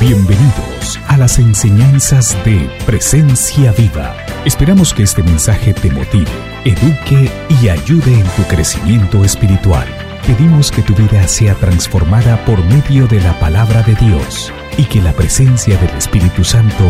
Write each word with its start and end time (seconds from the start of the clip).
Bienvenidos 0.00 1.00
a 1.08 1.16
las 1.16 1.40
enseñanzas 1.40 2.36
de 2.44 2.70
Presencia 2.86 3.72
Viva. 3.72 4.14
Esperamos 4.44 4.94
que 4.94 5.02
este 5.02 5.24
mensaje 5.24 5.74
te 5.74 5.90
motive, 5.90 6.30
eduque 6.64 7.28
y 7.60 7.68
ayude 7.68 8.20
en 8.20 8.26
tu 8.36 8.44
crecimiento 8.44 9.24
espiritual. 9.24 9.88
Pedimos 10.24 10.70
que 10.70 10.82
tu 10.82 10.94
vida 10.94 11.26
sea 11.26 11.56
transformada 11.56 12.44
por 12.44 12.64
medio 12.66 13.08
de 13.08 13.20
la 13.20 13.36
palabra 13.40 13.82
de 13.82 13.96
Dios 13.96 14.52
y 14.76 14.84
que 14.84 15.02
la 15.02 15.12
presencia 15.14 15.76
del 15.76 15.90
Espíritu 15.96 16.44
Santo 16.44 16.84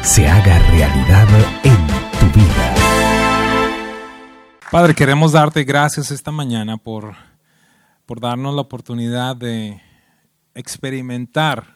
se 0.00 0.26
haga 0.26 0.58
realidad 0.70 1.28
en 1.62 1.86
tu 2.18 2.38
vida. 2.38 2.74
Padre, 4.70 4.94
queremos 4.94 5.32
darte 5.32 5.62
gracias 5.62 6.10
esta 6.10 6.32
mañana 6.32 6.78
por, 6.78 7.16
por 8.06 8.18
darnos 8.18 8.54
la 8.54 8.62
oportunidad 8.62 9.36
de 9.36 9.78
experimentar, 10.54 11.75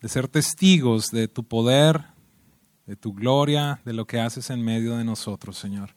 de 0.00 0.08
ser 0.08 0.28
testigos 0.28 1.10
de 1.10 1.28
tu 1.28 1.44
poder, 1.44 2.04
de 2.86 2.96
tu 2.96 3.12
gloria, 3.12 3.80
de 3.84 3.92
lo 3.92 4.06
que 4.06 4.20
haces 4.20 4.50
en 4.50 4.62
medio 4.62 4.96
de 4.96 5.04
nosotros, 5.04 5.58
Señor. 5.58 5.94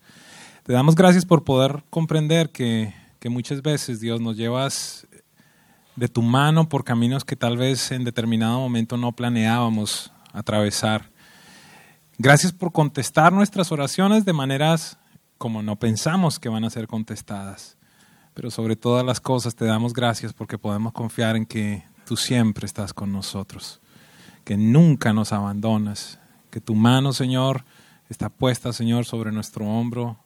Te 0.64 0.73
damos 0.73 0.96
gracias 0.96 1.26
por 1.26 1.44
poder 1.44 1.84
comprender 1.90 2.52
que, 2.52 2.94
que 3.20 3.30
muchas 3.30 3.62
veces, 3.62 4.00
Dios, 4.00 4.22
nos 4.22 4.38
llevas 4.38 5.08
de 5.95 6.08
tu 6.08 6.22
mano 6.22 6.70
por 6.70 6.84
caminos 6.84 7.26
que 7.26 7.36
tal 7.36 7.58
vez 7.58 7.92
en 7.92 8.04
determinado 8.04 8.59
momento 8.59 8.98
no 8.98 9.12
planeábamos 9.12 10.12
atravesar. 10.34 11.09
Gracias 12.18 12.52
por 12.52 12.72
contestar 12.72 13.34
nuestras 13.34 13.72
oraciones 13.72 14.26
de 14.26 14.34
maneras 14.34 14.98
como 15.38 15.64
no 15.64 15.76
pensamos 15.78 16.40
que 16.40 16.50
van 16.50 16.64
a 16.64 16.70
ser 16.70 16.88
contestadas. 16.88 17.78
Pero 18.36 18.52
sobre 18.52 18.76
todas 18.76 19.04
las 19.04 19.20
cosas 19.20 19.56
te 19.56 19.66
damos 19.66 19.94
gracias 19.94 20.34
porque 20.34 20.58
podemos 20.58 20.94
confiar 20.94 21.36
en 21.36 21.45
que 21.45 21.84
tú 22.06 22.16
siempre 22.16 22.66
estás 22.66 22.94
con 22.94 23.12
nosotros, 23.12 23.80
que 24.44 24.58
nunca 24.58 25.13
nos 25.13 25.34
abandonas, 25.34 26.20
que 26.50 26.61
tu 26.61 26.75
mano, 26.75 27.14
Señor, 27.14 27.64
está 28.09 28.30
puesta, 28.30 28.73
Señor, 28.73 29.06
sobre 29.06 29.31
nuestro 29.31 29.66
hombro, 29.66 30.17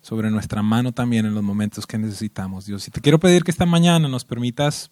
sobre 0.00 0.30
nuestra 0.30 0.62
mano 0.62 0.92
también 0.92 1.26
en 1.26 1.34
los 1.34 1.42
momentos 1.42 1.86
que 1.86 1.98
necesitamos, 1.98 2.66
Dios. 2.66 2.86
Y 2.86 2.90
te 2.90 3.00
quiero 3.00 3.18
pedir 3.18 3.42
que 3.42 3.50
esta 3.50 3.66
mañana 3.66 4.08
nos 4.08 4.24
permitas 4.24 4.90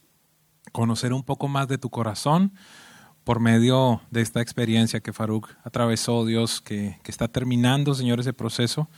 conocer 0.73 1.13
un 1.13 1.23
poco 1.23 1.47
más 1.47 1.69
de 1.69 1.79
tu 1.79 1.91
corazón 1.91 2.53
por 3.23 3.41
medio 3.41 4.03
de 4.11 4.21
esta 4.21 4.41
experiencia 4.41 5.01
que 5.01 5.13
Faruk 5.13 5.49
atravesó, 5.63 6.25
Dios, 6.25 6.61
que, 6.61 6.99
que 7.03 7.11
está 7.11 7.29
terminando, 7.29 7.95
Señor, 7.95 8.21
ese 8.21 8.33
proceso 8.33 8.89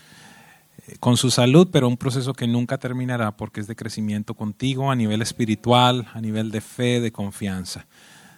eh, 0.86 0.96
con 0.98 1.16
su 1.16 1.30
salud, 1.30 1.68
pero 1.70 1.88
un 1.88 1.96
proceso 1.96 2.32
que 2.32 2.46
nunca 2.46 2.78
terminará 2.78 3.36
porque 3.36 3.60
es 3.60 3.66
de 3.66 3.76
crecimiento 3.76 4.34
contigo 4.34 4.90
a 4.90 4.96
nivel 4.96 5.22
espiritual, 5.22 6.08
a 6.14 6.20
nivel 6.20 6.50
de 6.50 6.60
fe, 6.60 7.00
de 7.00 7.12
confianza. 7.12 7.86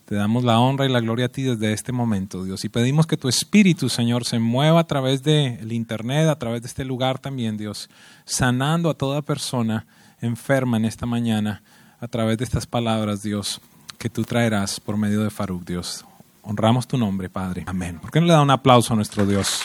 Te 0.08 0.14
damos 0.14 0.42
la 0.42 0.58
honra 0.58 0.86
y 0.86 0.88
la 0.88 1.00
gloria 1.00 1.26
a 1.26 1.28
ti 1.28 1.42
desde 1.42 1.74
este 1.74 1.92
momento, 1.92 2.42
Dios. 2.42 2.64
Y 2.64 2.70
pedimos 2.70 3.06
que 3.06 3.18
tu 3.18 3.28
Espíritu, 3.28 3.90
Señor, 3.90 4.24
se 4.24 4.38
mueva 4.38 4.80
a 4.80 4.86
través 4.86 5.22
del 5.22 5.70
Internet, 5.70 6.30
a 6.30 6.38
través 6.38 6.62
de 6.62 6.68
este 6.68 6.86
lugar 6.86 7.18
también, 7.18 7.58
Dios, 7.58 7.90
sanando 8.24 8.88
a 8.88 8.94
toda 8.94 9.20
persona 9.20 9.86
enferma 10.22 10.78
en 10.78 10.86
esta 10.86 11.04
mañana 11.04 11.62
a 12.00 12.08
través 12.08 12.38
de 12.38 12.44
estas 12.44 12.66
palabras, 12.66 13.22
Dios, 13.22 13.60
que 13.98 14.08
tú 14.08 14.22
traerás 14.22 14.80
por 14.80 14.96
medio 14.96 15.22
de 15.22 15.28
Faruk, 15.28 15.66
Dios. 15.66 16.06
Honramos 16.40 16.88
tu 16.88 16.96
nombre, 16.96 17.28
Padre. 17.28 17.64
Amén. 17.66 17.98
¿Por 17.98 18.10
qué 18.10 18.18
no 18.22 18.28
le 18.28 18.32
da 18.32 18.40
un 18.40 18.50
aplauso 18.50 18.94
a 18.94 18.96
nuestro 18.96 19.26
Dios? 19.26 19.60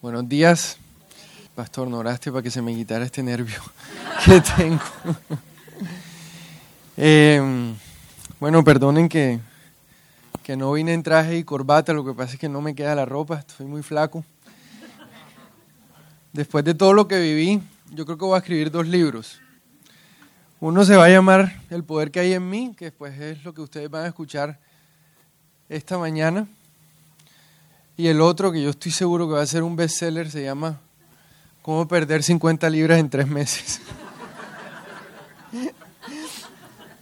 Buenos 0.00 0.28
días. 0.28 0.78
Pastor, 1.58 1.88
no 1.88 2.04
para 2.04 2.40
que 2.40 2.52
se 2.52 2.62
me 2.62 2.72
quitara 2.72 3.04
este 3.04 3.20
nervio 3.20 3.60
que 4.24 4.40
tengo. 4.40 4.80
Eh, 7.00 7.40
bueno, 8.40 8.62
perdonen 8.64 9.08
que, 9.08 9.38
que 10.42 10.56
no 10.56 10.72
vine 10.72 10.94
en 10.94 11.02
traje 11.02 11.36
y 11.36 11.44
corbata, 11.44 11.92
lo 11.92 12.04
que 12.04 12.12
pasa 12.12 12.34
es 12.34 12.40
que 12.40 12.48
no 12.48 12.60
me 12.60 12.74
queda 12.74 12.94
la 12.96 13.04
ropa, 13.04 13.38
estoy 13.38 13.66
muy 13.66 13.82
flaco. 13.82 14.24
Después 16.32 16.64
de 16.64 16.74
todo 16.74 16.92
lo 16.92 17.06
que 17.06 17.20
viví, 17.20 17.60
yo 17.90 18.04
creo 18.04 18.18
que 18.18 18.24
voy 18.24 18.34
a 18.34 18.38
escribir 18.38 18.70
dos 18.72 18.86
libros. 18.86 19.40
Uno 20.58 20.84
se 20.84 20.96
va 20.96 21.06
a 21.06 21.08
llamar 21.08 21.60
El 21.70 21.82
poder 21.82 22.12
que 22.12 22.20
hay 22.20 22.34
en 22.34 22.48
mí, 22.48 22.74
que 22.76 22.86
después 22.86 23.18
es 23.20 23.44
lo 23.44 23.52
que 23.54 23.62
ustedes 23.62 23.90
van 23.90 24.04
a 24.04 24.08
escuchar 24.08 24.58
esta 25.68 25.98
mañana. 25.98 26.46
Y 27.96 28.06
el 28.06 28.20
otro, 28.20 28.52
que 28.52 28.62
yo 28.62 28.70
estoy 28.70 28.92
seguro 28.92 29.26
que 29.26 29.34
va 29.34 29.42
a 29.42 29.46
ser 29.46 29.64
un 29.64 29.74
bestseller, 29.74 30.30
se 30.30 30.42
llama 30.42 30.80
Cómo 31.68 31.86
perder 31.86 32.22
50 32.22 32.70
libras 32.70 32.98
en 32.98 33.10
tres 33.10 33.28
meses. 33.28 33.82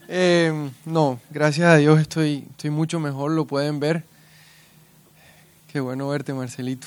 Eh, 0.09 0.71
no, 0.85 1.19
gracias 1.31 1.69
a 1.69 1.77
Dios 1.77 2.01
estoy, 2.01 2.47
estoy 2.51 2.71
mucho 2.71 3.01
mejor, 3.01 3.33
lo 3.33 3.45
pueden 3.45 3.81
ver. 3.81 4.05
Qué 5.73 5.81
bueno 5.81 6.09
verte, 6.09 6.33
Marcelito. 6.33 6.87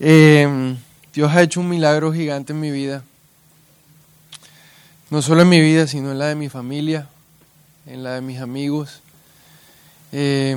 Eh, 0.00 0.76
Dios 1.12 1.30
ha 1.30 1.42
hecho 1.42 1.60
un 1.60 1.68
milagro 1.68 2.10
gigante 2.10 2.54
en 2.54 2.60
mi 2.60 2.70
vida. 2.70 3.04
No 5.10 5.20
solo 5.20 5.42
en 5.42 5.50
mi 5.50 5.60
vida, 5.60 5.86
sino 5.86 6.10
en 6.10 6.18
la 6.18 6.26
de 6.26 6.36
mi 6.36 6.48
familia, 6.48 7.06
en 7.84 8.02
la 8.02 8.14
de 8.14 8.22
mis 8.22 8.40
amigos. 8.40 9.02
Eh, 10.12 10.56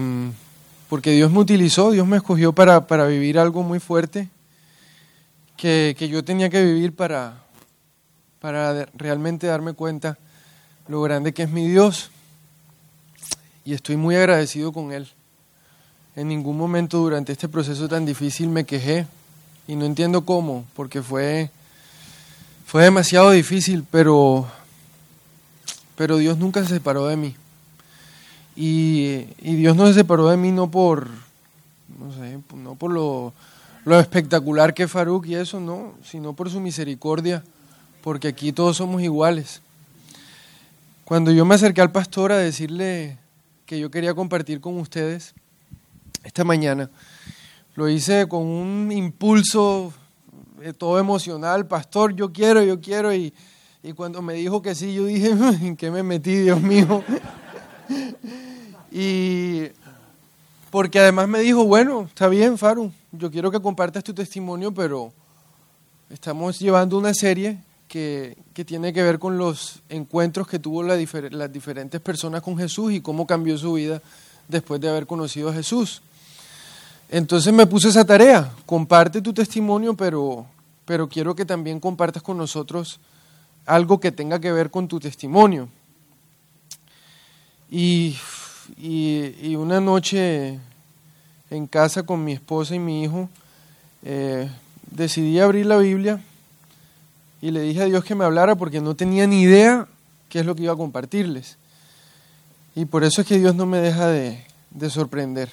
porque 0.88 1.12
Dios 1.12 1.30
me 1.30 1.40
utilizó, 1.40 1.92
Dios 1.92 2.08
me 2.08 2.18
escogió 2.18 2.54
para, 2.54 2.88
para 2.88 3.06
vivir 3.06 3.38
algo 3.38 3.64
muy 3.64 3.80
fuerte 3.80 4.30
que, 5.62 6.10
yo 6.10 6.24
tenía 6.24 6.50
que 6.50 6.64
vivir 6.64 6.96
para, 6.96 7.36
para 8.40 8.88
realmente 8.96 9.46
darme 9.46 9.74
cuenta 9.74 10.18
lo 10.88 11.04
grande 11.04 11.34
que 11.34 11.44
es 11.44 11.52
mi 11.52 11.68
Dios. 11.70 12.10
Y 13.64 13.76
estoy 13.76 13.96
muy 13.96 14.16
agradecido 14.16 14.74
con 14.74 14.92
Él. 14.92 15.08
En 16.16 16.30
ningún 16.30 16.58
momento 16.58 16.98
durante 16.98 17.32
este 17.32 17.48
proceso 17.48 17.88
tan 17.88 18.08
difícil 18.08 18.50
me 18.50 18.66
quejé 18.66 19.06
y 19.68 19.76
no 19.76 19.86
entiendo 19.86 20.26
cómo, 20.26 20.66
porque 20.76 21.04
fue, 21.04 21.52
fue 22.66 22.84
demasiado 22.84 23.30
difícil, 23.30 23.86
pero, 23.92 24.48
pero 25.96 26.18
Dios 26.18 26.40
nunca 26.40 26.64
se 26.64 26.74
separó 26.74 27.06
de 27.06 27.18
mí. 27.18 27.36
Y, 28.56 29.28
y 29.44 29.56
Dios 29.58 29.76
no 29.76 29.86
se 29.88 29.94
separó 29.94 30.28
de 30.28 30.38
mí 30.38 30.52
no 30.52 30.72
por, 30.72 31.08
no 32.00 32.12
sé, 32.16 32.40
no 32.56 32.74
por 32.74 32.92
lo, 32.92 33.32
lo 33.84 34.00
espectacular 34.00 34.74
que 34.74 34.88
Faruk 34.88 35.26
y 35.28 35.36
eso, 35.36 35.60
no, 35.60 35.94
sino 36.04 36.34
por 36.34 36.50
su 36.50 36.60
misericordia, 36.60 37.44
porque 38.04 38.28
aquí 38.28 38.52
todos 38.52 38.78
somos 38.78 39.02
iguales. 39.02 39.62
Cuando 41.04 41.32
yo 41.32 41.46
me 41.46 41.56
acerqué 41.56 41.82
al 41.82 41.92
pastor 41.92 42.32
a 42.32 42.38
decirle 42.38 43.18
que 43.66 43.80
yo 43.80 43.90
quería 43.90 44.14
compartir 44.14 44.62
con 44.62 44.78
ustedes 44.78 45.34
esta 46.24 46.44
mañana, 46.44 46.90
lo 47.76 47.90
hice 47.90 48.28
con 48.28 48.44
un 48.44 48.92
impulso 48.92 49.94
eh, 50.62 50.74
todo 50.74 51.00
emocional, 51.00 51.66
pastor, 51.66 52.14
yo 52.16 52.32
quiero, 52.32 52.64
yo 52.64 52.80
quiero, 52.80 53.14
y, 53.14 53.34
y 53.82 53.94
cuando 53.94 54.22
me 54.22 54.36
dijo 54.36 54.62
que 54.62 54.76
sí, 54.76 54.94
yo 54.94 55.06
dije, 55.06 55.30
¿en 55.62 55.76
qué 55.76 55.90
me 55.90 56.04
metí, 56.04 56.36
Dios 56.36 56.62
mío? 56.62 57.04
y 58.92 59.64
porque 60.72 61.00
además 61.00 61.28
me 61.28 61.40
dijo, 61.42 61.66
bueno, 61.66 62.04
está 62.04 62.30
bien, 62.30 62.58
Faru, 62.58 62.92
yo 63.12 63.30
quiero 63.30 63.52
que 63.52 63.60
compartas 63.60 64.04
tu 64.04 64.14
testimonio, 64.14 64.74
pero 64.74 65.12
estamos 66.10 66.58
llevando 66.60 66.98
una 66.98 67.14
serie 67.14 67.58
que, 67.90 68.38
que 68.54 68.64
tiene 68.64 68.94
que 68.94 69.04
ver 69.04 69.20
con 69.20 69.38
los 69.38 69.82
encuentros 69.90 70.48
que 70.48 70.60
tuvo 70.60 70.82
las 70.82 70.98
diferentes 71.52 72.00
personas 72.00 72.42
con 72.42 72.58
Jesús 72.58 72.94
y 72.94 73.02
cómo 73.02 73.28
cambió 73.28 73.58
su 73.58 73.74
vida 73.74 74.02
después 74.48 74.80
de 74.80 74.90
haber 74.90 75.06
conocido 75.06 75.50
a 75.50 75.54
Jesús. 75.54 76.02
Entonces 77.10 77.52
me 77.52 77.68
puse 77.68 77.90
esa 77.90 78.06
tarea, 78.06 78.50
comparte 78.66 79.22
tu 79.22 79.34
testimonio, 79.34 79.94
pero, 79.94 80.46
pero 80.86 81.10
quiero 81.10 81.36
que 81.36 81.44
también 81.44 81.82
compartas 81.82 82.24
con 82.24 82.38
nosotros 82.38 83.02
algo 83.66 84.00
que 84.00 84.14
tenga 84.14 84.40
que 84.40 84.54
ver 84.54 84.72
con 84.72 84.88
tu 84.88 85.02
testimonio. 85.02 85.68
Y, 87.70 88.16
y, 88.78 89.56
una 89.56 89.80
noche 89.80 90.60
en 91.50 91.68
casa 91.68 92.04
con 92.04 92.24
mi 92.24 92.34
esposa 92.34 92.76
y 92.76 92.80
mi 92.80 93.04
hijo, 93.04 93.30
eh, 94.04 94.50
decidí 94.90 95.40
abrir 95.40 95.66
la 95.66 95.78
Biblia 95.78 96.22
y 97.42 97.52
le 97.52 97.62
dije 97.62 97.82
a 97.82 97.86
Dios 97.86 98.04
que 98.04 98.16
me 98.16 98.26
hablara 98.26 98.56
porque 98.56 98.82
no 98.82 98.96
tenía 98.96 99.28
ni 99.28 99.42
idea 99.42 99.88
qué 100.30 100.40
es 100.40 100.46
lo 100.46 100.56
que 100.56 100.64
iba 100.64 100.74
a 100.74 100.78
compartirles. 100.78 101.58
Y 102.76 102.86
por 102.86 103.04
eso 103.04 103.22
es 103.22 103.28
que 103.28 103.38
Dios 103.38 103.56
no 103.56 103.66
me 103.66 103.80
deja 103.80 104.08
de, 104.08 104.46
de 104.70 104.90
sorprender. 104.90 105.52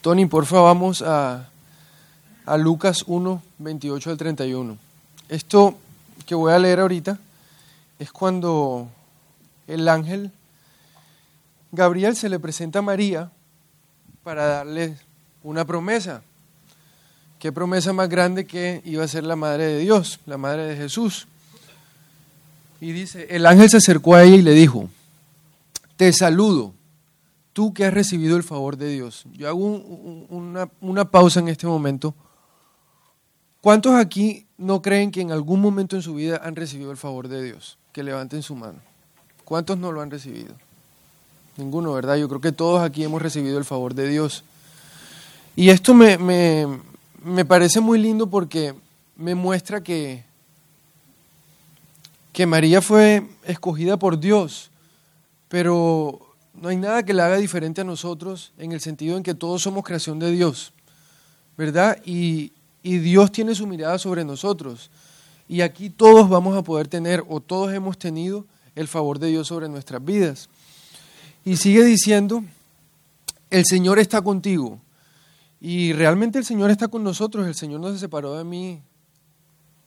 Tony, 0.00 0.26
porfa, 0.26 0.60
vamos 0.60 1.02
a, 1.02 1.48
a 2.46 2.56
Lucas 2.56 3.04
1, 3.06 3.42
28 3.58 4.10
al 4.10 4.16
31. 4.16 4.78
Esto 5.28 5.76
que 6.26 6.34
voy 6.34 6.52
a 6.52 6.58
leer 6.58 6.80
ahorita 6.80 7.18
es 7.98 8.10
cuando 8.10 8.88
el 9.68 9.88
ángel 9.88 10.32
Gabriel 11.72 12.16
se 12.16 12.28
le 12.28 12.38
presenta 12.38 12.80
a 12.80 12.82
María 12.82 13.30
para 14.22 14.46
darle 14.46 14.98
una 15.42 15.64
promesa. 15.64 16.22
qué 17.38 17.52
promesa 17.52 17.92
más 17.92 18.08
grande 18.08 18.44
que 18.44 18.82
iba 18.84 19.02
a 19.02 19.08
ser 19.08 19.24
la 19.24 19.34
madre 19.36 19.66
de 19.66 19.78
Dios, 19.78 20.20
la 20.26 20.36
madre 20.36 20.66
de 20.66 20.76
Jesús. 20.76 21.26
Y 22.80 22.92
dice, 22.92 23.26
el 23.30 23.46
ángel 23.46 23.70
se 23.70 23.78
acercó 23.78 24.14
a 24.14 24.24
ella 24.24 24.36
y 24.36 24.42
le 24.42 24.52
dijo, 24.52 24.90
te 25.96 26.12
saludo, 26.12 26.74
tú 27.52 27.72
que 27.72 27.84
has 27.84 27.94
recibido 27.94 28.36
el 28.36 28.42
favor 28.42 28.76
de 28.76 28.88
Dios. 28.88 29.24
Yo 29.32 29.48
hago 29.48 29.56
una, 29.56 30.68
una 30.80 31.10
pausa 31.10 31.40
en 31.40 31.48
este 31.48 31.66
momento. 31.66 32.14
¿Cuántos 33.60 33.94
aquí 33.94 34.46
no 34.58 34.82
creen 34.82 35.10
que 35.10 35.20
en 35.20 35.32
algún 35.32 35.60
momento 35.60 35.96
en 35.96 36.02
su 36.02 36.14
vida 36.14 36.40
han 36.42 36.56
recibido 36.56 36.90
el 36.90 36.96
favor 36.96 37.28
de 37.28 37.42
Dios? 37.42 37.78
Que 37.92 38.02
levanten 38.02 38.42
su 38.42 38.54
mano. 38.54 38.78
¿Cuántos 39.44 39.78
no 39.78 39.92
lo 39.92 40.00
han 40.00 40.10
recibido? 40.10 40.54
Ninguno, 41.60 41.92
¿verdad? 41.92 42.16
Yo 42.16 42.28
creo 42.28 42.40
que 42.40 42.52
todos 42.52 42.82
aquí 42.82 43.04
hemos 43.04 43.22
recibido 43.22 43.58
el 43.58 43.64
favor 43.64 43.94
de 43.94 44.08
Dios. 44.08 44.42
Y 45.54 45.68
esto 45.68 45.94
me, 45.94 46.16
me, 47.22 47.44
parece 47.44 47.80
muy 47.80 47.98
lindo 47.98 48.28
porque 48.28 48.74
me 49.16 49.34
muestra 49.34 49.82
que, 49.82 50.24
que 52.32 52.46
María 52.46 52.80
fue 52.80 53.26
escogida 53.44 53.98
por 53.98 54.18
Dios, 54.18 54.70
pero 55.48 56.34
no 56.54 56.68
hay 56.68 56.76
nada 56.76 57.04
que 57.04 57.12
la 57.12 57.26
haga 57.26 57.36
diferente 57.36 57.82
a 57.82 57.84
nosotros 57.84 58.52
en 58.58 58.72
el 58.72 58.80
sentido 58.80 59.16
en 59.16 59.22
que 59.22 59.34
todos 59.34 59.62
somos 59.62 59.84
creación 59.84 60.18
de 60.18 60.30
Dios, 60.30 60.72
¿verdad? 61.58 61.98
Y, 62.04 62.52
y 62.82 62.98
Dios 62.98 63.30
tiene 63.32 63.54
su 63.54 63.66
mirada 63.66 63.98
sobre 63.98 64.24
nosotros. 64.24 64.90
Y 65.48 65.60
aquí 65.60 65.90
todos 65.90 66.28
vamos 66.28 66.56
a 66.56 66.62
poder 66.62 66.88
tener, 66.88 67.24
o 67.28 67.40
todos 67.40 67.72
hemos 67.74 67.98
tenido, 67.98 68.46
el 68.76 68.88
favor 68.88 69.18
de 69.18 69.28
Dios 69.28 69.48
sobre 69.48 69.68
nuestras 69.68 70.02
vidas. 70.02 70.48
Y 71.44 71.56
sigue 71.56 71.84
diciendo, 71.84 72.44
el 73.50 73.64
Señor 73.64 73.98
está 73.98 74.22
contigo. 74.22 74.80
Y 75.60 75.92
realmente 75.92 76.38
el 76.38 76.44
Señor 76.44 76.70
está 76.70 76.88
con 76.88 77.04
nosotros, 77.04 77.46
el 77.46 77.54
Señor 77.54 77.80
no 77.80 77.92
se 77.92 77.98
separó 77.98 78.36
de 78.36 78.44
mí 78.44 78.80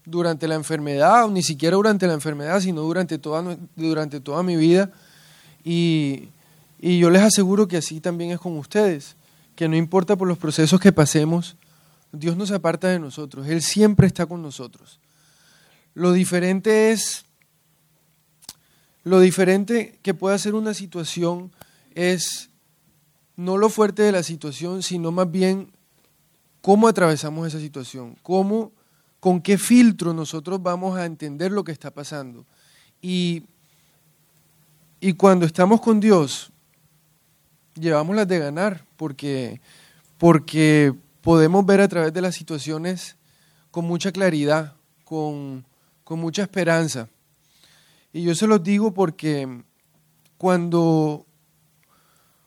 durante 0.05 0.47
la 0.47 0.55
enfermedad, 0.55 1.25
o 1.25 1.29
ni 1.29 1.41
siquiera 1.41 1.75
durante 1.75 2.05
la 2.07 2.13
enfermedad, 2.13 2.59
sino 2.59 2.81
durante 2.81 3.17
toda, 3.17 3.57
durante 3.75 4.19
toda 4.19 4.44
mi 4.44 4.55
vida. 4.55 4.91
Y, 5.63 6.29
y 6.79 7.00
yo 7.00 7.09
les 7.09 7.21
aseguro 7.21 7.67
que 7.67 7.77
así 7.77 8.01
también 8.01 8.31
es 8.31 8.39
con 8.39 8.57
ustedes, 8.57 9.15
que 9.55 9.67
no 9.67 9.75
importa 9.75 10.15
por 10.15 10.27
los 10.27 10.38
procesos 10.38 10.79
que 10.79 10.91
pasemos, 10.91 11.55
Dios 12.11 12.38
no 12.38 12.45
se 12.45 12.53
aparta 12.53 12.89
de 12.89 13.00
nosotros, 13.00 13.47
Él 13.47 13.61
siempre 13.61 14.05
está 14.05 14.25
con 14.25 14.41
nosotros. 14.41 15.00
Lo 15.95 16.11
diferente 16.11 16.91
es, 16.91 17.25
lo 19.03 19.19
diferente 19.19 20.00
que 20.01 20.13
puede 20.13 20.35
hacer 20.35 20.55
una 20.55 20.73
situación 20.73 21.51
es 21.94 22.50
no 23.35 23.57
lo 23.57 23.69
fuerte 23.69 24.03
de 24.03 24.11
la 24.11 24.23
situación, 24.23 24.83
sino 24.83 25.11
más 25.11 25.29
bien 25.29 25.71
cómo 26.61 26.88
atravesamos 26.88 27.47
esa 27.47 27.59
situación, 27.59 28.15
cómo, 28.21 28.71
con 29.19 29.41
qué 29.41 29.57
filtro 29.57 30.13
nosotros 30.13 30.61
vamos 30.61 30.97
a 30.97 31.05
entender 31.05 31.51
lo 31.51 31.63
que 31.63 31.71
está 31.71 31.91
pasando. 31.91 32.45
Y, 33.01 33.44
y 35.01 35.13
cuando 35.13 35.45
estamos 35.45 35.81
con 35.81 36.00
Dios, 36.00 36.51
llevamos 37.75 38.15
las 38.15 38.27
de 38.27 38.39
ganar, 38.39 38.85
porque, 38.95 39.59
porque 40.17 40.94
podemos 41.21 41.65
ver 41.65 41.81
a 41.81 41.88
través 41.88 42.13
de 42.13 42.21
las 42.21 42.35
situaciones 42.35 43.17
con 43.71 43.85
mucha 43.85 44.11
claridad, 44.11 44.75
con, 45.03 45.65
con 46.03 46.19
mucha 46.19 46.44
esperanza. 46.44 47.09
Y 48.13 48.21
yo 48.21 48.36
se 48.36 48.48
los 48.48 48.63
digo 48.63 48.94
porque 48.94 49.63
cuando 50.38 51.25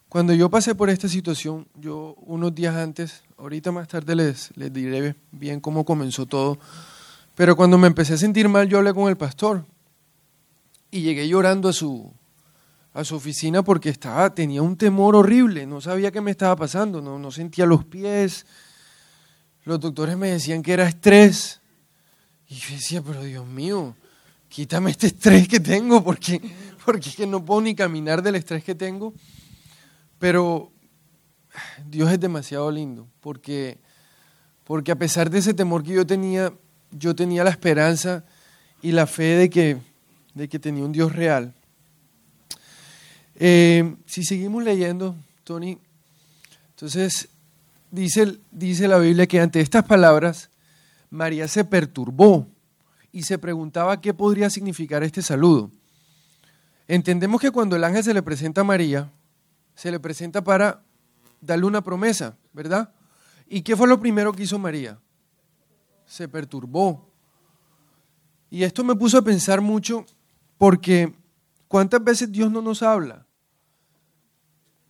cuando 0.08 0.32
yo 0.32 0.48
pasé 0.48 0.74
por 0.74 0.88
esta 0.88 1.08
situación, 1.08 1.66
yo 1.74 2.14
unos 2.20 2.54
días 2.54 2.76
antes, 2.76 3.24
ahorita 3.36 3.72
más 3.72 3.88
tarde 3.88 4.14
les, 4.14 4.56
les 4.56 4.72
diré 4.72 5.16
bien 5.32 5.60
cómo 5.60 5.84
comenzó 5.84 6.24
todo, 6.24 6.58
pero 7.34 7.56
cuando 7.56 7.76
me 7.76 7.88
empecé 7.88 8.14
a 8.14 8.16
sentir 8.16 8.48
mal, 8.48 8.68
yo 8.68 8.78
hablé 8.78 8.94
con 8.94 9.08
el 9.08 9.16
pastor 9.16 9.66
y 10.90 11.02
llegué 11.02 11.28
llorando 11.28 11.68
a 11.68 11.72
su, 11.72 12.10
a 12.94 13.04
su 13.04 13.16
oficina 13.16 13.62
porque 13.62 13.90
estaba, 13.90 14.32
tenía 14.32 14.62
un 14.62 14.76
temor 14.76 15.16
horrible, 15.16 15.66
no 15.66 15.80
sabía 15.80 16.12
qué 16.12 16.20
me 16.20 16.30
estaba 16.30 16.54
pasando, 16.54 17.02
no, 17.02 17.18
no 17.18 17.30
sentía 17.32 17.66
los 17.66 17.84
pies, 17.84 18.46
los 19.64 19.80
doctores 19.80 20.16
me 20.16 20.30
decían 20.30 20.62
que 20.62 20.72
era 20.72 20.88
estrés, 20.88 21.60
y 22.48 22.54
yo 22.54 22.74
decía, 22.74 23.02
pero 23.02 23.22
Dios 23.24 23.46
mío, 23.46 23.96
quítame 24.56 24.90
este 24.90 25.08
estrés 25.08 25.46
que 25.46 25.60
tengo 25.60 26.02
porque, 26.02 26.40
porque 26.86 27.10
es 27.10 27.16
que 27.16 27.26
no 27.26 27.44
puedo 27.44 27.60
ni 27.60 27.74
caminar 27.74 28.22
del 28.22 28.36
estrés 28.36 28.64
que 28.64 28.74
tengo. 28.74 29.12
Pero 30.18 30.72
Dios 31.86 32.10
es 32.10 32.18
demasiado 32.18 32.70
lindo, 32.70 33.06
porque, 33.20 33.76
porque 34.64 34.92
a 34.92 34.96
pesar 34.96 35.28
de 35.28 35.40
ese 35.40 35.52
temor 35.52 35.82
que 35.82 35.92
yo 35.92 36.06
tenía, 36.06 36.54
yo 36.90 37.14
tenía 37.14 37.44
la 37.44 37.50
esperanza 37.50 38.24
y 38.80 38.92
la 38.92 39.06
fe 39.06 39.36
de 39.36 39.50
que, 39.50 39.76
de 40.32 40.48
que 40.48 40.58
tenía 40.58 40.86
un 40.86 40.92
Dios 40.92 41.14
real. 41.14 41.52
Eh, 43.34 43.94
si 44.06 44.24
seguimos 44.24 44.64
leyendo, 44.64 45.16
Tony, 45.44 45.76
entonces 46.70 47.28
dice, 47.90 48.38
dice 48.50 48.88
la 48.88 48.96
Biblia 48.96 49.26
que 49.26 49.38
ante 49.38 49.60
estas 49.60 49.84
palabras 49.84 50.48
María 51.10 51.46
se 51.46 51.62
perturbó 51.66 52.48
y 53.16 53.22
se 53.22 53.38
preguntaba 53.38 53.98
qué 54.02 54.12
podría 54.12 54.50
significar 54.50 55.02
este 55.02 55.22
saludo. 55.22 55.70
Entendemos 56.86 57.40
que 57.40 57.50
cuando 57.50 57.74
el 57.74 57.82
ángel 57.82 58.04
se 58.04 58.12
le 58.12 58.22
presenta 58.22 58.60
a 58.60 58.64
María, 58.64 59.10
se 59.74 59.90
le 59.90 59.98
presenta 59.98 60.44
para 60.44 60.82
darle 61.40 61.64
una 61.64 61.80
promesa, 61.80 62.36
¿verdad? 62.52 62.92
¿Y 63.46 63.62
qué 63.62 63.74
fue 63.74 63.88
lo 63.88 63.98
primero 63.98 64.34
que 64.34 64.42
hizo 64.42 64.58
María? 64.58 64.98
Se 66.04 66.28
perturbó. 66.28 67.10
Y 68.50 68.64
esto 68.64 68.84
me 68.84 68.94
puso 68.94 69.16
a 69.16 69.22
pensar 69.22 69.62
mucho 69.62 70.04
porque 70.58 71.14
¿cuántas 71.68 72.04
veces 72.04 72.30
Dios 72.30 72.52
no 72.52 72.60
nos 72.60 72.82
habla? 72.82 73.26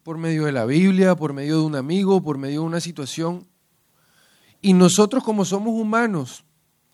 Por 0.03 0.19
medio 0.19 0.47
de 0.47 0.53
la 0.53 0.65
Biblia, 0.65 1.15
por 1.15 1.33
medio 1.33 1.61
de 1.61 1.65
un 1.65 1.77
amigo, 1.77 2.21
por 2.21 2.39
medio 2.39 2.63
de 2.63 2.67
una 2.67 2.81
situación. 2.81 3.47
Y 4.61 4.73
nosotros 4.73 5.23
como 5.23 5.45
somos 5.45 5.81
humanos, 5.81 6.43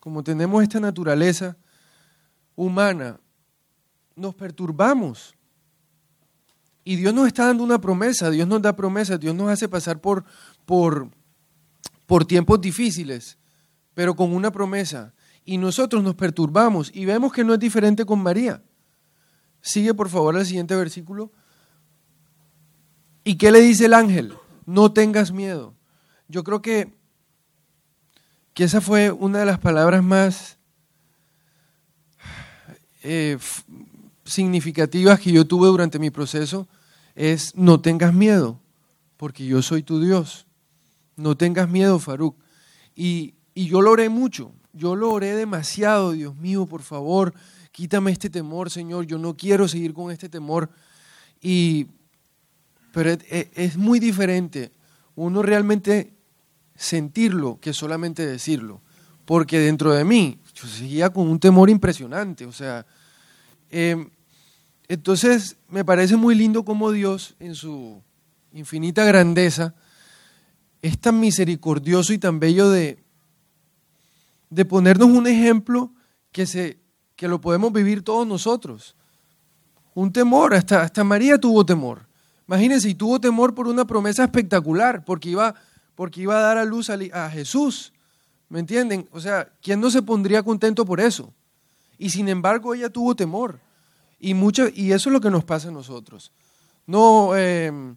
como 0.03 0.25
tenemos 0.25 0.61
esta 0.65 0.81
naturaleza 0.81 1.57
humana, 2.57 3.21
nos 4.17 4.35
perturbamos. 4.35 5.37
Y 6.83 6.97
Dios 6.97 7.15
nos 7.15 7.29
está 7.29 7.47
dando 7.47 7.63
una 7.63 7.81
promesa, 7.81 8.29
Dios 8.29 8.49
nos 8.49 8.61
da 8.61 8.75
promesas, 8.75 9.21
Dios 9.21 9.33
nos 9.33 9.49
hace 9.49 9.69
pasar 9.69 10.01
por, 10.01 10.25
por, 10.67 11.09
por 12.07 12.25
tiempos 12.25 12.61
difíciles, 12.61 13.39
pero 13.95 14.17
con 14.17 14.33
una 14.35 14.51
promesa. 14.51 15.15
Y 15.45 15.57
nosotros 15.57 16.03
nos 16.03 16.17
perturbamos 16.17 16.91
y 16.93 17.05
vemos 17.05 17.33
que 17.33 17.45
no 17.45 17.55
es 17.55 17.61
diferente 17.61 18.05
con 18.05 18.21
María. 18.21 18.61
Sigue 19.61 19.95
por 19.95 20.09
favor 20.09 20.37
al 20.37 20.45
siguiente 20.45 20.75
versículo. 20.75 21.31
¿Y 23.23 23.37
qué 23.37 23.53
le 23.53 23.61
dice 23.61 23.85
el 23.85 23.95
ángel? 23.95 24.35
No 24.67 24.93
tengas 24.93 25.31
miedo. 25.31 25.77
Yo 26.27 26.43
creo 26.43 26.61
que, 26.61 26.93
que 28.55 28.65
esa 28.65 28.81
fue 28.81 29.11
una 29.11 29.41
de 29.41 29.47
las 29.47 29.59
palabras 29.59 30.03
más 30.03 30.59
eh, 33.03 33.39
significativas 34.25 35.21
que 35.21 35.33
yo 35.33 35.47
tuve 35.47 35.69
durante 35.69 35.99
mi 35.99 36.11
proceso 36.11 36.69
es 37.15 37.57
no 37.57 37.81
tengas 37.81 38.15
miedo, 38.15 38.61
porque 39.17 39.45
yo 39.47 39.63
soy 39.63 39.83
tu 39.83 40.01
Dios. 40.01 40.47
No 41.17 41.37
tengas 41.37 41.69
miedo, 41.69 41.99
Faruk. 41.99 42.37
Y, 42.95 43.35
y 43.55 43.67
yo 43.67 43.81
lo 43.83 43.91
oré 43.91 44.09
mucho, 44.09 44.53
yo 44.73 44.97
lo 44.97 45.11
oré 45.11 45.35
demasiado, 45.35 46.13
Dios 46.13 46.37
mío, 46.37 46.67
por 46.67 46.83
favor, 46.83 47.35
quítame 47.71 48.13
este 48.13 48.31
temor, 48.31 48.71
Señor, 48.71 49.07
yo 49.07 49.19
no 49.19 49.37
quiero 49.37 49.69
seguir 49.69 49.95
con 49.95 50.11
este 50.11 50.29
temor. 50.29 50.71
Y, 51.41 51.87
pero 52.93 53.11
es, 53.11 53.49
es 53.55 53.77
muy 53.77 53.99
diferente 53.99 54.73
uno 55.15 55.43
realmente 55.43 56.13
sentirlo 56.85 57.59
que 57.61 57.73
solamente 57.73 58.27
decirlo, 58.27 58.81
porque 59.25 59.59
dentro 59.59 59.93
de 59.93 60.05
mí 60.05 60.39
yo 60.55 60.67
seguía 60.67 61.11
con 61.11 61.29
un 61.29 61.39
temor 61.39 61.71
impresionante, 61.71 62.45
o 62.45 62.53
sea, 62.53 62.85
Em, 63.73 64.11
entonces, 64.87 65.57
me 65.71 65.83
parece 65.83 66.17
muy 66.17 66.35
lindo 66.35 66.65
cómo 66.65 66.93
Dios, 66.93 67.35
en 67.41 67.55
su 67.55 68.03
infinita 68.53 69.03
grandeza, 69.05 69.75
es 70.83 70.99
tan 70.99 71.19
misericordioso 71.19 72.13
y 72.13 72.19
tan 72.19 72.39
bello 72.39 72.69
de, 72.69 73.03
de 74.51 74.65
ponernos 74.67 75.09
un 75.09 75.27
ejemplo 75.27 75.91
que, 76.33 76.45
se, 76.45 76.79
que 77.17 77.29
lo 77.29 77.41
podemos 77.41 77.73
vivir 77.73 78.05
todos 78.05 78.27
nosotros. 78.27 78.95
Un 79.95 80.13
temor, 80.13 80.53
hasta, 80.53 80.83
hasta 80.83 81.03
María 81.03 81.39
tuvo 81.39 81.65
temor. 81.65 82.07
Imagínense, 82.47 82.91
y 82.91 82.95
tuvo 82.95 83.19
temor 83.21 83.55
por 83.55 83.69
una 83.69 83.87
promesa 83.87 84.25
espectacular, 84.25 85.03
porque 85.03 85.31
iba, 85.31 85.55
porque 86.03 86.23
iba 86.23 86.37
a 86.37 86.41
dar 86.41 86.59
a 86.59 86.65
luz 86.65 86.91
a, 86.91 87.31
Jesús. 87.31 87.93
¿Me 88.49 88.59
entienden? 88.59 89.09
O 89.13 89.21
sea, 89.21 89.53
¿quién 89.63 89.81
no 89.81 89.89
se 89.89 90.03
pondría 90.03 90.43
contento 90.43 90.85
por 90.85 90.99
eso? 90.99 91.33
Y 91.97 92.11
sin 92.11 92.29
embargo 92.29 92.75
ella 92.75 92.91
tuvo 92.91 93.15
temor. 93.15 93.61
Y, 94.19 94.35
mucho, 94.35 94.67
y 94.75 94.91
eso 94.91 95.11
es 95.11 95.13
lo 95.13 95.21
que 95.21 95.31
nos 95.31 95.45
pasa 95.45 95.69
a 95.69 95.71
nosotros. 95.71 96.33
No, 96.89 97.37
em, 97.37 97.95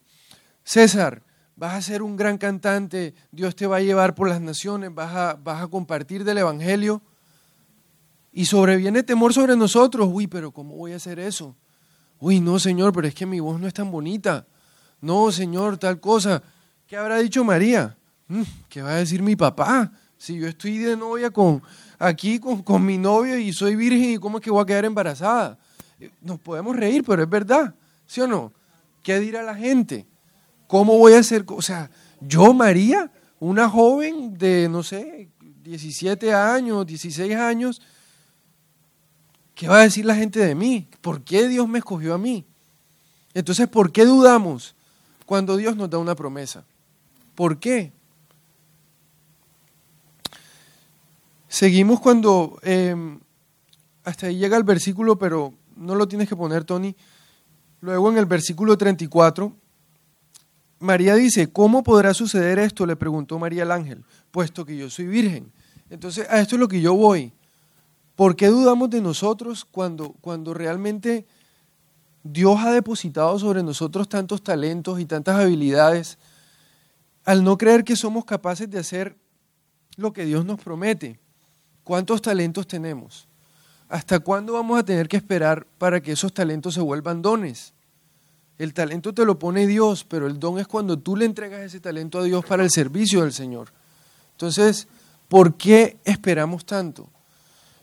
César, 0.63 1.23
vas 1.55 1.73
a 1.73 1.81
ser 1.81 2.03
un 2.03 2.15
gran 2.15 2.37
cantante, 2.37 3.15
Dios 3.31 3.55
te 3.55 3.65
va 3.65 3.77
a 3.77 3.81
llevar 3.81 4.13
por 4.13 4.29
las 4.29 4.39
naciones, 4.39 4.93
vas 4.93 5.15
a, 5.15 5.33
vas 5.33 5.63
a 5.63 5.67
compartir 5.67 6.23
del 6.23 6.37
Evangelio. 6.37 7.01
Y 8.31 8.45
sobreviene 8.45 9.01
temor 9.01 9.33
sobre 9.33 9.55
nosotros. 9.55 10.07
Uy, 10.11 10.27
pero 10.27 10.51
¿cómo 10.51 10.75
voy 10.75 10.91
a 10.91 10.97
hacer 10.97 11.17
eso? 11.17 11.55
Uy, 12.19 12.39
no, 12.39 12.59
Señor, 12.59 12.93
pero 12.93 13.07
es 13.07 13.15
que 13.15 13.25
mi 13.25 13.39
voz 13.39 13.59
no 13.59 13.65
es 13.65 13.73
tan 13.73 13.89
bonita. 13.89 14.45
No, 15.01 15.31
Señor, 15.31 15.79
tal 15.79 15.99
cosa. 15.99 16.43
¿Qué 16.87 16.95
habrá 16.95 17.17
dicho 17.17 17.43
María? 17.43 17.97
Mm, 18.27 18.43
¿Qué 18.69 18.81
va 18.81 18.91
a 18.91 18.95
decir 18.97 19.23
mi 19.23 19.35
papá? 19.35 19.91
Si 20.17 20.37
yo 20.37 20.47
estoy 20.47 20.77
de 20.77 20.95
novia 20.95 21.31
con 21.31 21.61
aquí 21.97 22.39
con, 22.39 22.61
con 22.61 22.85
mi 22.85 22.97
novio 22.97 23.37
y 23.39 23.51
soy 23.53 23.75
virgen 23.75 24.11
y 24.11 24.17
cómo 24.17 24.37
es 24.37 24.43
que 24.43 24.51
voy 24.51 24.61
a 24.61 24.65
quedar 24.65 24.85
embarazada. 24.85 25.57
Eh, 25.99 26.11
nos 26.21 26.39
podemos 26.39 26.75
reír, 26.75 27.03
pero 27.03 27.23
es 27.23 27.29
verdad, 27.29 27.73
¿sí 28.05 28.21
o 28.21 28.27
no? 28.27 28.53
¿Qué 29.01 29.19
dirá 29.19 29.41
la 29.41 29.55
gente? 29.55 30.05
¿Cómo 30.67 30.97
voy 30.97 31.13
a 31.13 31.19
hacer? 31.19 31.43
O 31.47 31.61
sea, 31.61 31.89
yo, 32.21 32.53
María, 32.53 33.11
una 33.39 33.67
joven 33.67 34.37
de, 34.37 34.69
no 34.69 34.83
sé, 34.83 35.29
17 35.63 36.33
años, 36.33 36.85
16 36.85 37.35
años, 37.35 37.81
¿qué 39.55 39.67
va 39.67 39.79
a 39.79 39.83
decir 39.83 40.05
la 40.05 40.15
gente 40.15 40.39
de 40.39 40.53
mí? 40.53 40.87
¿Por 41.01 41.23
qué 41.23 41.47
Dios 41.47 41.67
me 41.67 41.79
escogió 41.79 42.13
a 42.13 42.17
mí? 42.19 42.45
Entonces, 43.33 43.67
¿por 43.67 43.91
qué 43.91 44.05
dudamos 44.05 44.75
cuando 45.25 45.57
Dios 45.57 45.75
nos 45.75 45.89
da 45.89 45.97
una 45.97 46.15
promesa? 46.15 46.63
¿Por 47.35 47.59
qué? 47.59 47.91
Seguimos 51.47 51.99
cuando, 51.99 52.59
em, 52.63 53.19
hasta 54.03 54.27
ahí 54.27 54.37
llega 54.37 54.57
el 54.57 54.63
versículo, 54.63 55.17
pero 55.17 55.53
no 55.75 55.95
lo 55.95 56.07
tienes 56.07 56.27
que 56.27 56.35
poner, 56.35 56.63
Tony. 56.63 56.95
Luego 57.81 58.09
en 58.11 58.17
el 58.17 58.25
versículo 58.25 58.77
34, 58.77 59.53
María 60.79 61.15
dice, 61.15 61.51
¿cómo 61.51 61.83
podrá 61.83 62.13
suceder 62.13 62.59
esto? 62.59 62.85
Le 62.85 62.95
preguntó 62.95 63.39
María 63.39 63.63
al 63.63 63.71
ángel, 63.71 64.03
puesto 64.31 64.65
que 64.65 64.77
yo 64.77 64.89
soy 64.89 65.07
virgen. 65.07 65.51
Entonces, 65.89 66.27
a 66.29 66.39
esto 66.39 66.55
es 66.55 66.59
lo 66.59 66.67
que 66.67 66.81
yo 66.81 66.93
voy. 66.93 67.31
¿Por 68.15 68.35
qué 68.35 68.47
dudamos 68.47 68.89
de 68.89 69.01
nosotros 69.01 69.65
cuando, 69.65 70.13
cuando 70.21 70.53
realmente 70.53 71.25
Dios 72.23 72.59
ha 72.59 72.71
depositado 72.71 73.37
sobre 73.39 73.61
nosotros 73.61 74.09
tantos 74.09 74.41
talentos 74.41 74.99
y 74.99 75.05
tantas 75.05 75.39
habilidades 75.39 76.17
al 77.25 77.43
no 77.43 77.57
creer 77.57 77.83
que 77.83 77.95
somos 77.95 78.23
capaces 78.23 78.69
de 78.69 78.79
hacer 78.79 79.17
lo 79.97 80.13
que 80.13 80.25
Dios 80.25 80.45
nos 80.45 80.61
promete? 80.61 81.19
¿Cuántos 81.83 82.21
talentos 82.21 82.67
tenemos? 82.67 83.27
¿Hasta 83.89 84.19
cuándo 84.19 84.53
vamos 84.53 84.79
a 84.79 84.85
tener 84.85 85.07
que 85.07 85.17
esperar 85.17 85.67
para 85.77 86.01
que 86.01 86.13
esos 86.13 86.33
talentos 86.33 86.73
se 86.73 86.81
vuelvan 86.81 87.21
dones? 87.21 87.73
El 88.57 88.73
talento 88.73 89.13
te 89.13 89.25
lo 89.25 89.37
pone 89.37 89.67
Dios, 89.67 90.05
pero 90.05 90.27
el 90.27 90.39
don 90.39 90.59
es 90.59 90.67
cuando 90.67 90.97
tú 90.97 91.15
le 91.15 91.25
entregas 91.25 91.61
ese 91.61 91.79
talento 91.79 92.19
a 92.19 92.23
Dios 92.23 92.45
para 92.45 92.63
el 92.63 92.71
servicio 92.71 93.21
del 93.21 93.33
Señor. 93.33 93.69
Entonces, 94.31 94.87
¿por 95.27 95.55
qué 95.55 95.97
esperamos 96.05 96.65
tanto? 96.65 97.09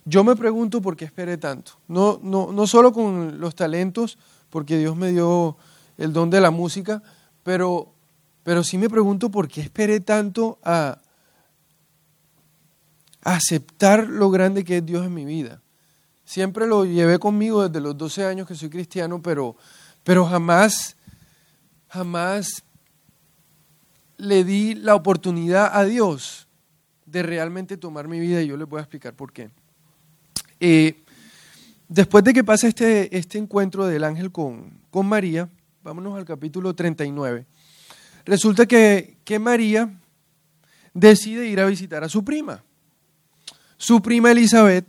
Yo 0.04 0.25
me 0.25 0.34
pregunto 0.34 0.80
por 0.80 0.96
qué 0.96 1.04
esperé 1.04 1.37
tanto. 1.37 1.72
No, 1.88 2.18
no, 2.22 2.52
no 2.52 2.66
solo 2.66 2.92
con 2.92 3.38
los 3.38 3.54
talentos, 3.54 4.18
porque 4.50 4.78
Dios 4.78 4.96
me 4.96 5.12
dio 5.12 5.56
el 5.99 6.12
don 6.12 6.30
de 6.30 6.40
la 6.40 6.50
música, 6.50 7.02
pero, 7.42 7.91
pero 8.42 8.64
sí 8.64 8.78
me 8.78 8.88
pregunto 8.88 9.30
por 9.30 9.49
qué 9.49 9.61
esperé 9.61 10.00
tanto 10.00 10.58
a, 10.62 10.99
aceptar 13.22 14.08
lo 14.08 14.30
grande 14.30 14.64
que 14.64 14.78
es 14.78 14.87
Dios 14.87 15.06
en 15.06 15.14
mi 15.14 15.25
vida. 15.25 15.62
Siempre 16.25 16.66
lo 16.66 16.84
llevé 16.84 17.18
conmigo 17.18 17.66
desde 17.66 17.80
los 17.80 17.96
12 17.96 18.25
años 18.25 18.49
que 18.49 18.54
soy 18.54 18.68
cristiano, 18.68 19.22
pero, 19.22 19.56
pero 20.02 20.26
jamás, 20.26 20.96
jamás 21.88 22.64
le 24.16 24.44
di 24.44 24.75
la 24.75 24.94
oportunidad 24.94 25.70
a 25.72 25.84
Dios 25.84 26.49
de 27.06 27.22
realmente 27.22 27.76
tomar 27.76 28.08
mi 28.08 28.18
vida 28.18 28.42
y 28.42 28.49
yo 28.49 28.56
les 28.56 28.68
voy 28.68 28.78
a 28.78 28.82
explicar 28.82 29.14
por 29.14 29.32
qué. 29.32 29.50
Eh, 30.58 31.04
después 31.88 32.25
de 32.25 32.32
que 32.32 32.44
pasa 32.44 32.66
este, 32.66 33.16
este 33.16 33.38
encuentro 33.38 33.87
del 33.87 34.04
ángel 34.04 34.32
con, 34.32 34.80
con 34.90 35.06
María, 35.06 35.49
vámonos 35.82 36.16
al 36.16 36.25
capítulo 36.25 36.75
39, 36.75 37.46
resulta 38.25 38.67
que, 38.67 39.19
que 39.25 39.38
María 39.38 40.00
decide 40.95 41.47
ir 41.47 41.61
a 41.61 41.67
visitar 41.67 42.05
a 42.05 42.09
su 42.09 42.25
prima. 42.25 42.64
Su 43.76 44.00
prima 44.00 44.31
Elizabeth, 44.31 44.87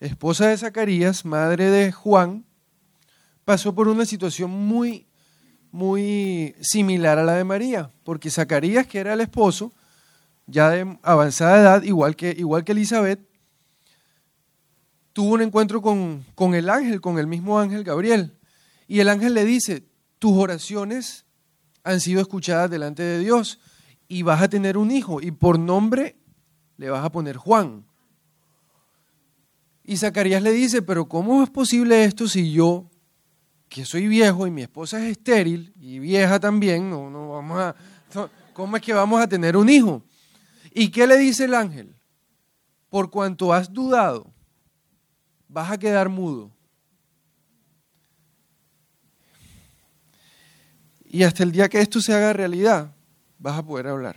esposa 0.00 0.48
de 0.48 0.58
Zacarías, 0.58 1.24
madre 1.24 1.70
de 1.70 1.92
Juan, 1.92 2.44
pasó 3.44 3.74
por 3.74 3.88
una 3.88 4.04
situación 4.04 4.50
muy, 4.50 5.06
muy 5.70 6.54
similar 6.60 7.18
a 7.18 7.24
la 7.24 7.34
de 7.34 7.44
María, 7.44 7.90
porque 8.04 8.30
Zacarías, 8.30 8.86
que 8.86 8.98
era 8.98 9.14
el 9.14 9.20
esposo, 9.20 9.72
ya 10.46 10.70
de 10.70 10.98
avanzada 11.02 11.60
edad, 11.60 11.82
igual 11.82 12.16
que, 12.16 12.34
igual 12.36 12.64
que 12.64 12.72
Elizabeth, 12.72 13.20
tuvo 15.12 15.34
un 15.34 15.42
encuentro 15.42 15.82
con, 15.82 16.24
con 16.34 16.54
el 16.54 16.68
ángel, 16.70 17.00
con 17.00 17.18
el 17.18 17.26
mismo 17.26 17.58
ángel 17.58 17.84
Gabriel. 17.84 18.36
Y 18.86 19.00
el 19.00 19.08
ángel 19.08 19.34
le 19.34 19.44
dice, 19.44 19.84
tus 20.18 20.36
oraciones 20.36 21.24
han 21.88 22.00
sido 22.00 22.20
escuchadas 22.20 22.70
delante 22.70 23.02
de 23.02 23.18
Dios 23.18 23.60
y 24.08 24.22
vas 24.22 24.42
a 24.42 24.48
tener 24.48 24.76
un 24.76 24.90
hijo 24.90 25.22
y 25.22 25.30
por 25.30 25.58
nombre 25.58 26.16
le 26.76 26.90
vas 26.90 27.02
a 27.02 27.10
poner 27.10 27.38
Juan. 27.38 27.86
Y 29.84 29.96
Zacarías 29.96 30.42
le 30.42 30.52
dice, 30.52 30.82
pero 30.82 31.08
¿cómo 31.08 31.42
es 31.42 31.48
posible 31.48 32.04
esto 32.04 32.28
si 32.28 32.52
yo, 32.52 32.90
que 33.70 33.86
soy 33.86 34.06
viejo 34.06 34.46
y 34.46 34.50
mi 34.50 34.60
esposa 34.60 35.02
es 35.02 35.12
estéril 35.12 35.72
y 35.80 35.98
vieja 35.98 36.38
también, 36.38 36.90
no, 36.90 37.08
no 37.08 37.30
vamos 37.30 37.58
a, 37.58 37.74
¿cómo 38.52 38.76
es 38.76 38.82
que 38.82 38.92
vamos 38.92 39.22
a 39.22 39.26
tener 39.26 39.56
un 39.56 39.70
hijo? 39.70 40.02
¿Y 40.74 40.90
qué 40.90 41.06
le 41.06 41.16
dice 41.16 41.46
el 41.46 41.54
ángel? 41.54 41.96
Por 42.90 43.08
cuanto 43.08 43.50
has 43.54 43.72
dudado, 43.72 44.30
vas 45.48 45.70
a 45.70 45.78
quedar 45.78 46.10
mudo. 46.10 46.50
Y 51.10 51.22
hasta 51.22 51.42
el 51.42 51.52
día 51.52 51.68
que 51.68 51.80
esto 51.80 52.00
se 52.02 52.14
haga 52.14 52.34
realidad, 52.34 52.92
vas 53.38 53.58
a 53.58 53.64
poder 53.64 53.88
hablar. 53.88 54.16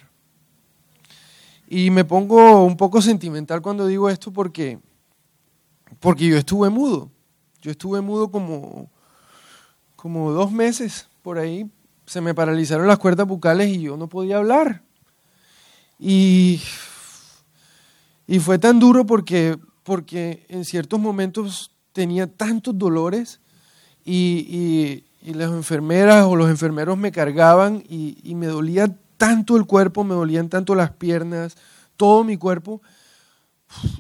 Y 1.68 1.90
me 1.90 2.04
pongo 2.04 2.66
un 2.66 2.76
poco 2.76 3.02
sentimental 3.02 3.62
cuando 3.62 3.88
digo 3.88 4.10
esto 4.10 4.32
porque, 4.34 4.78
porque 6.02 6.28
yo 6.28 6.38
estuve 6.38 6.70
mudo. 6.70 7.10
Yo 7.62 7.72
estuve 7.72 8.02
mudo 8.02 8.30
como, 8.30 8.92
como 9.96 10.32
dos 10.32 10.52
meses 10.52 11.08
por 11.22 11.38
ahí. 11.38 11.72
Se 12.06 12.20
me 12.20 12.34
paralizaron 12.34 12.88
las 12.88 13.00
cuerdas 13.00 13.26
bucales 13.26 13.70
y 13.70 13.84
yo 13.84 13.96
no 13.96 14.10
podía 14.10 14.38
hablar. 14.38 14.84
Y, 15.98 16.62
y 18.28 18.40
fue 18.40 18.60
tan 18.60 18.80
duro 18.80 19.06
porque, 19.06 19.58
porque 19.84 20.46
en 20.50 20.66
ciertos 20.66 21.00
momentos 21.00 21.72
tenía 21.94 22.28
tantos 22.28 22.78
dolores 22.78 23.40
y, 24.04 24.46
y, 24.50 25.11
las 25.24 25.52
enfermeras 25.52 26.26
o 26.26 26.36
los 26.36 26.50
enfermeros 26.50 26.98
me 26.98 27.12
cargaban 27.12 27.84
y, 27.88 28.18
y 28.24 28.36
me 28.36 28.48
dolía 28.48 28.96
tanto 29.18 29.56
el 29.56 29.66
cuerpo, 29.66 30.04
me 30.04 30.16
dolían 30.16 30.50
tanto 30.50 30.74
las 30.74 30.92
piernas, 30.92 31.56
todo 31.96 32.24
mi 32.24 32.38
cuerpo. 32.38 32.82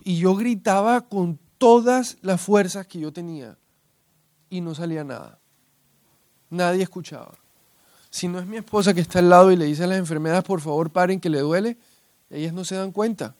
Y 0.03 0.17
yo 0.17 0.35
gritaba 0.35 1.01
con 1.01 1.39
todas 1.59 2.17
las 2.23 2.41
fuerzas 2.41 2.87
que 2.87 2.99
yo 2.99 3.13
tenía. 3.13 3.55
Y 4.49 4.61
no 4.61 4.73
salía 4.73 5.03
nada. 5.03 5.37
Nadie 6.49 6.83
escuchaba. 6.83 7.33
Si 8.09 8.27
no 8.27 8.39
es 8.39 8.47
mi 8.47 8.57
esposa 8.57 8.93
que 8.93 9.01
está 9.01 9.19
al 9.19 9.29
lado 9.29 9.51
y 9.51 9.55
le 9.55 9.65
dice 9.65 9.83
a 9.83 9.87
las 9.87 9.99
enfermeras, 9.99 10.43
por 10.43 10.59
favor, 10.59 10.89
paren 10.89 11.19
que 11.19 11.29
le 11.29 11.39
duele, 11.39 11.77
ellas 12.31 12.51
no 12.51 12.65
se 12.65 12.75
dan 12.75 12.91
cuenta. 12.91 13.35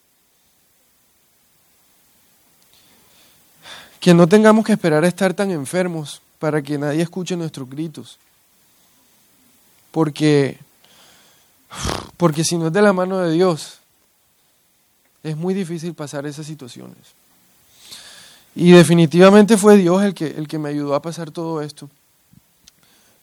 Que 4.00 4.13
no 4.13 4.27
tengamos 4.27 4.63
que 4.63 4.73
esperar 4.73 5.03
a 5.03 5.07
estar 5.07 5.33
tan 5.33 5.50
enfermos 5.51 6.21
para 6.41 6.63
que 6.63 6.75
nadie 6.75 7.03
escuche 7.03 7.38
nuestros 7.38 7.69
gritos. 7.69 8.17
Porque 9.91 10.57
porque 12.17 12.43
si 12.43 12.57
no 12.57 12.67
es 12.67 12.74
de 12.74 12.81
la 12.81 12.93
mano 12.93 13.19
de 13.19 13.31
Dios, 13.31 13.77
es 15.21 15.38
muy 15.38 15.53
difícil 15.53 15.93
pasar 15.93 16.25
esas 16.25 16.48
situaciones. 16.48 16.98
Y 18.55 18.71
definitivamente 18.71 19.55
fue 19.55 19.77
Dios 19.77 20.03
el 20.03 20.15
que, 20.15 20.27
el 20.27 20.48
que 20.48 20.57
me 20.57 20.69
ayudó 20.69 20.95
a 20.95 21.01
pasar 21.03 21.29
todo 21.29 21.62
esto. 21.62 21.91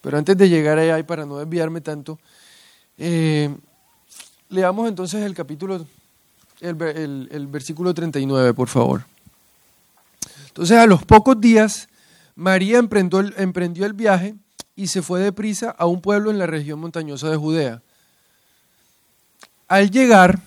Pero 0.01 0.17
antes 0.17 0.39
de 0.39 0.49
llegar 0.49 0.79
allá 0.79 0.97
y 0.97 1.03
para 1.03 1.27
no 1.27 1.39
desviarme 1.39 1.81
tanto, 1.81 2.21
eh, 2.99 3.53
leamos 4.49 4.89
entonces 4.89 5.25
el 5.25 5.35
capítulo, 5.35 5.85
el, 6.61 7.29
el 7.33 7.47
versículo 7.49 7.93
39, 7.93 8.55
por 8.55 8.69
favor. 8.69 9.05
Entonces 10.47 10.79
a 10.79 10.87
los 10.87 11.05
pocos 11.05 11.41
días, 11.41 11.89
María 12.39 12.79
emprendió 12.79 13.19
el, 13.85 13.93
viaje 13.95 14.37
y 14.77 14.87
se 14.87 15.03
fue 15.03 15.19
deprisa 15.19 15.71
a 15.71 15.87
un 15.87 16.01
pueblo 16.01 16.31
en 16.31 16.39
la 16.39 16.47
región 16.47 16.79
montañosa 16.79 17.29
de 17.29 17.37
Judea 17.37 17.83
al 19.67 19.91
llegar, 19.91 20.39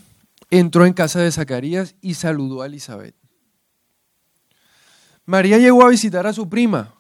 entró 0.50 0.86
en 0.86 0.94
casa 0.94 1.20
de 1.20 1.34
Zacarías 1.34 1.96
y 2.00 2.14
saludó 2.14 2.62
a 2.62 2.68
Elizabeth. 2.68 3.14
María 5.26 5.58
llegó 5.58 5.84
a 5.84 5.90
visitar 5.90 6.26
a 6.26 6.32
su 6.32 6.48
prima 6.48 6.96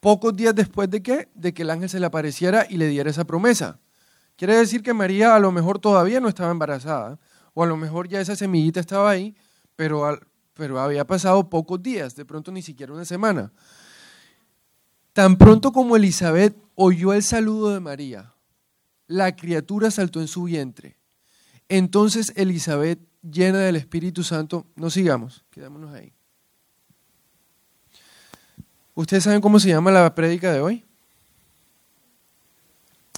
pocos 0.00 0.36
días 0.36 0.56
después 0.56 0.90
de 0.90 1.00
que, 1.00 1.28
de 1.32 1.54
que 1.54 1.62
el 1.62 1.70
ángel 1.70 1.88
se 1.88 2.00
le 2.00 2.06
apareciera 2.06 2.66
y 2.68 2.76
le 2.76 2.88
diera 2.88 3.08
esa 3.08 3.24
promesa. 3.24 3.78
Quiere 4.34 4.56
decir 4.56 4.82
que 4.82 4.94
María 4.94 5.36
a 5.36 5.38
lo 5.38 5.52
mejor 5.52 5.78
todavía 5.78 6.18
no 6.18 6.28
estaba 6.28 6.50
embarazada, 6.50 7.20
o 7.54 7.62
a 7.62 7.68
lo 7.68 7.76
mejor 7.76 8.08
ya 8.08 8.20
esa 8.20 8.34
semillita 8.34 8.80
estaba 8.80 9.08
ahí, 9.08 9.36
pero, 9.76 10.18
pero 10.58 10.80
había 10.80 11.06
pasado 11.06 11.48
pocos 11.48 11.80
días, 11.80 12.16
de 12.16 12.24
pronto 12.24 12.50
ni 12.50 12.62
siquiera 12.62 12.92
una 12.92 13.04
semana. 13.04 13.52
Tan 15.12 15.38
pronto 15.38 15.70
como 15.70 15.94
Elizabeth 15.94 16.56
oyó 16.74 17.12
el 17.12 17.22
saludo 17.22 17.72
de 17.72 17.78
María, 17.78 18.34
la 19.06 19.36
criatura 19.36 19.92
saltó 19.92 20.20
en 20.20 20.26
su 20.26 20.42
vientre. 20.42 20.98
Entonces 21.68 22.32
Elizabeth, 22.34 22.98
llena 23.22 23.60
del 23.60 23.76
Espíritu 23.76 24.24
Santo, 24.24 24.66
no 24.74 24.90
sigamos, 24.90 25.44
quedémonos 25.50 25.94
ahí. 25.94 26.12
¿Ustedes 28.96 29.22
saben 29.22 29.40
cómo 29.40 29.60
se 29.60 29.68
llama 29.68 29.92
la 29.92 30.12
prédica 30.12 30.52
de 30.52 30.60
hoy? 30.60 30.84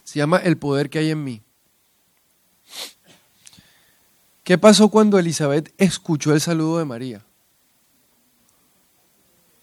Se 0.04 0.18
llama 0.18 0.36
El 0.36 0.58
poder 0.58 0.90
que 0.90 0.98
hay 0.98 1.10
en 1.10 1.24
mí. 1.24 1.42
¿Qué 4.44 4.58
pasó 4.58 4.90
cuando 4.90 5.18
Elizabeth 5.18 5.72
escuchó 5.78 6.34
el 6.34 6.42
saludo 6.42 6.78
de 6.78 6.84
María? 6.84 7.24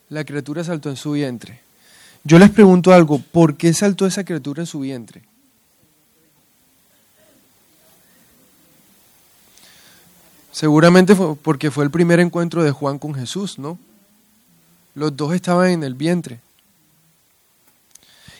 La 0.09 0.23
criatura 0.23 0.63
saltó 0.63 0.89
en 0.89 0.95
su 0.95 1.11
vientre. 1.11 1.59
Yo 2.23 2.39
les 2.39 2.49
pregunto 2.49 2.93
algo, 2.93 3.19
¿por 3.19 3.55
qué 3.55 3.73
saltó 3.73 4.05
esa 4.05 4.23
criatura 4.23 4.63
en 4.63 4.67
su 4.67 4.79
vientre? 4.79 5.23
Seguramente 10.51 11.13
fue 11.15 11.35
porque 11.35 11.69
fue 11.69 11.83
el 11.83 11.91
primer 11.91 12.19
encuentro 12.19 12.63
de 12.63 12.71
Juan 12.71 12.97
con 12.97 13.13
Jesús, 13.13 13.59
¿no? 13.59 13.77
Los 14.95 15.15
dos 15.15 15.35
estaban 15.35 15.69
en 15.69 15.83
el 15.83 15.93
vientre. 15.93 16.39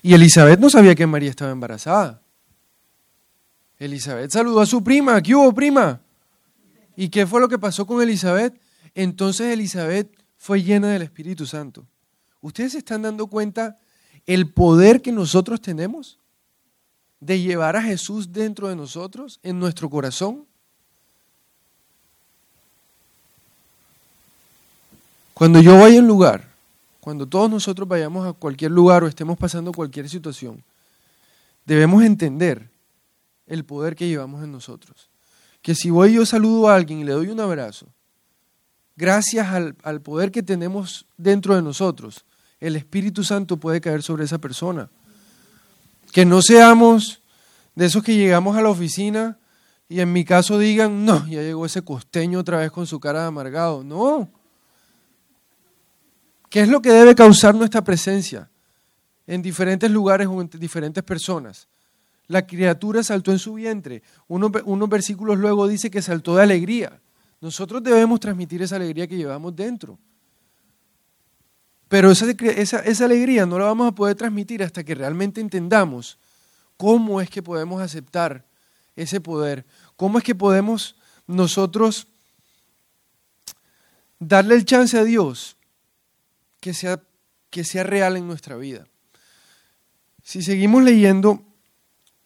Y 0.01 0.13
Elizabeth 0.13 0.59
no 0.59 0.69
sabía 0.69 0.95
que 0.95 1.05
María 1.05 1.29
estaba 1.29 1.51
embarazada. 1.51 2.19
Elizabeth 3.77 4.31
saludó 4.31 4.61
a 4.61 4.65
su 4.65 4.83
prima. 4.83 5.21
¿Qué 5.21 5.35
hubo, 5.35 5.53
prima? 5.53 5.99
¿Y 6.95 7.09
qué 7.09 7.27
fue 7.27 7.39
lo 7.39 7.47
que 7.47 7.59
pasó 7.59 7.85
con 7.85 8.01
Elizabeth? 8.01 8.59
Entonces 8.95 9.53
Elizabeth 9.53 10.09
fue 10.37 10.61
llena 10.63 10.89
del 10.89 11.01
Espíritu 11.01 11.45
Santo. 11.45 11.85
¿Ustedes 12.41 12.73
se 12.73 12.77
están 12.77 13.01
dando 13.01 13.27
cuenta 13.27 13.79
el 14.25 14.53
poder 14.53 15.01
que 15.01 15.11
nosotros 15.11 15.59
tenemos 15.59 16.19
de 17.19 17.41
llevar 17.41 17.75
a 17.75 17.81
Jesús 17.81 18.31
dentro 18.31 18.67
de 18.67 18.75
nosotros, 18.75 19.39
en 19.43 19.59
nuestro 19.59 19.89
corazón? 19.89 20.45
Cuando 25.33 25.59
yo 25.59 25.77
vaya 25.79 25.99
a 25.99 26.03
lugar, 26.03 26.47
cuando 26.99 27.27
todos 27.27 27.49
nosotros 27.49 27.87
vayamos 27.87 28.27
a 28.27 28.33
cualquier 28.33 28.71
lugar 28.71 29.03
o 29.03 29.07
estemos 29.07 29.37
pasando 29.37 29.71
cualquier 29.71 30.09
situación, 30.09 30.63
debemos 31.65 32.03
entender 32.03 32.69
el 33.45 33.63
poder 33.63 33.95
que 33.95 34.07
llevamos 34.07 34.43
en 34.43 34.51
nosotros. 34.51 35.09
Que 35.61 35.75
si 35.75 35.89
voy 35.89 36.11
y 36.11 36.13
yo 36.15 36.25
saludo 36.25 36.69
a 36.69 36.75
alguien 36.75 36.99
y 36.99 37.03
le 37.03 37.11
doy 37.11 37.27
un 37.27 37.39
abrazo, 37.39 37.87
gracias 38.97 39.47
al, 39.47 40.01
poder 40.01 40.31
que 40.31 40.43
tenemos 40.43 41.05
dentro 41.15 41.55
de 41.55 41.61
nosotros, 41.61 42.25
el 42.59 42.75
Espíritu 42.75 43.23
Santo 43.23 43.57
puede 43.57 43.79
caer 43.79 44.03
sobre 44.03 44.25
esa 44.25 44.39
persona. 44.39 44.89
Que 46.11 46.25
no 46.25 46.41
seamos 46.41 47.21
de 47.75 47.85
esos 47.85 48.03
que 48.03 48.15
llegamos 48.15 48.57
a 48.57 48.61
la 48.61 48.69
oficina 48.69 49.37
y 49.87 50.01
en 50.01 50.11
mi 50.11 50.25
caso 50.25 50.57
digan, 50.57 51.05
no, 51.05 51.25
ya 51.27 51.41
llegó 51.41 51.65
ese 51.65 51.83
costeño 51.83 52.39
otra 52.39 52.57
vez 52.57 52.71
con 52.71 52.87
su 52.87 52.99
cara 52.99 53.21
de 53.21 53.27
amargado. 53.27 53.83
No, 53.83 54.29
¿Qué 56.49 56.61
es 56.61 56.69
lo 56.69 56.81
que 56.81 56.91
debe 56.91 57.13
causar 57.13 57.55
nuestra 57.55 57.83
presencia 57.83 58.49
en 59.25 59.41
diferentes 59.41 59.91
lugares 59.91 60.27
o 60.27 60.41
entre 60.41 60.59
diferentes 60.59 61.03
personas? 61.03 61.67
La 62.27 62.47
criatura 62.47 63.03
saltó 63.03 63.31
en 63.31 63.39
su 63.39 63.53
vientre. 63.53 64.01
Unos, 64.27 64.51
unos 64.65 64.89
versículos 64.89 65.37
luego 65.37 65.67
dice 65.67 65.91
que 65.91 66.01
saltó 66.01 66.35
de 66.35 66.43
alegría. 66.43 67.01
Nosotros 67.39 67.83
debemos 67.83 68.19
transmitir 68.19 68.61
esa 68.61 68.77
alegría 68.77 69.07
que 69.07 69.17
llevamos 69.17 69.55
dentro. 69.55 69.97
Pero 71.87 72.11
esa, 72.11 73.05
alegría 73.05 73.45
no 73.45 73.57
la 73.57 73.65
vamos 73.65 73.87
a 73.87 73.95
poder 73.95 74.15
transmitir 74.15 74.61
hasta 74.61 74.83
que 74.83 74.95
realmente 74.95 75.39
entendamos 75.39 76.17
cómo 76.75 77.21
es 77.21 77.29
que 77.29 77.41
podemos 77.41 77.81
aceptar 77.81 78.45
ese 78.95 79.21
poder, 79.21 79.65
cómo 79.95 80.17
es 80.17 80.23
que 80.23 80.35
podemos 80.35 80.95
nosotros 81.27 82.07
darle 84.19 84.55
el 84.55 84.65
chance 84.65 84.97
a 84.97 85.03
Dios 85.03 85.55
que 86.59 86.73
sea, 86.73 87.01
que 87.49 87.63
sea 87.63 87.83
real 87.83 88.17
en 88.17 88.27
nuestra 88.27 88.57
vida. 88.57 88.87
Si 90.23 90.41
seguimos 90.41 90.83
leyendo, 90.83 91.41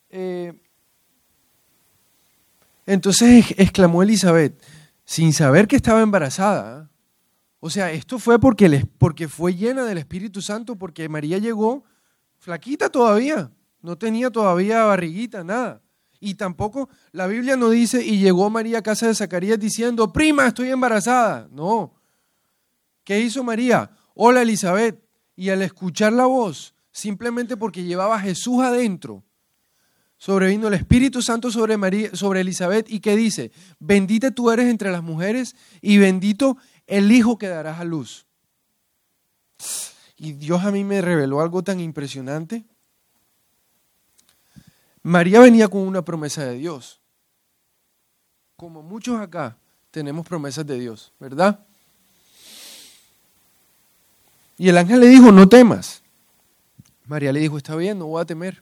eh, 0.10 0.54
entonces 2.88 3.45
exclamó 3.58 4.02
Elizabeth, 4.02 4.60
sin 5.06 5.34
saber 5.34 5.68
que 5.68 5.76
estaba 5.76 6.02
embarazada. 6.02 6.90
O 7.60 7.70
sea, 7.70 7.92
esto 7.92 8.18
fue 8.20 8.40
porque, 8.40 8.88
porque 8.98 9.28
fue 9.28 9.56
llena 9.56 9.84
del 9.86 9.98
Espíritu 9.98 10.42
Santo, 10.42 10.76
porque 10.78 11.08
María 11.10 11.38
llegó 11.38 11.84
flaquita 12.40 12.90
todavía, 12.90 13.52
no 13.82 13.98
tenía 13.98 14.32
todavía 14.32 14.84
barriguita, 14.84 15.44
nada. 15.44 15.82
Y 16.20 16.36
tampoco 16.36 16.90
la 17.12 17.28
Biblia 17.28 17.56
no 17.56 17.70
dice, 17.70 18.06
y 18.06 18.20
llegó 18.20 18.50
María 18.50 18.80
a 18.80 18.84
casa 18.84 19.08
de 19.08 19.16
Zacarías 19.16 19.60
diciendo, 19.60 20.12
prima, 20.12 20.48
estoy 20.48 20.70
embarazada. 20.70 21.48
No. 21.52 21.94
¿Qué 23.04 23.20
hizo 23.20 23.44
María? 23.44 23.92
hola 24.14 24.42
Elizabeth, 24.42 25.04
y 25.36 25.50
al 25.50 25.62
escuchar 25.62 26.14
la 26.14 26.26
voz, 26.26 26.76
simplemente 26.92 27.58
porque 27.58 27.84
llevaba 27.84 28.16
a 28.16 28.20
Jesús 28.20 28.62
adentro, 28.62 29.24
sobrevino 30.22 30.68
el 30.68 30.76
Espíritu 30.76 31.24
Santo 31.24 31.50
sobre, 31.50 31.78
María, 31.78 32.16
sobre 32.16 32.42
Elizabeth 32.42 32.88
y 32.92 33.00
que 33.00 33.16
dice, 33.16 33.52
bendita 33.80 34.30
tú 34.30 34.52
eres 34.52 34.68
entre 34.68 34.92
las 34.92 35.02
mujeres 35.02 35.56
y 35.82 35.98
bendito 35.98 36.58
el 36.86 37.12
Hijo 37.12 37.40
que 37.40 37.48
darás 37.48 37.80
a 37.80 37.84
luz. 37.86 38.28
Y 40.18 40.34
Dios 40.34 40.64
a 40.64 40.70
mí 40.70 40.84
me 40.84 41.02
reveló 41.02 41.42
algo 41.42 41.64
tan 41.64 41.80
impresionante. 41.80 42.64
María 45.02 45.40
venía 45.40 45.68
con 45.68 45.82
una 45.82 46.06
promesa 46.06 46.46
de 46.46 46.54
Dios. 46.54 47.02
Como 48.58 48.84
muchos 48.84 49.20
acá 49.20 49.58
tenemos 49.90 50.28
promesas 50.28 50.68
de 50.68 50.78
Dios, 50.78 51.12
¿verdad? 51.20 51.66
Y 54.60 54.70
el 54.70 54.78
ángel 54.78 55.00
le 55.00 55.08
dijo, 55.08 55.32
no 55.32 55.50
temas. 55.50 56.04
María 57.08 57.34
le 57.34 57.40
dijo, 57.40 57.58
está 57.58 57.76
bien, 57.76 57.98
no 57.98 58.06
voy 58.06 58.22
a 58.22 58.26
temer. 58.26 58.62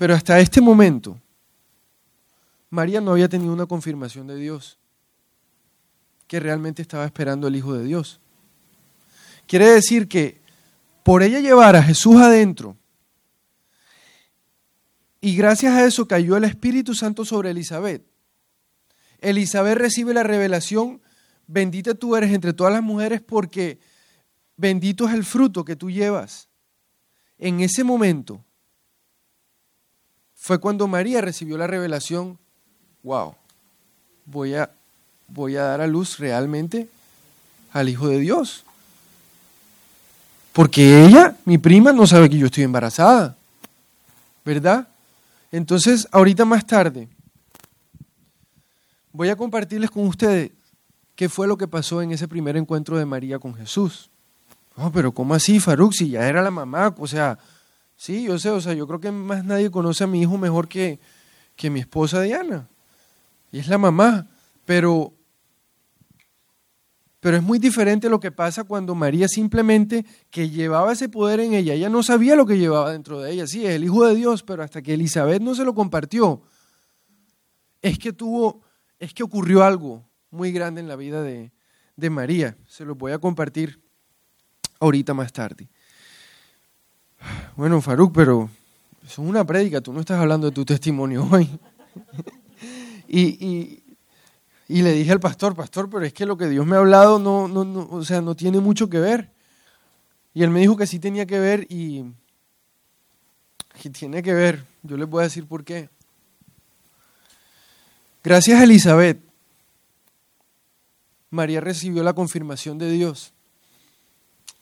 Pero 0.00 0.14
hasta 0.14 0.40
este 0.40 0.62
momento, 0.62 1.20
María 2.70 3.02
no 3.02 3.10
había 3.10 3.28
tenido 3.28 3.52
una 3.52 3.66
confirmación 3.66 4.26
de 4.26 4.36
Dios, 4.36 4.78
que 6.26 6.40
realmente 6.40 6.80
estaba 6.80 7.04
esperando 7.04 7.46
el 7.46 7.56
Hijo 7.56 7.74
de 7.74 7.84
Dios. 7.84 8.18
Quiere 9.46 9.68
decir 9.68 10.08
que 10.08 10.40
por 11.02 11.22
ella 11.22 11.40
llevar 11.40 11.76
a 11.76 11.82
Jesús 11.82 12.16
adentro, 12.16 12.78
y 15.20 15.36
gracias 15.36 15.74
a 15.74 15.84
eso 15.84 16.08
cayó 16.08 16.38
el 16.38 16.44
Espíritu 16.44 16.94
Santo 16.94 17.26
sobre 17.26 17.50
Elizabeth. 17.50 18.02
Elizabeth 19.18 19.76
recibe 19.76 20.14
la 20.14 20.22
revelación, 20.22 21.02
bendita 21.46 21.92
tú 21.92 22.16
eres 22.16 22.32
entre 22.32 22.54
todas 22.54 22.72
las 22.72 22.82
mujeres 22.82 23.20
porque 23.20 23.78
bendito 24.56 25.06
es 25.06 25.12
el 25.12 25.24
fruto 25.24 25.62
que 25.62 25.76
tú 25.76 25.90
llevas. 25.90 26.48
En 27.36 27.60
ese 27.60 27.84
momento 27.84 28.46
fue 30.40 30.58
cuando 30.58 30.88
María 30.88 31.20
recibió 31.20 31.58
la 31.58 31.66
revelación, 31.66 32.38
wow, 33.02 33.34
voy 34.24 34.54
a, 34.54 34.70
voy 35.28 35.56
a 35.56 35.64
dar 35.64 35.82
a 35.82 35.86
luz 35.86 36.18
realmente 36.18 36.88
al 37.74 37.90
Hijo 37.90 38.08
de 38.08 38.18
Dios. 38.18 38.64
Porque 40.54 41.04
ella, 41.04 41.36
mi 41.44 41.58
prima, 41.58 41.92
no 41.92 42.06
sabe 42.06 42.30
que 42.30 42.38
yo 42.38 42.46
estoy 42.46 42.64
embarazada. 42.64 43.36
¿Verdad? 44.42 44.88
Entonces, 45.52 46.08
ahorita 46.10 46.46
más 46.46 46.66
tarde, 46.66 47.06
voy 49.12 49.28
a 49.28 49.36
compartirles 49.36 49.90
con 49.90 50.06
ustedes 50.06 50.52
qué 51.16 51.28
fue 51.28 51.46
lo 51.46 51.58
que 51.58 51.68
pasó 51.68 52.00
en 52.00 52.12
ese 52.12 52.26
primer 52.26 52.56
encuentro 52.56 52.96
de 52.96 53.04
María 53.04 53.38
con 53.38 53.54
Jesús. 53.54 54.08
No, 54.74 54.90
pero 54.90 55.12
¿cómo 55.12 55.34
así, 55.34 55.60
Faruk? 55.60 55.92
Si 55.92 56.08
ya 56.08 56.26
era 56.26 56.40
la 56.40 56.50
mamá, 56.50 56.94
o 56.98 57.06
sea, 57.06 57.38
sí, 58.00 58.22
yo 58.22 58.38
sé, 58.38 58.48
o 58.48 58.62
sea, 58.62 58.72
yo 58.72 58.86
creo 58.86 58.98
que 58.98 59.12
más 59.12 59.44
nadie 59.44 59.70
conoce 59.70 60.04
a 60.04 60.06
mi 60.06 60.22
hijo 60.22 60.38
mejor 60.38 60.68
que, 60.68 60.98
que 61.54 61.68
mi 61.68 61.80
esposa 61.80 62.22
Diana. 62.22 62.66
Y 63.52 63.58
es 63.58 63.68
la 63.68 63.76
mamá, 63.76 64.26
pero, 64.64 65.12
pero 67.20 67.36
es 67.36 67.42
muy 67.42 67.58
diferente 67.58 68.08
lo 68.08 68.18
que 68.18 68.32
pasa 68.32 68.64
cuando 68.64 68.94
María 68.94 69.28
simplemente 69.28 70.06
que 70.30 70.48
llevaba 70.48 70.94
ese 70.94 71.10
poder 71.10 71.40
en 71.40 71.52
ella, 71.52 71.74
ella 71.74 71.90
no 71.90 72.02
sabía 72.02 72.36
lo 72.36 72.46
que 72.46 72.56
llevaba 72.56 72.90
dentro 72.90 73.20
de 73.20 73.32
ella, 73.32 73.46
sí, 73.46 73.66
es 73.66 73.74
el 73.74 73.84
hijo 73.84 74.06
de 74.06 74.14
Dios, 74.14 74.42
pero 74.44 74.62
hasta 74.62 74.80
que 74.80 74.94
Elizabeth 74.94 75.42
no 75.42 75.54
se 75.54 75.66
lo 75.66 75.74
compartió, 75.74 76.40
es 77.82 77.98
que 77.98 78.14
tuvo, 78.14 78.62
es 78.98 79.12
que 79.12 79.22
ocurrió 79.22 79.62
algo 79.62 80.08
muy 80.30 80.52
grande 80.52 80.80
en 80.80 80.88
la 80.88 80.96
vida 80.96 81.22
de, 81.22 81.52
de 81.96 82.10
María. 82.10 82.56
Se 82.66 82.86
lo 82.86 82.94
voy 82.94 83.12
a 83.12 83.18
compartir 83.18 83.78
ahorita 84.78 85.12
más 85.12 85.34
tarde. 85.34 85.68
Bueno, 87.56 87.80
Faruk, 87.80 88.14
pero 88.14 88.48
es 89.06 89.18
una 89.18 89.44
prédica, 89.44 89.80
tú 89.80 89.92
no 89.92 90.00
estás 90.00 90.18
hablando 90.20 90.46
de 90.46 90.52
tu 90.52 90.64
testimonio 90.64 91.28
hoy. 91.30 91.48
y, 93.08 93.82
le 94.68 94.92
dije 94.92 95.12
al 95.12 95.20
pastor, 95.20 95.54
pastor, 95.54 95.90
pero 95.90 96.04
es 96.04 96.12
que 96.12 96.26
lo 96.26 96.36
que 96.36 96.48
Dios 96.48 96.64
me 96.64 96.76
ha 96.76 96.78
hablado 96.78 97.18
no, 97.18 97.48
no, 97.48 97.88
o 97.90 98.04
sea, 98.04 98.20
no 98.20 98.34
tiene 98.34 98.60
mucho 98.60 98.88
que 98.88 98.98
ver. 98.98 99.30
Y 100.32 100.42
él 100.42 100.50
me 100.50 100.60
dijo 100.60 100.76
que 100.76 100.86
sí 100.86 100.98
tenía 100.98 101.26
que 101.26 101.40
ver 101.40 101.66
y, 101.68 102.04
y 103.82 103.90
tiene 103.90 104.22
que 104.22 104.32
ver. 104.32 104.64
Yo 104.82 104.96
les 104.96 105.08
voy 105.08 105.20
a 105.20 105.24
decir 105.24 105.46
por 105.46 105.64
qué. 105.64 105.90
Gracias 108.22 108.60
a 108.60 108.64
Elizabeth, 108.64 109.20
María 111.30 111.60
recibió 111.60 112.02
la 112.02 112.12
confirmación 112.12 112.78
de 112.78 112.90
Dios 112.90 113.32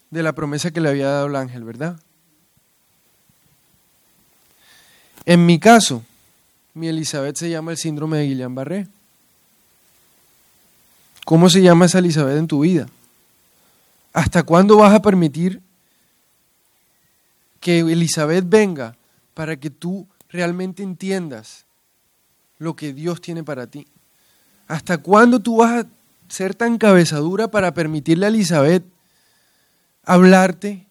de 0.09 0.23
la 0.23 0.33
promesa 0.33 0.71
que 0.71 0.81
le 0.81 0.89
había 0.89 1.07
dado 1.07 1.27
el 1.27 1.35
ángel, 1.35 1.63
¿verdad? 1.63 1.99
En 5.29 5.45
mi 5.45 5.59
caso, 5.59 6.03
mi 6.73 6.87
Elizabeth 6.87 7.35
se 7.35 7.51
llama 7.51 7.69
el 7.69 7.77
síndrome 7.77 8.17
de 8.17 8.25
Guillain-Barré. 8.25 8.87
¿Cómo 11.23 11.51
se 11.51 11.61
llama 11.61 11.85
esa 11.85 11.99
Elizabeth 11.99 12.35
en 12.35 12.47
tu 12.47 12.61
vida? 12.61 12.87
¿Hasta 14.11 14.41
cuándo 14.41 14.77
vas 14.77 14.91
a 14.91 15.03
permitir 15.03 15.61
que 17.59 17.81
Elizabeth 17.81 18.43
venga 18.49 18.95
para 19.35 19.55
que 19.55 19.69
tú 19.69 20.07
realmente 20.29 20.81
entiendas 20.81 21.67
lo 22.57 22.75
que 22.75 22.91
Dios 22.91 23.21
tiene 23.21 23.43
para 23.43 23.67
ti? 23.67 23.85
¿Hasta 24.67 24.97
cuándo 24.97 25.39
tú 25.39 25.57
vas 25.57 25.85
a 25.85 25.87
ser 26.27 26.55
tan 26.55 26.79
cabezadura 26.79 27.51
para 27.51 27.75
permitirle 27.75 28.25
a 28.25 28.29
Elizabeth 28.29 28.83
hablarte 30.05 30.87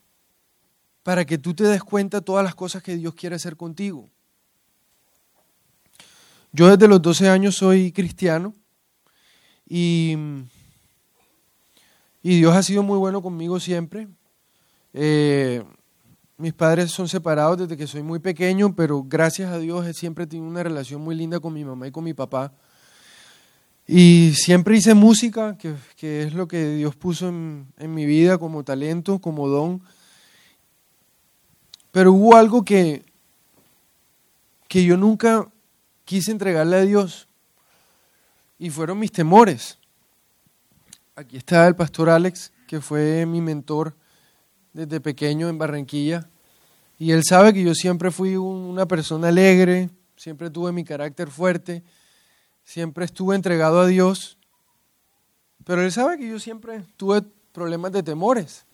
para 1.03 1.24
que 1.24 1.38
tú 1.38 1.55
te 1.55 1.64
des 1.64 1.83
cuenta 1.83 2.18
de 2.18 2.24
todas 2.24 2.44
las 2.44 2.55
cosas 2.55 2.85
que 2.85 2.94
Dios 2.94 3.14
quiere 3.14 3.35
hacer 3.35 3.57
contigo? 3.57 4.09
Yo 6.59 6.66
desde 6.66 6.88
los 6.88 7.01
12 7.01 7.29
años 7.29 7.55
soy 7.55 7.92
cristiano 7.92 8.53
y, 9.64 10.16
y 12.21 12.38
Dios 12.38 12.53
ha 12.53 12.64
sido 12.64 12.83
muy 12.83 12.99
bueno 12.99 13.23
conmigo 13.23 13.61
siempre. 13.61 14.09
Eh, 14.92 15.62
mis 16.37 16.53
padres 16.53 16.90
son 16.90 17.07
separados 17.07 17.59
desde 17.59 17.77
que 17.77 17.87
soy 17.87 18.03
muy 18.03 18.18
pequeño, 18.18 18.75
pero 18.75 19.05
gracias 19.05 19.53
a 19.53 19.61
Dios 19.61 19.87
he 19.87 19.94
siempre 19.94 20.27
tenido 20.27 20.49
una 20.49 20.64
relación 20.64 21.01
muy 21.01 21.14
linda 21.14 21.38
con 21.38 21.53
mi 21.53 21.64
mamá 21.64 21.87
y 21.87 21.92
con 21.92 22.03
mi 22.03 22.12
papá. 22.12 22.53
Y 23.87 24.33
siempre 24.35 24.79
hice 24.79 24.94
música, 24.94 25.57
que, 25.57 25.77
que 25.94 26.25
es 26.25 26.35
lo 26.35 26.49
que 26.49 26.71
Dios 26.71 26.97
puso 26.97 27.29
en, 27.29 27.68
en, 27.79 27.94
mi 27.94 28.05
vida 28.05 28.37
como 28.37 28.64
talento, 28.64 29.21
como 29.21 29.47
don. 29.47 29.81
Pero 31.92 32.12
hubo 32.14 32.35
algo 32.35 32.64
que, 32.64 33.05
que 34.66 34.83
yo 34.83 34.97
nunca 34.97 35.49
quise 36.09 36.31
entregarle 36.31 36.77
a 36.77 36.87
Dios 36.87 37.29
y 38.59 38.71
fueron 38.71 38.99
mis 38.99 39.12
temores. 39.12 39.77
Aquí 41.14 41.37
está 41.37 41.68
el 41.68 41.77
pastor 41.77 42.09
Alex, 42.09 42.51
que 42.66 42.81
fue 42.81 43.27
mi 43.27 43.42
mentor 43.42 43.94
desde 44.73 45.03
pequeño 45.03 45.51
en 45.51 45.59
Barranquilla, 45.59 46.27
y 46.99 47.12
él 47.12 47.25
sabe 47.29 47.53
que 47.53 47.62
yo 47.62 47.75
siempre 47.75 48.11
fui 48.11 48.37
una 48.37 48.87
persona 48.87 49.29
alegre, 49.29 49.90
siempre 50.16 50.49
tuve 50.49 50.73
mi 50.73 50.83
carácter 50.83 51.29
fuerte, 51.29 51.85
siempre 52.64 53.05
estuve 53.05 53.37
entregado 53.37 53.79
a 53.79 53.87
Dios, 53.87 54.38
pero 55.64 55.83
él 55.83 55.92
sabe 55.92 56.16
que 56.16 56.27
yo 56.27 56.38
siempre 56.38 56.85
tuve 56.97 57.21
problemas 57.53 57.92
de 57.92 58.03
temores. 58.03 58.64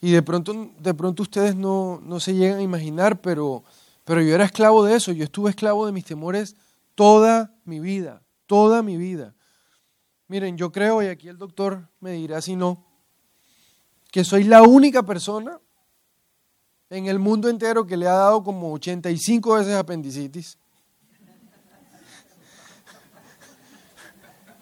Y 0.00 0.12
de 0.12 0.22
pronto, 0.22 0.70
de 0.78 0.94
pronto 0.94 1.24
ustedes 1.24 1.56
no, 1.56 2.00
no 2.04 2.20
se 2.20 2.34
llegan 2.34 2.60
a 2.60 2.62
imaginar, 2.62 3.20
pero 3.20 3.64
pero 4.04 4.20
yo 4.20 4.34
era 4.34 4.44
esclavo 4.44 4.84
de 4.84 4.96
eso, 4.96 5.12
yo 5.12 5.24
estuve 5.24 5.50
esclavo 5.50 5.86
de 5.86 5.92
mis 5.92 6.04
temores 6.04 6.56
toda 6.94 7.54
mi 7.64 7.80
vida, 7.80 8.22
toda 8.46 8.82
mi 8.82 8.96
vida. 8.96 9.34
Miren, 10.28 10.56
yo 10.56 10.72
creo, 10.72 11.02
y 11.02 11.06
aquí 11.06 11.28
el 11.28 11.38
doctor 11.38 11.88
me 12.00 12.12
dirá 12.12 12.40
si 12.40 12.56
no, 12.56 12.86
que 14.10 14.24
soy 14.24 14.44
la 14.44 14.62
única 14.62 15.02
persona 15.02 15.60
en 16.90 17.06
el 17.06 17.18
mundo 17.18 17.48
entero 17.48 17.86
que 17.86 17.96
le 17.96 18.06
ha 18.06 18.12
dado 18.12 18.42
como 18.42 18.72
85 18.72 19.54
veces 19.54 19.74
apendicitis. 19.74 20.58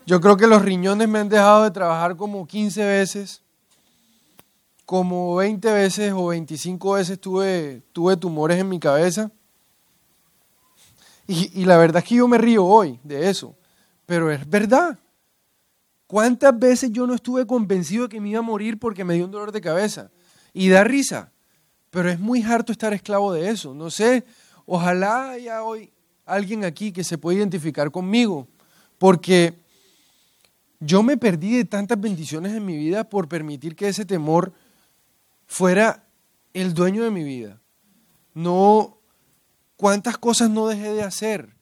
Yo 0.07 0.20
creo 0.20 0.37
que 0.37 0.46
los 0.46 0.62
riñones 0.62 1.09
me 1.09 1.18
han 1.18 1.29
dejado 1.29 1.64
de 1.64 1.70
trabajar 1.70 2.16
como 2.16 2.46
15 2.46 2.85
veces, 2.85 3.42
como 4.90 5.37
20 5.37 5.70
veces 5.70 6.12
o 6.12 6.26
25 6.26 6.94
veces 6.94 7.20
tuve, 7.20 7.81
tuve 7.92 8.16
tumores 8.16 8.59
en 8.59 8.68
mi 8.68 8.81
cabeza. 8.81 9.31
Y, 11.29 11.64
la 11.64 11.76
verdad 11.76 12.03
es 12.03 12.09
que 12.09 12.16
yo 12.16 12.26
me 12.26 12.38
río 12.38 12.66
hoy 12.66 12.98
de 13.05 13.31
eso, 13.31 13.55
pero 14.05 14.33
es 14.33 14.50
verdad. 14.50 14.98
¿Cuántas 16.09 16.59
veces 16.59 16.90
yo 16.90 17.07
no 17.07 17.14
estuve 17.14 17.46
convencido 17.46 18.03
de 18.03 18.09
que 18.09 18.20
me 18.20 18.31
iba 18.31 18.40
a 18.40 18.42
morir 18.42 18.81
porque 18.81 19.05
me 19.05 19.14
dio 19.14 19.26
un 19.26 19.31
dolor 19.31 19.53
de 19.53 19.61
cabeza? 19.61 20.11
Y 20.53 20.70
da 20.70 20.83
risa, 20.83 21.31
pero 21.90 22.11
es 22.11 22.18
muy 22.18 22.42
harto 22.42 22.72
estar 22.72 22.92
esclavo 22.92 23.33
de 23.33 23.48
eso. 23.48 23.72
No 23.72 23.90
sé, 23.90 24.24
ojalá 24.66 25.31
haya 25.31 25.62
hoy 25.62 25.92
alguien 26.26 26.64
aquí 26.64 26.90
que 26.90 27.05
se 27.05 27.16
pueda 27.16 27.38
identificar 27.38 27.92
conmigo, 27.92 28.48
porque 28.98 29.55
yo 30.81 31.05
me 31.05 31.16
perdí 31.16 31.59
de 31.59 31.64
tantas 31.64 32.00
bendiciones 32.00 32.55
en 32.55 32.66
mi 32.66 32.76
vida 32.76 33.05
por 33.05 33.29
permitir 33.29 33.76
que 33.76 33.87
ese 33.87 34.05
temor 34.05 34.53
fuera 35.50 36.06
el 36.54 36.74
dueño 36.74 37.02
de 37.02 37.10
mi 37.10 37.24
vida. 37.24 37.60
No 38.34 39.00
¿Cuántas 39.80 40.18
cosas 40.18 40.50
no 40.50 40.66
dejé 40.66 40.92
de 40.92 41.02
hacer 41.02 41.56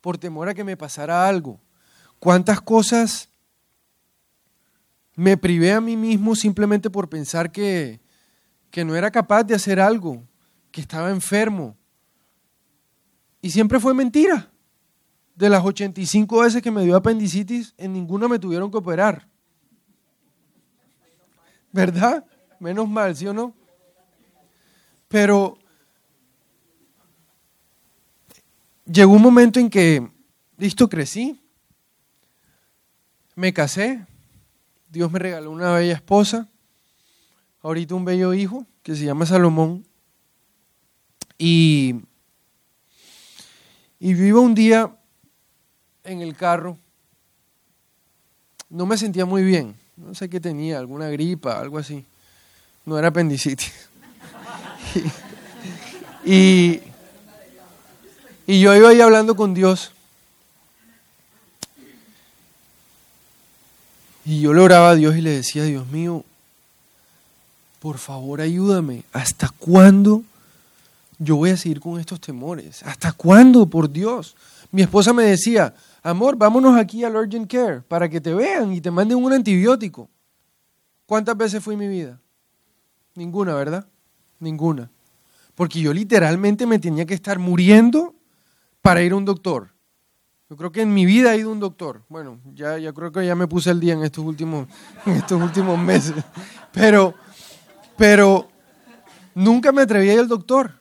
por 0.00 0.16
temor 0.16 0.48
a 0.48 0.54
que 0.54 0.64
me 0.64 0.78
pasara 0.78 1.28
algo? 1.28 1.60
¿Cuántas 2.18 2.58
cosas 2.62 3.28
me 5.14 5.36
privé 5.36 5.74
a 5.74 5.80
mí 5.82 5.94
mismo 5.94 6.34
simplemente 6.34 6.88
por 6.88 7.10
pensar 7.10 7.52
que, 7.52 8.00
que 8.70 8.82
no 8.82 8.96
era 8.96 9.10
capaz 9.10 9.44
de 9.44 9.54
hacer 9.54 9.78
algo, 9.78 10.26
que 10.72 10.80
estaba 10.80 11.10
enfermo? 11.10 11.76
Y 13.42 13.50
siempre 13.50 13.78
fue 13.78 13.92
mentira. 13.92 14.50
De 15.34 15.50
las 15.50 15.62
85 15.62 16.40
veces 16.40 16.62
que 16.62 16.70
me 16.70 16.82
dio 16.82 16.96
apendicitis, 16.96 17.74
en 17.76 17.92
ninguna 17.92 18.26
me 18.26 18.38
tuvieron 18.38 18.70
que 18.70 18.78
operar. 18.78 19.28
¿Verdad? 21.72 22.24
Menos 22.60 22.86
mal, 22.88 23.16
¿sí 23.16 23.26
o 23.26 23.32
no? 23.32 23.54
Pero 25.08 25.58
llegó 28.84 29.12
un 29.12 29.22
momento 29.22 29.58
en 29.58 29.70
que, 29.70 30.06
listo, 30.58 30.88
crecí, 30.88 31.40
me 33.34 33.54
casé, 33.54 34.06
Dios 34.90 35.10
me 35.10 35.18
regaló 35.18 35.50
una 35.50 35.72
bella 35.72 35.94
esposa, 35.94 36.48
ahorita 37.62 37.94
un 37.94 38.04
bello 38.04 38.34
hijo 38.34 38.66
que 38.82 38.94
se 38.94 39.06
llama 39.06 39.24
Salomón, 39.24 39.86
y, 41.38 41.94
y 43.98 44.30
un 44.32 44.54
día 44.54 44.94
en 46.04 46.20
el 46.20 46.36
carro, 46.36 46.76
no 48.68 48.84
me 48.84 48.98
sentía 48.98 49.24
muy 49.24 49.42
bien, 49.42 49.74
no 49.96 50.14
sé 50.14 50.28
qué 50.28 50.40
tenía, 50.40 50.78
alguna 50.78 51.08
gripa, 51.08 51.58
algo 51.58 51.78
así, 51.78 52.04
no 52.90 52.98
era 52.98 53.08
apendicitis. 53.08 53.72
y 56.24 56.80
yo 58.48 58.74
iba 58.74 58.88
ahí 58.88 59.00
hablando 59.00 59.36
con 59.36 59.54
Dios. 59.54 59.92
Y 64.24 64.40
yo 64.40 64.52
le 64.52 64.60
oraba 64.60 64.90
a 64.90 64.94
Dios 64.96 65.16
y 65.16 65.20
le 65.20 65.30
decía, 65.30 65.62
Dios 65.62 65.86
mío, 65.86 66.24
por 67.78 67.98
favor 67.98 68.40
ayúdame. 68.40 69.04
¿Hasta 69.12 69.50
cuándo 69.50 70.24
yo 71.20 71.36
voy 71.36 71.50
a 71.50 71.56
seguir 71.56 71.78
con 71.78 72.00
estos 72.00 72.20
temores? 72.20 72.82
¿Hasta 72.82 73.12
cuándo, 73.12 73.66
por 73.66 73.88
Dios? 73.88 74.34
Mi 74.72 74.82
esposa 74.82 75.12
me 75.12 75.22
decía, 75.22 75.76
amor, 76.02 76.34
vámonos 76.34 76.76
aquí 76.76 77.04
al 77.04 77.14
Urgent 77.14 77.48
Care 77.48 77.82
para 77.82 78.08
que 78.08 78.20
te 78.20 78.34
vean 78.34 78.72
y 78.72 78.80
te 78.80 78.90
manden 78.90 79.18
un 79.18 79.32
antibiótico. 79.32 80.10
¿Cuántas 81.06 81.36
veces 81.36 81.62
fue 81.62 81.74
en 81.74 81.80
mi 81.80 81.86
vida? 81.86 82.18
Ninguna, 83.20 83.54
¿verdad? 83.54 83.86
Ninguna. 84.38 84.90
Porque 85.54 85.78
yo 85.78 85.92
literalmente 85.92 86.64
me 86.64 86.78
tenía 86.78 87.04
que 87.04 87.12
estar 87.12 87.38
muriendo 87.38 88.14
para 88.80 89.02
ir 89.02 89.12
a 89.12 89.16
un 89.16 89.26
doctor. 89.26 89.74
Yo 90.48 90.56
creo 90.56 90.72
que 90.72 90.80
en 90.80 90.94
mi 90.94 91.04
vida 91.04 91.34
he 91.34 91.40
ido 91.40 91.50
a 91.50 91.52
un 91.52 91.60
doctor. 91.60 92.02
Bueno, 92.08 92.40
ya, 92.54 92.78
ya 92.78 92.94
creo 92.94 93.12
que 93.12 93.26
ya 93.26 93.34
me 93.34 93.46
puse 93.46 93.72
el 93.72 93.78
día 93.78 93.92
en 93.92 94.04
estos 94.04 94.24
últimos, 94.24 94.68
estos 95.04 95.38
últimos 95.38 95.78
meses. 95.78 96.14
Pero, 96.72 97.12
pero 97.98 98.48
nunca 99.34 99.70
me 99.70 99.82
atreví 99.82 100.08
a 100.08 100.14
ir 100.14 100.20
al 100.20 100.28
doctor. 100.28 100.80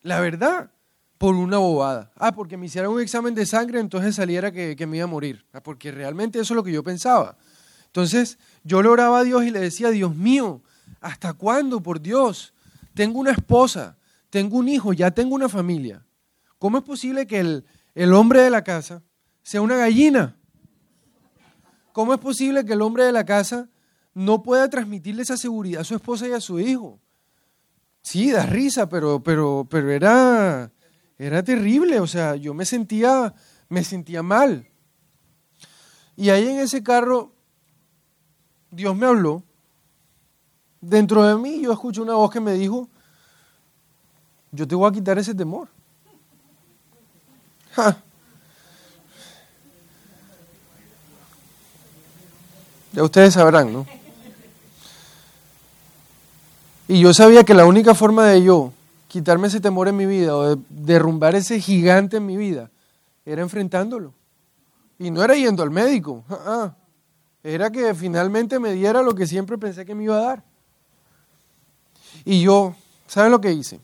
La 0.00 0.20
verdad, 0.20 0.70
por 1.18 1.34
una 1.34 1.58
bobada. 1.58 2.10
Ah, 2.16 2.32
porque 2.32 2.56
me 2.56 2.64
hicieron 2.64 2.94
un 2.94 3.02
examen 3.02 3.34
de 3.34 3.44
sangre, 3.44 3.80
entonces 3.80 4.14
saliera 4.14 4.50
que, 4.50 4.76
que 4.76 4.86
me 4.86 4.96
iba 4.96 5.04
a 5.04 5.08
morir. 5.08 5.44
Ah, 5.52 5.62
porque 5.62 5.92
realmente 5.92 6.40
eso 6.40 6.54
es 6.54 6.56
lo 6.56 6.64
que 6.64 6.72
yo 6.72 6.82
pensaba. 6.82 7.36
Entonces, 7.84 8.38
yo 8.62 8.80
le 8.82 8.88
oraba 8.88 9.18
a 9.18 9.24
Dios 9.24 9.44
y 9.44 9.50
le 9.50 9.60
decía, 9.60 9.90
Dios 9.90 10.16
mío, 10.16 10.62
¿hasta 11.04 11.34
cuándo, 11.34 11.82
por 11.82 12.00
Dios? 12.00 12.54
Tengo 12.94 13.20
una 13.20 13.32
esposa, 13.32 13.98
tengo 14.30 14.56
un 14.56 14.68
hijo, 14.68 14.92
ya 14.92 15.10
tengo 15.10 15.34
una 15.34 15.48
familia. 15.48 16.04
¿Cómo 16.58 16.78
es 16.78 16.84
posible 16.84 17.26
que 17.26 17.40
el, 17.40 17.66
el 17.94 18.12
hombre 18.14 18.40
de 18.40 18.50
la 18.50 18.64
casa 18.64 19.02
sea 19.42 19.60
una 19.60 19.76
gallina? 19.76 20.36
¿Cómo 21.92 22.14
es 22.14 22.20
posible 22.20 22.64
que 22.64 22.72
el 22.72 22.82
hombre 22.82 23.04
de 23.04 23.12
la 23.12 23.24
casa 23.24 23.68
no 24.14 24.42
pueda 24.42 24.68
transmitirle 24.70 25.22
esa 25.22 25.36
seguridad 25.36 25.82
a 25.82 25.84
su 25.84 25.94
esposa 25.94 26.26
y 26.26 26.32
a 26.32 26.40
su 26.40 26.58
hijo? 26.58 26.98
Sí, 28.00 28.32
da 28.32 28.46
risa, 28.46 28.88
pero, 28.88 29.22
pero, 29.22 29.66
pero 29.70 29.90
era, 29.90 30.72
era 31.18 31.42
terrible. 31.42 32.00
O 32.00 32.06
sea, 32.06 32.34
yo 32.34 32.54
me 32.54 32.64
sentía, 32.64 33.34
me 33.68 33.84
sentía 33.84 34.22
mal. 34.22 34.68
Y 36.16 36.30
ahí 36.30 36.48
en 36.48 36.60
ese 36.60 36.82
carro, 36.82 37.34
Dios 38.70 38.96
me 38.96 39.06
habló. 39.06 39.44
Dentro 40.86 41.24
de 41.24 41.34
mí 41.36 41.62
yo 41.62 41.72
escuché 41.72 42.02
una 42.02 42.14
voz 42.14 42.30
que 42.30 42.40
me 42.40 42.52
dijo, 42.52 42.86
yo 44.52 44.68
te 44.68 44.74
voy 44.74 44.88
a 44.88 44.92
quitar 44.92 45.18
ese 45.18 45.34
temor. 45.34 45.68
Ya 52.92 53.02
ustedes 53.02 53.34
sabrán, 53.34 53.72
¿no? 53.72 53.86
Y 56.86 57.00
yo 57.00 57.12
sabía 57.14 57.42
que 57.44 57.54
la 57.54 57.64
única 57.64 57.94
forma 57.94 58.26
de 58.26 58.44
yo 58.44 58.72
quitarme 59.08 59.48
ese 59.48 59.60
temor 59.60 59.88
en 59.88 59.96
mi 59.96 60.06
vida 60.06 60.36
o 60.36 60.54
de 60.54 60.62
derrumbar 60.68 61.34
ese 61.34 61.60
gigante 61.60 62.18
en 62.18 62.26
mi 62.26 62.36
vida 62.36 62.70
era 63.24 63.40
enfrentándolo. 63.40 64.12
Y 64.98 65.10
no 65.10 65.24
era 65.24 65.34
yendo 65.34 65.62
al 65.62 65.70
médico, 65.70 66.24
era 67.42 67.70
que 67.70 67.94
finalmente 67.94 68.58
me 68.60 68.72
diera 68.72 69.02
lo 69.02 69.14
que 69.14 69.26
siempre 69.26 69.56
pensé 69.56 69.84
que 69.86 69.94
me 69.94 70.04
iba 70.04 70.18
a 70.18 70.22
dar. 70.22 70.53
Y 72.24 72.42
yo, 72.42 72.74
¿saben 73.06 73.30
lo 73.30 73.40
que 73.40 73.52
hice? 73.52 73.80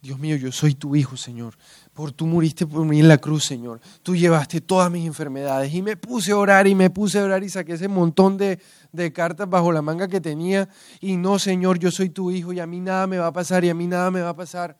Dios 0.00 0.18
mío, 0.18 0.36
yo 0.36 0.52
soy 0.52 0.74
tu 0.74 0.94
hijo, 0.94 1.16
Señor. 1.16 1.54
Por 1.92 2.12
tú 2.12 2.26
muriste 2.26 2.66
por 2.66 2.84
mí 2.84 3.00
en 3.00 3.08
la 3.08 3.18
cruz, 3.18 3.44
Señor. 3.44 3.80
Tú 4.02 4.14
llevaste 4.14 4.60
todas 4.60 4.90
mis 4.90 5.04
enfermedades. 5.06 5.74
Y 5.74 5.82
me 5.82 5.96
puse 5.96 6.30
a 6.30 6.36
orar 6.36 6.68
y 6.68 6.74
me 6.74 6.90
puse 6.90 7.18
a 7.18 7.24
orar 7.24 7.42
y 7.42 7.48
saqué 7.48 7.72
ese 7.72 7.88
montón 7.88 8.36
de, 8.36 8.60
de 8.92 9.12
cartas 9.12 9.50
bajo 9.50 9.72
la 9.72 9.82
manga 9.82 10.06
que 10.06 10.20
tenía. 10.20 10.68
Y 11.00 11.16
no, 11.16 11.38
Señor, 11.38 11.78
yo 11.78 11.90
soy 11.90 12.10
tu 12.10 12.30
hijo 12.30 12.52
y 12.52 12.60
a 12.60 12.66
mí 12.66 12.78
nada 12.78 13.06
me 13.08 13.18
va 13.18 13.26
a 13.26 13.32
pasar 13.32 13.64
y 13.64 13.70
a 13.70 13.74
mí 13.74 13.86
nada 13.88 14.10
me 14.12 14.20
va 14.20 14.30
a 14.30 14.36
pasar. 14.36 14.78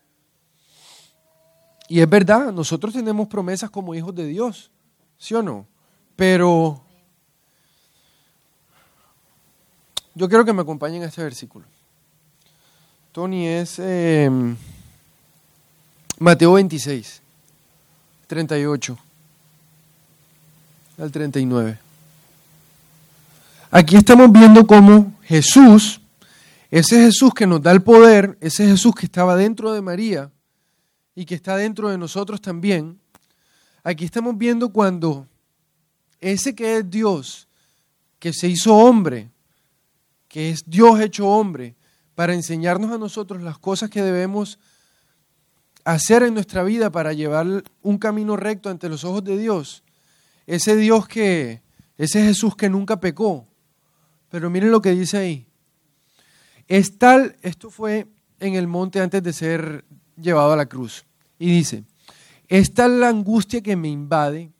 Y 1.88 2.01
es 2.01 2.09
verdad, 2.09 2.53
nosotros 2.53 2.93
tenemos 2.93 3.27
promesas 3.29 3.71
como 3.71 3.95
hijos 3.95 4.14
de 4.14 4.27
Dios, 4.27 4.71
¿sí 5.17 5.35
o 5.35 5.43
no? 5.43 5.67
Pero 6.14 6.85
yo 10.14 10.29
quiero 10.29 10.45
que 10.45 10.53
me 10.53 10.62
acompañen 10.62 11.03
a 11.03 11.07
este 11.07 11.23
versículo. 11.23 11.64
Tony 13.18 13.48
es... 13.48 13.81
Em, 13.81 14.57
Mateo 16.20 16.52
26, 16.52 17.20
38 18.28 18.96
al 20.98 21.11
39. 21.11 21.81
Aquí 23.72 23.96
estamos 23.96 24.31
viendo 24.31 24.64
cómo 24.68 25.18
Jesús, 25.24 26.00
ese 26.70 27.07
Jesús 27.07 27.35
que 27.35 27.44
nos 27.44 27.61
da 27.61 27.72
el 27.72 27.83
poder, 27.83 28.38
ese 28.40 28.68
Jesús 28.68 28.94
que 28.94 29.07
estaba 29.07 29.35
dentro 29.35 29.72
de 29.72 29.83
María 29.83 30.31
y 31.16 31.24
que 31.24 31.35
está 31.35 31.57
dentro 31.57 31.88
de 31.88 31.98
nosotros 31.98 32.40
también, 32.40 33.00
aquí 33.83 34.04
estamos 34.04 34.38
viendo 34.38 34.68
cuando 34.68 35.26
ese 36.20 36.54
que 36.54 36.76
es 36.76 36.88
Dios, 36.88 37.48
que 38.20 38.33
se 38.33 38.46
hizo 38.46 38.76
hombre, 38.76 39.28
que 40.28 40.50
es 40.50 40.62
Dios 40.64 41.00
hecho 41.00 41.26
hombre, 41.26 41.74
para 42.18 42.35
enseñarnos 42.35 42.90
a 42.90 42.98
nosotros 42.98 43.42
las 43.42 43.59
cosas 43.59 43.90
que 43.90 44.02
debemos 44.02 44.59
hacer 45.85 46.24
en 46.24 46.35
nuestra 46.35 46.64
vida 46.64 46.90
para 46.90 47.12
llevar 47.12 47.62
un 47.81 47.96
camino 47.96 48.37
recto 48.37 48.70
ante 48.70 48.88
los 48.88 49.04
ojos 49.04 49.22
de 49.22 49.38
Dios. 49.38 49.85
Ese 50.44 50.74
Dios 50.74 51.07
que, 51.07 51.62
ese 51.96 52.20
Jesús 52.24 52.57
que 52.57 52.68
nunca 52.68 52.98
pecó. 52.98 53.46
Pero 54.31 54.50
miren 54.50 54.72
lo 54.72 54.83
que 54.83 54.96
dice 54.96 55.16
ahí. 55.16 55.46
Es 56.66 56.98
tal, 56.98 57.37
esto 57.42 57.70
fue 57.70 58.09
en 58.40 58.54
el 58.57 58.66
monte 58.66 58.98
antes 58.98 59.22
de 59.22 59.33
ser 59.33 59.85
llevado 60.20 60.54
a 60.54 60.57
la 60.57 60.66
cruz. 60.66 61.04
Y 61.38 61.52
dice, 61.52 61.85
es 62.48 62.74
tal 62.74 62.98
la 62.98 63.11
angustia 63.11 63.61
que 63.61 63.76
me 63.76 63.90
invade 63.90 64.50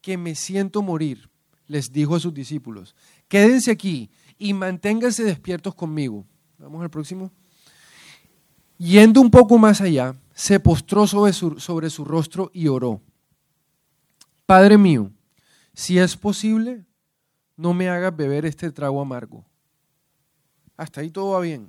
que 0.00 0.16
me 0.16 0.34
siento 0.34 0.80
morir, 0.80 1.28
les 1.66 1.92
dijo 1.92 2.16
a 2.16 2.20
sus 2.20 2.32
discípulos. 2.32 2.94
Quédense 3.28 3.70
aquí 3.70 4.08
y 4.38 4.54
manténganse 4.54 5.24
despiertos 5.24 5.74
conmigo. 5.74 6.24
Vamos 6.62 6.80
al 6.80 6.90
próximo. 6.90 7.32
Yendo 8.78 9.20
un 9.20 9.32
poco 9.32 9.58
más 9.58 9.80
allá, 9.80 10.14
se 10.32 10.60
postró 10.60 11.08
sobre 11.08 11.32
su, 11.32 11.58
sobre 11.58 11.90
su 11.90 12.04
rostro 12.04 12.52
y 12.54 12.68
oró. 12.68 13.00
Padre 14.46 14.78
mío, 14.78 15.10
si 15.74 15.98
es 15.98 16.16
posible, 16.16 16.84
no 17.56 17.74
me 17.74 17.88
hagas 17.88 18.16
beber 18.16 18.46
este 18.46 18.70
trago 18.70 19.00
amargo. 19.00 19.44
Hasta 20.76 21.00
ahí 21.00 21.10
todo 21.10 21.32
va 21.32 21.40
bien. 21.40 21.68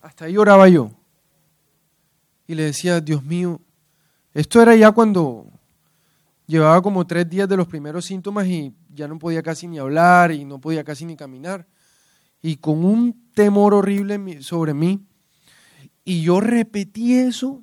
Hasta 0.00 0.24
ahí 0.24 0.38
oraba 0.38 0.70
yo. 0.70 0.90
Y 2.46 2.54
le 2.54 2.62
decía, 2.64 2.98
Dios 3.02 3.22
mío, 3.22 3.60
esto 4.32 4.62
era 4.62 4.74
ya 4.74 4.90
cuando 4.90 5.46
llevaba 6.46 6.80
como 6.80 7.06
tres 7.06 7.28
días 7.28 7.46
de 7.46 7.58
los 7.58 7.68
primeros 7.68 8.06
síntomas 8.06 8.46
y 8.46 8.74
ya 8.88 9.06
no 9.06 9.18
podía 9.18 9.42
casi 9.42 9.68
ni 9.68 9.78
hablar 9.78 10.32
y 10.32 10.46
no 10.46 10.58
podía 10.58 10.82
casi 10.82 11.04
ni 11.04 11.14
caminar. 11.14 11.66
Y 12.40 12.56
con 12.56 12.84
un 12.84 13.30
temor 13.34 13.74
horrible 13.74 14.42
sobre 14.42 14.74
mí, 14.74 15.00
y 16.04 16.22
yo 16.22 16.40
repetí 16.40 17.14
eso 17.14 17.62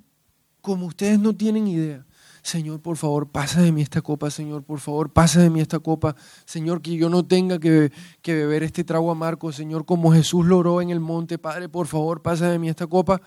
como 0.61 0.88
ustedes 0.88 1.19
no 1.19 1.35
tienen 1.35 1.67
idea. 1.67 2.05
Señor, 2.45 2.79
por 2.79 2.95
favor, 2.95 3.29
pasa 3.29 3.59
de 3.61 3.71
mí 3.71 3.81
esta 3.81 4.03
copa, 4.03 4.29
Señor, 4.29 4.63
por 4.63 4.79
favor, 4.79 5.11
pasa 5.11 5.39
de 5.41 5.49
mí 5.49 5.61
esta 5.61 5.79
copa. 5.79 6.15
Señor, 6.45 6.81
que 6.83 6.95
yo 6.95 7.09
no 7.09 7.25
tenga 7.25 7.59
que, 7.59 7.91
que 8.21 8.35
beber 8.35 8.61
este 8.61 8.83
trago 8.83 9.09
amargo, 9.09 9.51
Señor, 9.51 9.85
como 9.85 10.13
Jesús 10.13 10.45
lo 10.45 10.59
oró 10.59 10.79
en 10.79 10.91
el 10.91 10.99
monte. 10.99 11.39
Padre, 11.39 11.69
por 11.69 11.88
favor, 11.88 12.21
pasa 12.21 12.47
de 12.49 12.59
mí 12.59 12.69
esta 12.69 12.85
copa, 12.85 13.19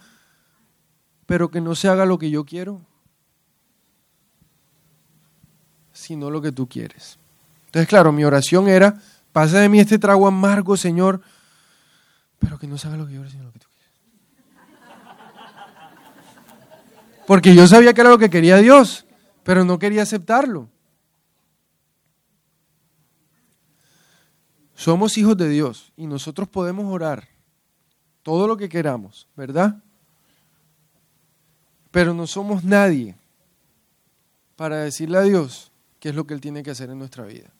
pero 1.26 1.50
que 1.50 1.60
no 1.60 1.74
se 1.74 1.88
haga 1.88 2.06
lo 2.06 2.16
que 2.16 2.30
yo 2.30 2.44
quiero, 2.44 2.80
sino 5.92 6.30
lo 6.30 6.40
que 6.40 6.52
tú 6.52 6.68
quieres. 6.68 7.18
Entonces, 7.66 7.88
claro, 7.88 8.12
mi 8.12 8.24
oración 8.24 8.68
era, 8.68 9.00
pasa 9.32 9.58
de 9.58 9.68
mí 9.68 9.80
este 9.80 9.98
trago 9.98 10.28
amargo, 10.28 10.76
Señor, 10.76 11.22
pero 12.38 12.58
que 12.58 12.66
no 12.66 12.78
se 12.78 12.88
lo 12.88 13.06
que 13.06 13.14
yo 13.14 13.20
quiero, 13.20 13.30
sino 13.30 13.44
lo 13.44 13.52
que 13.52 13.58
tú 13.58 13.66
Porque 17.26 17.54
yo 17.54 17.66
sabía 17.66 17.92
que 17.92 18.00
era 18.00 18.08
lo 18.08 18.18
que 18.18 18.30
quería 18.30 18.56
Dios, 18.56 19.04
pero 19.42 19.62
no 19.62 19.78
quería 19.78 20.02
aceptarlo. 20.02 20.70
Somos 24.74 25.18
hijos 25.18 25.36
de 25.36 25.48
Dios 25.48 25.92
y 25.94 26.06
nosotros 26.06 26.48
podemos 26.48 26.86
orar 26.90 27.28
todo 28.22 28.46
lo 28.46 28.56
que 28.56 28.70
queramos, 28.70 29.28
¿verdad? 29.36 29.82
Pero 31.90 32.14
no 32.14 32.26
somos 32.26 32.64
nadie 32.64 33.14
para 34.56 34.78
decirle 34.78 35.18
a 35.18 35.22
Dios 35.22 35.70
qué 36.00 36.08
es 36.08 36.14
lo 36.14 36.26
que 36.26 36.32
Él 36.32 36.40
tiene 36.40 36.62
que 36.62 36.70
hacer 36.70 36.88
en 36.88 36.98
nuestra 36.98 37.24
vida. 37.24 37.50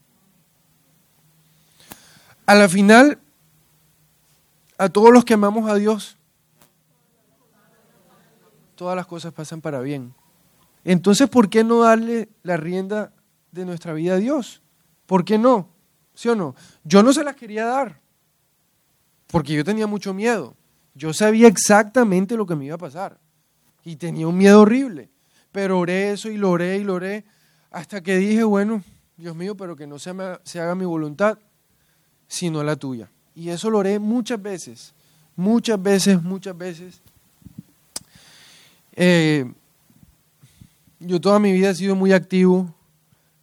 A 2.46 2.54
la 2.54 2.68
final, 2.68 3.18
a 4.78 4.88
todos 4.88 5.12
los 5.12 5.24
que 5.24 5.34
amamos 5.34 5.68
a 5.68 5.74
Dios, 5.74 6.16
todas 8.76 8.94
las 8.94 9.06
cosas 9.06 9.32
pasan 9.32 9.60
para 9.60 9.80
bien. 9.80 10.14
Entonces, 10.84 11.28
¿por 11.28 11.50
qué 11.50 11.64
no 11.64 11.80
darle 11.80 12.28
la 12.44 12.56
rienda 12.56 13.12
de 13.50 13.64
nuestra 13.64 13.92
vida 13.92 14.14
a 14.14 14.18
Dios? 14.18 14.62
¿Por 15.04 15.24
qué 15.24 15.36
no? 15.36 15.68
¿Sí 16.14 16.28
o 16.28 16.36
no? 16.36 16.54
Yo 16.84 17.02
no 17.02 17.12
se 17.12 17.24
las 17.24 17.34
quería 17.34 17.66
dar, 17.66 18.00
porque 19.26 19.52
yo 19.52 19.64
tenía 19.64 19.86
mucho 19.86 20.14
miedo. 20.14 20.54
Yo 20.94 21.12
sabía 21.12 21.48
exactamente 21.48 22.36
lo 22.36 22.46
que 22.46 22.54
me 22.54 22.66
iba 22.66 22.76
a 22.76 22.78
pasar 22.78 23.18
y 23.84 23.96
tenía 23.96 24.28
un 24.28 24.36
miedo 24.36 24.60
horrible. 24.60 25.10
Pero 25.50 25.78
oré 25.78 26.12
eso 26.12 26.30
y 26.30 26.36
lo 26.36 26.50
oré 26.50 26.76
y 26.78 26.84
lo 26.84 26.94
oré 26.94 27.24
hasta 27.70 28.00
que 28.00 28.16
dije, 28.16 28.44
bueno, 28.44 28.82
Dios 29.16 29.34
mío, 29.34 29.56
pero 29.56 29.74
que 29.76 29.86
no 29.86 29.98
se, 29.98 30.12
se 30.44 30.60
haga 30.60 30.74
mi 30.74 30.84
voluntad, 30.84 31.38
sino 32.26 32.62
la 32.62 32.76
tuya. 32.76 33.10
Y 33.38 33.50
eso 33.50 33.70
lo 33.70 33.78
oré 33.78 34.00
muchas 34.00 34.42
veces, 34.42 34.92
muchas 35.36 35.80
veces, 35.80 36.20
muchas 36.20 36.58
veces. 36.58 37.00
Eh, 38.96 39.48
yo 40.98 41.20
toda 41.20 41.38
mi 41.38 41.52
vida 41.52 41.70
he 41.70 41.74
sido 41.76 41.94
muy 41.94 42.12
activo. 42.12 42.74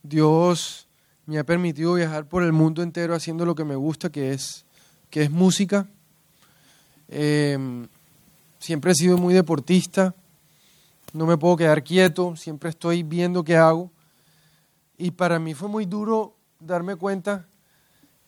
Dios 0.03 0.85
me 1.25 1.39
ha 1.39 1.45
permitido 1.45 1.93
viajar 1.93 2.27
por 2.27 2.43
el 2.43 2.51
mundo 2.51 2.83
entero 2.83 3.15
haciendo 3.15 3.45
lo 3.45 3.55
que 3.55 3.63
me 3.63 3.77
gusta, 3.77 4.11
que 4.11 4.33
es, 4.33 4.65
que 5.09 5.23
es 5.23 5.31
música. 5.31 5.87
Eh, 7.07 7.87
siempre 8.59 8.91
he 8.91 8.95
sido 8.95 9.17
muy 9.17 9.33
deportista. 9.33 10.13
No 11.13 11.25
me 11.25 11.37
puedo 11.37 11.55
quedar 11.55 11.85
quieto. 11.85 12.35
Siempre 12.35 12.69
estoy 12.69 13.01
viendo 13.03 13.45
qué 13.45 13.55
hago. 13.55 13.89
Y 14.97 15.11
para 15.11 15.39
mí 15.39 15.53
fue 15.53 15.69
muy 15.69 15.85
duro 15.85 16.35
darme 16.59 16.97
cuenta 16.97 17.45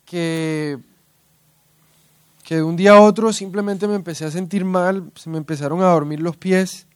que, 0.06 0.80
que 2.47 2.55
de 2.55 2.63
un 2.63 2.77
día 2.77 2.93
a 2.93 3.01
otro 3.01 3.33
simplemente 3.33 3.89
me 3.89 3.95
empecé 3.95 4.23
a 4.23 4.31
sentir 4.31 4.63
mal, 4.63 5.12
se 5.15 5.29
me 5.29 5.38
empezaron 5.38 5.81
a 5.81 5.88
dormir 5.88 6.21
los 6.21 6.38
pies, 6.38 6.88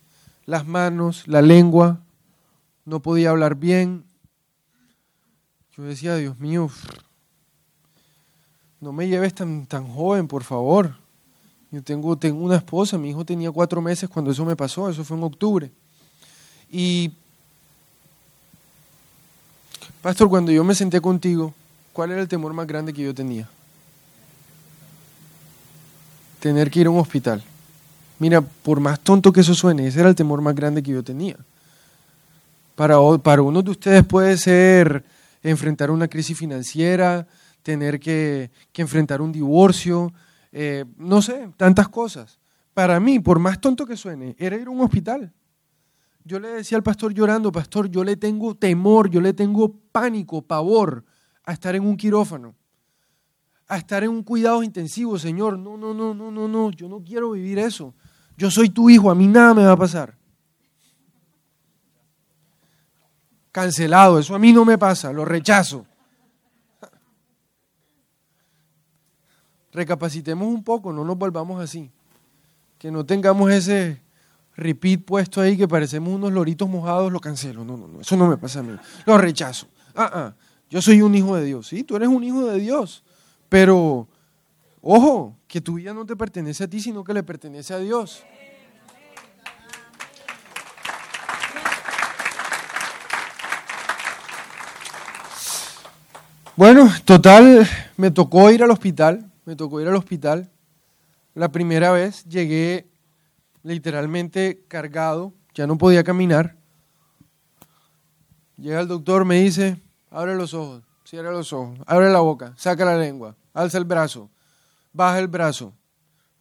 las 0.45 0.65
manos, 0.65 1.27
la 1.27 1.41
lengua, 1.41 1.99
no 2.85 3.01
podía 3.01 3.31
hablar 3.31 3.55
bien. 3.55 4.05
Yo 5.75 5.83
decía, 5.83 6.15
Dios 6.15 6.39
mío, 6.39 6.69
no 8.79 8.93
me 8.93 9.09
lleves 9.09 9.33
tan, 9.35 9.65
tan 9.65 9.89
joven, 9.89 10.29
por 10.29 10.45
favor. 10.45 10.95
Yo 11.69 11.83
tengo, 11.83 12.17
tengo 12.17 12.45
una 12.45 12.55
esposa, 12.55 12.97
mi 12.97 13.09
hijo 13.09 13.25
tenía 13.25 13.51
cuatro 13.51 13.81
meses 13.81 14.09
cuando 14.09 14.31
eso 14.31 14.45
me 14.45 14.55
pasó, 14.55 14.89
eso 14.89 15.03
fue 15.03 15.17
en 15.17 15.23
octubre. 15.23 15.69
Y, 16.71 17.11
Pastor, 20.01 20.29
cuando 20.29 20.53
yo 20.53 20.63
me 20.63 20.75
senté 20.75 21.01
contigo, 21.01 21.53
¿cuál 21.91 22.11
era 22.11 22.21
el 22.21 22.29
temor 22.29 22.53
más 22.53 22.67
grande 22.67 22.93
que 22.93 23.03
yo 23.03 23.13
tenía? 23.13 23.49
Tener 26.41 26.69
que 26.69 26.81
ir 26.81 26.87
a 26.87 26.89
un 26.89 26.99
hospital. 26.99 27.41
Mira, 28.19 28.41
por 28.41 28.81
más 28.81 28.99
tonto 28.99 29.31
que 29.31 29.39
eso 29.39 29.55
suene, 29.55 29.87
ese 29.87 30.01
era 30.01 30.09
el 30.09 30.15
temor 30.15 30.41
más 30.41 30.53
grande 30.53 30.83
que 30.83 30.91
yo 30.91 31.03
tenía. 31.03 31.37
Para, 32.75 32.97
para 33.23 33.41
uno 33.41 33.61
de 33.61 33.71
ustedes 33.71 34.03
puede 34.03 34.35
ser 34.37 35.05
enfrentar 35.43 35.89
una 35.89 36.07
crisis 36.07 36.37
financiera, 36.37 37.25
tener 37.63 37.99
que, 37.99 38.51
que 38.73 38.81
enfrentar 38.81 39.21
un 39.21 39.31
divorcio, 39.31 40.11
eh, 40.51 40.83
no 40.97 41.21
sé, 41.21 41.49
tantas 41.57 41.87
cosas. 41.87 42.39
Para 42.73 42.99
mí, 42.99 43.19
por 43.19 43.39
más 43.39 43.61
tonto 43.61 43.85
que 43.85 43.95
suene, 43.95 44.35
era 44.37 44.55
ir 44.55 44.67
a 44.67 44.71
un 44.71 44.81
hospital. 44.81 45.31
Yo 46.23 46.39
le 46.39 46.49
decía 46.49 46.77
al 46.77 46.83
pastor 46.83 47.13
llorando, 47.13 47.51
pastor, 47.51 47.89
yo 47.89 48.03
le 48.03 48.15
tengo 48.15 48.55
temor, 48.55 49.09
yo 49.09 49.21
le 49.21 49.33
tengo 49.33 49.73
pánico, 49.91 50.41
pavor 50.41 51.03
a 51.43 51.53
estar 51.53 51.75
en 51.75 51.83
un 51.83 51.97
quirófano, 51.97 52.55
a 53.71 53.77
estar 53.77 54.03
en 54.03 54.09
un 54.09 54.21
cuidado 54.21 54.63
intensivo, 54.63 55.17
Señor. 55.17 55.57
No, 55.57 55.77
no, 55.77 55.93
no, 55.93 56.13
no, 56.13 56.29
no, 56.29 56.45
no, 56.45 56.71
yo 56.71 56.89
no 56.89 57.01
quiero 57.01 57.31
vivir 57.31 57.57
eso. 57.57 57.93
Yo 58.35 58.51
soy 58.51 58.69
tu 58.69 58.89
hijo, 58.89 59.09
a 59.09 59.15
mí 59.15 59.27
nada 59.27 59.53
me 59.53 59.63
va 59.63 59.71
a 59.71 59.77
pasar. 59.77 60.13
Cancelado, 63.49 64.19
eso 64.19 64.35
a 64.35 64.39
mí 64.39 64.51
no 64.51 64.65
me 64.65 64.77
pasa, 64.77 65.13
lo 65.13 65.23
rechazo. 65.23 65.85
Recapacitemos 69.71 70.45
un 70.45 70.65
poco, 70.65 70.91
no 70.91 71.05
nos 71.05 71.17
volvamos 71.17 71.63
así. 71.63 71.89
Que 72.77 72.91
no 72.91 73.05
tengamos 73.05 73.49
ese 73.51 74.01
repeat 74.57 75.05
puesto 75.05 75.39
ahí 75.39 75.55
que 75.55 75.69
parecemos 75.69 76.13
unos 76.13 76.33
loritos 76.33 76.67
mojados, 76.67 77.09
lo 77.09 77.21
cancelo. 77.21 77.63
No, 77.63 77.77
no, 77.77 77.87
no, 77.87 78.01
eso 78.01 78.17
no 78.17 78.27
me 78.27 78.35
pasa 78.35 78.59
a 78.59 78.63
mí. 78.63 78.75
Lo 79.05 79.17
rechazo. 79.17 79.67
Ah, 79.95 80.11
ah, 80.13 80.33
yo 80.69 80.81
soy 80.81 81.01
un 81.01 81.15
hijo 81.15 81.37
de 81.37 81.45
Dios. 81.45 81.67
Sí, 81.67 81.85
tú 81.85 81.95
eres 81.95 82.09
un 82.09 82.21
hijo 82.25 82.47
de 82.47 82.59
Dios. 82.59 83.05
Pero, 83.51 84.07
ojo, 84.79 85.35
que 85.45 85.59
tu 85.59 85.73
vida 85.73 85.93
no 85.93 86.05
te 86.05 86.15
pertenece 86.15 86.63
a 86.63 86.69
ti, 86.69 86.79
sino 86.79 87.03
que 87.03 87.13
le 87.13 87.21
pertenece 87.21 87.73
a 87.73 87.79
Dios. 87.79 88.23
Bueno, 96.55 96.89
total, 97.03 97.67
me 97.97 98.09
tocó 98.09 98.49
ir 98.51 98.63
al 98.63 98.71
hospital, 98.71 99.29
me 99.43 99.57
tocó 99.57 99.81
ir 99.81 99.89
al 99.89 99.95
hospital. 99.95 100.49
La 101.33 101.51
primera 101.51 101.91
vez 101.91 102.23
llegué 102.23 102.87
literalmente 103.63 104.63
cargado, 104.69 105.33
ya 105.53 105.67
no 105.67 105.77
podía 105.77 106.05
caminar. 106.05 106.55
Llega 108.55 108.79
el 108.79 108.87
doctor, 108.87 109.25
me 109.25 109.41
dice, 109.41 109.75
abre 110.09 110.35
los 110.35 110.53
ojos, 110.53 110.83
cierra 111.03 111.31
los 111.31 111.51
ojos, 111.51 111.77
abre 111.85 112.09
la 112.13 112.21
boca, 112.21 112.53
saca 112.55 112.85
la 112.85 112.95
lengua, 112.95 113.35
alza 113.53 113.77
el 113.77 113.85
brazo, 113.85 114.29
baja 114.93 115.19
el 115.19 115.27
brazo, 115.27 115.73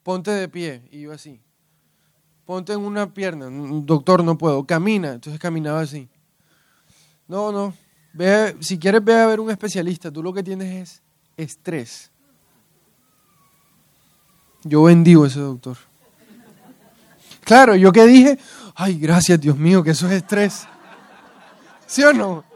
ponte 0.03 0.31
de 0.31 0.49
pie, 0.49 0.83
y 0.91 1.03
yo 1.03 1.13
así. 1.13 1.41
Ponte 2.45 2.73
en 2.73 2.81
una 2.81 3.13
pierna, 3.13 3.49
doctor, 3.51 4.25
no 4.25 4.37
puedo, 4.37 4.65
camina, 4.65 5.13
entonces 5.13 5.41
caminaba 5.41 5.81
así. 5.81 6.09
No, 7.29 7.53
no, 7.53 7.73
ve, 8.13 8.57
si 8.61 8.79
quieres 8.79 9.05
ve 9.05 9.21
a 9.21 9.27
ver 9.27 9.41
un 9.41 9.51
especialista, 9.51 10.11
tú 10.11 10.23
lo 10.23 10.33
que 10.33 10.43
tienes 10.43 10.75
es 10.75 11.03
estrés. 11.37 12.11
Yo 14.65 14.83
bendigo 14.83 15.25
a 15.25 15.29
ese 15.29 15.41
doctor. 15.41 15.77
Claro, 17.45 17.75
yo 17.77 17.93
que 17.93 18.07
dije, 18.07 18.39
ay, 18.75 18.99
gracias 18.99 19.41
Dios 19.41 19.57
mío, 19.57 19.83
que 19.83 19.91
eso 19.91 20.07
es 20.07 20.15
estrés. 20.15 20.67
¿Sí 21.87 22.03
o 22.05 22.13
no? 22.13 22.50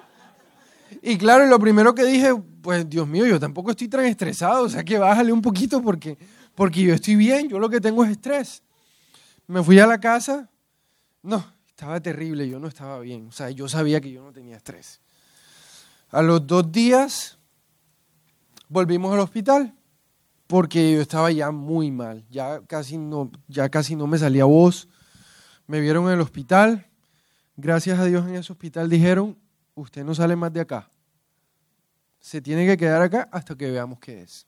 Y 1.07 1.19
claro, 1.19 1.45
lo 1.45 1.59
primero 1.59 1.95
que 1.95 2.03
dije, 2.03 2.35
pues 2.63 2.89
Dios 2.89 3.07
mío, 3.07 3.27
yo 3.27 3.39
tampoco 3.39 3.73
estoy 3.73 3.89
tan 3.89 4.07
estresado, 4.07 4.65
o 4.65 4.69
sea 4.71 4.83
que 4.83 4.97
bájale 4.97 5.35
un 5.35 5.43
poquito 5.43 5.83
porque, 5.83 6.17
porque 6.55 6.81
yo 6.81 6.95
estoy 6.95 7.15
bien, 7.15 7.47
yo 7.47 7.59
lo 7.59 7.69
que 7.69 7.79
tengo 7.79 8.03
es 8.05 8.13
estrés. 8.13 8.63
Me 9.47 9.63
fui 9.63 9.79
a 9.79 9.87
la 9.87 10.01
casa, 10.01 10.49
no, 11.23 11.45
estaba 11.69 12.01
terrible, 12.01 12.49
yo 12.49 12.59
no 12.59 12.69
estaba 12.69 13.01
bien, 13.01 13.27
o 13.29 13.33
sea, 13.33 13.51
yo 13.51 13.69
sabía 13.69 14.01
que 14.01 14.11
yo 14.11 14.25
no 14.25 14.33
tenía 14.33 14.57
estrés. 14.57 15.03
A 16.09 16.23
los 16.23 16.47
dos 16.47 16.73
días 16.73 17.37
volvimos 18.71 19.13
al 19.13 19.21
hospital 19.21 19.75
porque 20.47 20.95
yo 20.95 21.03
estaba 21.03 21.31
ya 21.31 21.51
muy 21.51 21.91
mal, 21.91 22.25
ya 22.31 22.63
casi 22.67 22.97
no, 22.97 23.31
ya 23.47 23.69
casi 23.69 23.95
no 23.95 24.07
me 24.07 24.17
salía 24.17 24.47
voz. 24.47 24.89
Me 25.67 25.81
vieron 25.81 26.07
en 26.07 26.13
el 26.13 26.21
hospital, 26.23 26.87
gracias 27.59 27.99
a 27.99 28.07
Dios 28.07 28.27
en 28.27 28.37
ese 28.37 28.51
hospital 28.51 28.89
dijeron, 28.89 29.37
usted 29.75 30.03
no 30.03 30.15
sale 30.15 30.35
más 30.35 30.51
de 30.51 30.61
acá, 30.61 30.89
se 32.25 32.41
tiene 32.41 32.65
que 32.67 32.79
quedar 32.79 33.03
acá 33.03 33.29
hasta 33.31 33.55
que 33.55 33.71
veamos 33.71 33.99
qué 33.99 34.23
es. 34.23 34.47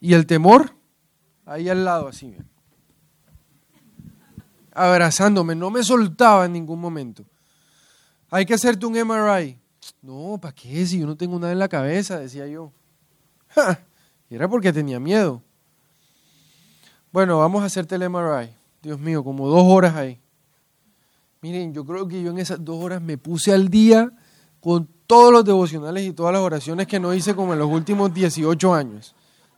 Y 0.00 0.14
el 0.14 0.24
temor, 0.24 0.74
ahí 1.44 1.68
al 1.68 1.84
lado, 1.84 2.08
así, 2.08 2.34
abrazándome, 4.72 5.54
no 5.54 5.70
me 5.70 5.84
soltaba 5.84 6.46
en 6.46 6.54
ningún 6.54 6.80
momento. 6.80 7.26
Hay 8.30 8.46
que 8.46 8.54
hacerte 8.54 8.86
un 8.86 8.94
MRI. 8.94 9.58
No, 10.00 10.38
¿para 10.40 10.54
qué? 10.54 10.86
Si 10.86 11.00
yo 11.00 11.06
no 11.06 11.18
tengo 11.18 11.38
nada 11.38 11.52
en 11.52 11.58
la 11.58 11.68
cabeza, 11.68 12.18
decía 12.18 12.46
yo. 12.46 12.72
Era 14.30 14.48
porque 14.48 14.72
tenía 14.72 14.98
miedo. 14.98 15.42
Bueno, 17.12 17.40
vamos 17.40 17.62
a 17.62 17.66
hacerte 17.66 17.94
el 17.94 18.08
MRI. 18.08 18.56
Dios 18.80 18.98
mío, 18.98 19.22
como 19.22 19.48
dos 19.48 19.64
horas 19.66 19.94
ahí. 19.94 20.18
Miren, 21.42 21.74
yo 21.74 21.84
creo 21.84 22.08
que 22.08 22.22
yo 22.22 22.30
en 22.30 22.38
esas 22.38 22.64
dos 22.64 22.82
horas 22.82 23.02
me 23.02 23.18
puse 23.18 23.52
al 23.52 23.68
día 23.68 24.10
con 24.66 24.88
todos 25.06 25.32
los 25.32 25.44
devocionales 25.44 26.04
y 26.04 26.12
todas 26.12 26.32
las 26.32 26.42
oraciones 26.42 26.88
que 26.88 26.98
no 26.98 27.14
hice 27.14 27.36
como 27.36 27.52
en 27.52 27.60
los 27.60 27.70
últimos 27.70 28.12
18 28.12 28.74
años. 28.74 29.14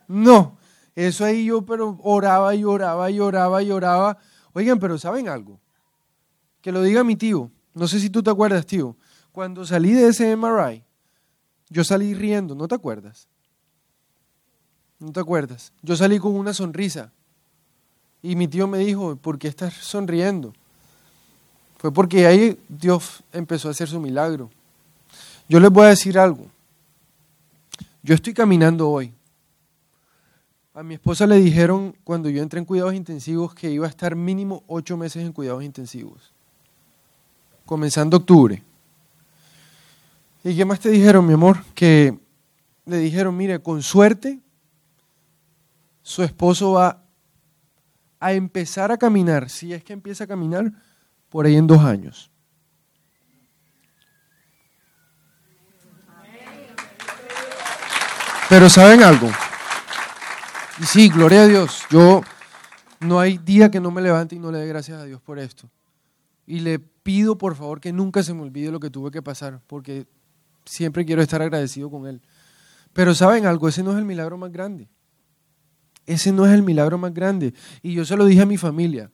No, 0.07 0.55
eso 0.95 1.25
ahí 1.25 1.45
yo 1.45 1.63
pero 1.63 1.97
oraba 2.03 2.53
y 2.53 2.63
oraba 2.63 3.09
y 3.09 3.19
oraba 3.19 3.63
y 3.63 3.71
oraba. 3.71 4.19
Oigan, 4.53 4.77
pero 4.77 4.99
¿saben 4.99 5.27
algo? 5.27 5.59
Que 6.61 6.71
lo 6.71 6.83
diga 6.83 7.03
mi 7.03 7.15
tío. 7.15 7.49
No 7.73 7.87
sé 7.87 7.99
si 7.99 8.11
tú 8.11 8.21
te 8.21 8.29
acuerdas, 8.29 8.67
tío. 8.67 8.95
Cuando 9.31 9.65
salí 9.65 9.93
de 9.93 10.09
ese 10.09 10.35
MRI, 10.35 10.83
yo 11.69 11.83
salí 11.83 12.13
riendo, 12.13 12.53
¿no 12.53 12.67
te 12.67 12.75
acuerdas? 12.75 13.27
¿No 14.99 15.11
te 15.11 15.21
acuerdas? 15.21 15.73
Yo 15.81 15.95
salí 15.95 16.19
con 16.19 16.35
una 16.35 16.53
sonrisa. 16.53 17.11
Y 18.21 18.35
mi 18.35 18.47
tío 18.47 18.67
me 18.67 18.77
dijo, 18.77 19.15
¿por 19.15 19.39
qué 19.39 19.47
estás 19.47 19.73
sonriendo? 19.73 20.53
Fue 21.79 21.91
porque 21.91 22.27
ahí 22.27 22.59
Dios 22.69 23.23
empezó 23.33 23.69
a 23.69 23.71
hacer 23.71 23.87
su 23.87 23.99
milagro. 23.99 24.51
Yo 25.49 25.59
les 25.59 25.71
voy 25.71 25.87
a 25.87 25.89
decir 25.89 26.19
algo. 26.19 26.45
Yo 28.03 28.13
estoy 28.13 28.35
caminando 28.35 28.87
hoy. 28.87 29.11
A 30.75 30.83
mi 30.83 30.93
esposa 30.93 31.25
le 31.25 31.37
dijeron 31.37 31.95
cuando 32.03 32.29
yo 32.29 32.43
entré 32.43 32.59
en 32.59 32.65
cuidados 32.65 32.93
intensivos 32.93 33.55
que 33.55 33.71
iba 33.71 33.87
a 33.87 33.89
estar 33.89 34.15
mínimo 34.15 34.63
ocho 34.67 34.95
meses 34.95 35.25
en 35.25 35.33
cuidados 35.33 35.63
intensivos. 35.63 36.31
Comenzando 37.65 38.17
octubre. 38.17 38.63
¿Y 40.43 40.55
qué 40.55 40.63
más 40.65 40.79
te 40.79 40.89
dijeron, 40.89 41.25
mi 41.25 41.33
amor? 41.33 41.57
Que 41.73 42.17
le 42.85 42.97
dijeron, 42.97 43.35
mire, 43.35 43.59
con 43.59 43.81
suerte 43.81 44.39
su 46.03 46.21
esposo 46.21 46.73
va 46.73 47.03
a 48.19 48.33
empezar 48.33 48.91
a 48.91 48.97
caminar, 48.97 49.49
si 49.49 49.73
es 49.73 49.83
que 49.83 49.93
empieza 49.93 50.25
a 50.25 50.27
caminar, 50.27 50.71
por 51.29 51.47
ahí 51.47 51.55
en 51.55 51.65
dos 51.65 51.83
años. 51.83 52.29
Pero 58.49 58.67
¿saben 58.67 59.03
algo? 59.03 59.29
Y 60.81 60.83
sí, 60.83 61.07
gloria 61.09 61.43
a 61.43 61.47
Dios. 61.47 61.83
Yo 61.91 62.21
no 62.99 63.19
hay 63.19 63.37
día 63.37 63.69
que 63.69 63.79
no 63.79 63.91
me 63.91 64.01
levante 64.01 64.35
y 64.35 64.39
no 64.39 64.51
le 64.51 64.57
dé 64.57 64.67
gracias 64.67 64.99
a 64.99 65.03
Dios 65.03 65.21
por 65.21 65.37
esto. 65.37 65.69
Y 66.47 66.61
le 66.61 66.79
pido 66.79 67.37
por 67.37 67.55
favor 67.55 67.79
que 67.79 67.93
nunca 67.93 68.23
se 68.23 68.33
me 68.33 68.41
olvide 68.41 68.71
lo 68.71 68.79
que 68.79 68.89
tuve 68.89 69.11
que 69.11 69.21
pasar, 69.21 69.61
porque 69.67 70.07
siempre 70.65 71.05
quiero 71.05 71.21
estar 71.21 71.43
agradecido 71.43 71.91
con 71.91 72.07
Él. 72.07 72.21
Pero 72.91 73.13
¿saben 73.13 73.45
algo? 73.45 73.67
Ese 73.67 73.83
no 73.83 73.91
es 73.91 73.99
el 73.99 74.05
milagro 74.05 74.35
más 74.35 74.51
grande. 74.51 74.89
Ese 76.07 76.31
no 76.31 76.47
es 76.47 76.51
el 76.51 76.63
milagro 76.63 76.97
más 76.97 77.13
grande. 77.13 77.53
Y 77.83 77.93
yo 77.93 78.03
se 78.03 78.17
lo 78.17 78.25
dije 78.25 78.41
a 78.41 78.47
mi 78.47 78.57
familia. 78.57 79.11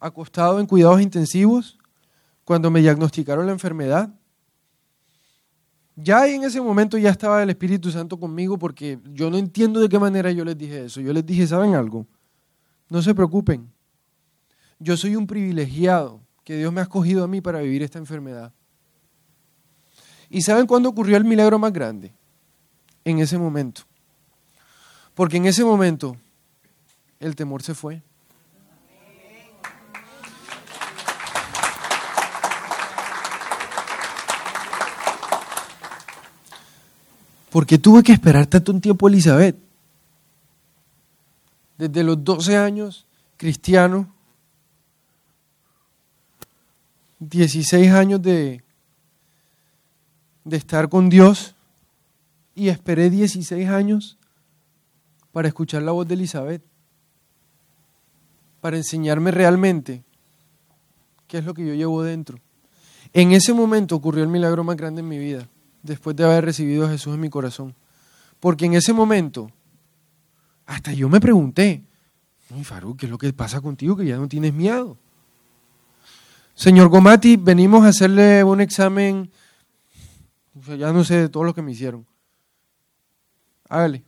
Acostado 0.00 0.58
en 0.58 0.64
cuidados 0.64 1.02
intensivos, 1.02 1.78
cuando 2.44 2.70
me 2.70 2.80
diagnosticaron 2.80 3.44
la 3.44 3.52
enfermedad, 3.52 4.08
Ya 5.94 6.26
en 6.26 6.44
ese 6.44 6.60
momento 6.60 6.96
ya 6.96 7.10
estaba 7.10 7.42
el 7.42 7.50
Espíritu 7.50 7.90
Santo 7.90 8.18
conmigo 8.18 8.58
porque 8.58 8.98
yo 9.12 9.30
no 9.30 9.36
entiendo 9.36 9.80
de 9.80 9.88
qué 9.88 9.98
manera 9.98 10.30
yo 10.32 10.44
les 10.44 10.56
dije 10.56 10.86
eso. 10.86 11.00
Yo 11.00 11.12
les 11.12 11.24
dije, 11.24 11.46
¿saben 11.46 11.74
algo? 11.74 12.06
No 12.88 13.02
se 13.02 13.14
preocupen. 13.14 13.70
Yo 14.78 14.96
soy 14.96 15.16
un 15.16 15.26
privilegiado 15.26 16.20
que 16.44 16.56
Dios 16.56 16.72
me 16.72 16.80
ha 16.80 16.84
escogido 16.84 17.24
a 17.24 17.28
mí 17.28 17.40
para 17.40 17.60
vivir 17.60 17.82
esta 17.82 17.98
enfermedad. 17.98 18.52
¿Y 20.28 20.42
saben 20.42 20.66
cuándo 20.66 20.88
ocurrió 20.88 21.16
el 21.18 21.24
milagro 21.24 21.58
más 21.58 21.72
grande? 21.72 22.12
En 23.04 23.18
ese 23.18 23.36
momento. 23.36 23.82
Porque 25.14 25.36
en 25.36 25.46
ese 25.46 25.64
momento 25.64 26.16
el 27.20 27.36
temor 27.36 27.62
se 27.62 27.74
fue. 27.74 28.02
Porque 37.52 37.76
tuve 37.76 38.02
que 38.02 38.12
esperar 38.12 38.46
tanto 38.46 38.72
un 38.72 38.80
tiempo 38.80 39.08
Elizabeth. 39.08 39.56
Desde 41.76 42.02
los 42.02 42.24
12 42.24 42.56
años, 42.56 43.06
cristiano, 43.36 44.10
16 47.18 47.92
años 47.92 48.22
de, 48.22 48.62
de 50.44 50.56
estar 50.56 50.88
con 50.88 51.10
Dios 51.10 51.54
y 52.54 52.68
esperé 52.68 53.10
16 53.10 53.68
años 53.68 54.16
para 55.30 55.48
escuchar 55.48 55.82
la 55.82 55.92
voz 55.92 56.08
de 56.08 56.14
Elizabeth, 56.14 56.62
para 58.62 58.78
enseñarme 58.78 59.30
realmente 59.30 60.02
qué 61.28 61.38
es 61.38 61.44
lo 61.44 61.52
que 61.52 61.66
yo 61.66 61.74
llevo 61.74 62.02
dentro. 62.02 62.38
En 63.12 63.32
ese 63.32 63.52
momento 63.52 63.94
ocurrió 63.94 64.24
el 64.24 64.30
milagro 64.30 64.64
más 64.64 64.76
grande 64.76 65.00
en 65.00 65.08
mi 65.08 65.18
vida 65.18 65.46
después 65.82 66.16
de 66.16 66.24
haber 66.24 66.44
recibido 66.44 66.86
a 66.86 66.90
Jesús 66.90 67.14
en 67.14 67.20
mi 67.20 67.30
corazón. 67.30 67.74
Porque 68.40 68.66
en 68.66 68.74
ese 68.74 68.92
momento, 68.92 69.50
hasta 70.66 70.92
yo 70.92 71.08
me 71.08 71.20
pregunté, 71.20 71.84
Farú, 72.62 72.96
¿qué 72.96 73.06
es 73.06 73.10
lo 73.10 73.18
que 73.18 73.32
pasa 73.32 73.60
contigo 73.60 73.96
que 73.96 74.04
ya 74.04 74.16
no 74.16 74.28
tienes 74.28 74.52
miedo? 74.52 74.98
Señor 76.54 76.88
Gomati, 76.88 77.36
venimos 77.36 77.84
a 77.84 77.88
hacerle 77.88 78.44
un 78.44 78.60
examen, 78.60 79.30
ya 80.78 80.92
no 80.92 81.02
sé 81.02 81.16
de 81.16 81.28
todo 81.28 81.44
lo 81.44 81.54
que 81.54 81.62
me 81.62 81.72
hicieron. 81.72 82.06
Hágale. 83.68 84.04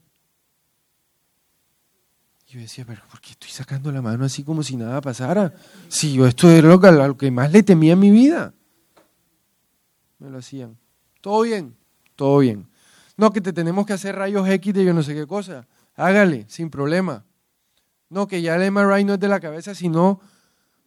Yo 2.48 2.60
decía, 2.60 2.84
pero 2.84 3.02
¿por 3.10 3.20
qué 3.20 3.30
estoy 3.30 3.50
sacando 3.50 3.90
la 3.90 4.02
mano 4.02 4.24
así 4.24 4.44
como 4.44 4.62
si 4.62 4.76
nada 4.76 5.00
pasara? 5.00 5.54
Si 5.88 6.12
yo 6.12 6.26
esto 6.26 6.50
era 6.50 6.68
lo 6.68 7.16
que 7.16 7.30
más 7.30 7.50
le 7.50 7.62
temía 7.62 7.94
en 7.94 7.98
mi 7.98 8.10
vida. 8.10 8.54
Me 10.18 10.30
lo 10.30 10.38
hacían. 10.38 10.76
Todo 11.24 11.40
bien, 11.40 11.74
todo 12.16 12.40
bien. 12.40 12.68
No, 13.16 13.32
que 13.32 13.40
te 13.40 13.54
tenemos 13.54 13.86
que 13.86 13.94
hacer 13.94 14.14
rayos 14.14 14.46
X 14.46 14.74
de 14.74 14.84
yo 14.84 14.92
no 14.92 15.02
sé 15.02 15.14
qué 15.14 15.26
cosa. 15.26 15.66
Hágale, 15.96 16.44
sin 16.48 16.68
problema. 16.68 17.24
No, 18.10 18.28
que 18.28 18.42
ya 18.42 18.56
el 18.56 18.70
MRI 18.70 19.04
no 19.04 19.14
es 19.14 19.20
de 19.20 19.28
la 19.28 19.40
cabeza, 19.40 19.74
sino 19.74 20.20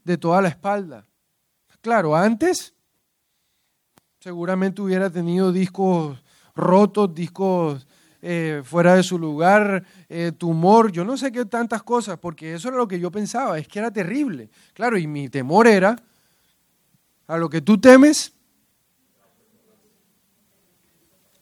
de 0.04 0.16
toda 0.20 0.44
la 0.44 0.50
espalda. 0.50 1.08
Claro, 1.82 2.16
antes 2.16 2.76
seguramente 4.20 4.80
hubiera 4.80 5.10
tenido 5.10 5.52
discos 5.52 6.24
rotos, 6.56 7.16
discos 7.16 7.88
eh, 8.22 8.62
fuera 8.64 8.94
de 8.94 9.02
su 9.02 9.18
lugar, 9.18 9.84
eh, 10.08 10.34
tumor, 10.38 10.92
yo 10.92 11.04
no 11.04 11.18
sé 11.18 11.32
qué 11.32 11.46
tantas 11.46 11.82
cosas, 11.82 12.20
porque 12.20 12.54
eso 12.54 12.68
era 12.68 12.78
lo 12.78 12.88
que 12.88 13.00
yo 13.00 13.10
pensaba, 13.10 13.58
es 13.58 13.68
que 13.68 13.80
era 13.80 13.90
terrible. 13.90 14.52
Claro, 14.76 15.00
y 15.00 15.08
mi 15.08 15.30
temor 15.30 15.66
era, 15.66 15.96
a 17.26 17.38
lo 17.38 17.50
que 17.50 17.62
tú 17.62 17.80
temes, 17.80 18.37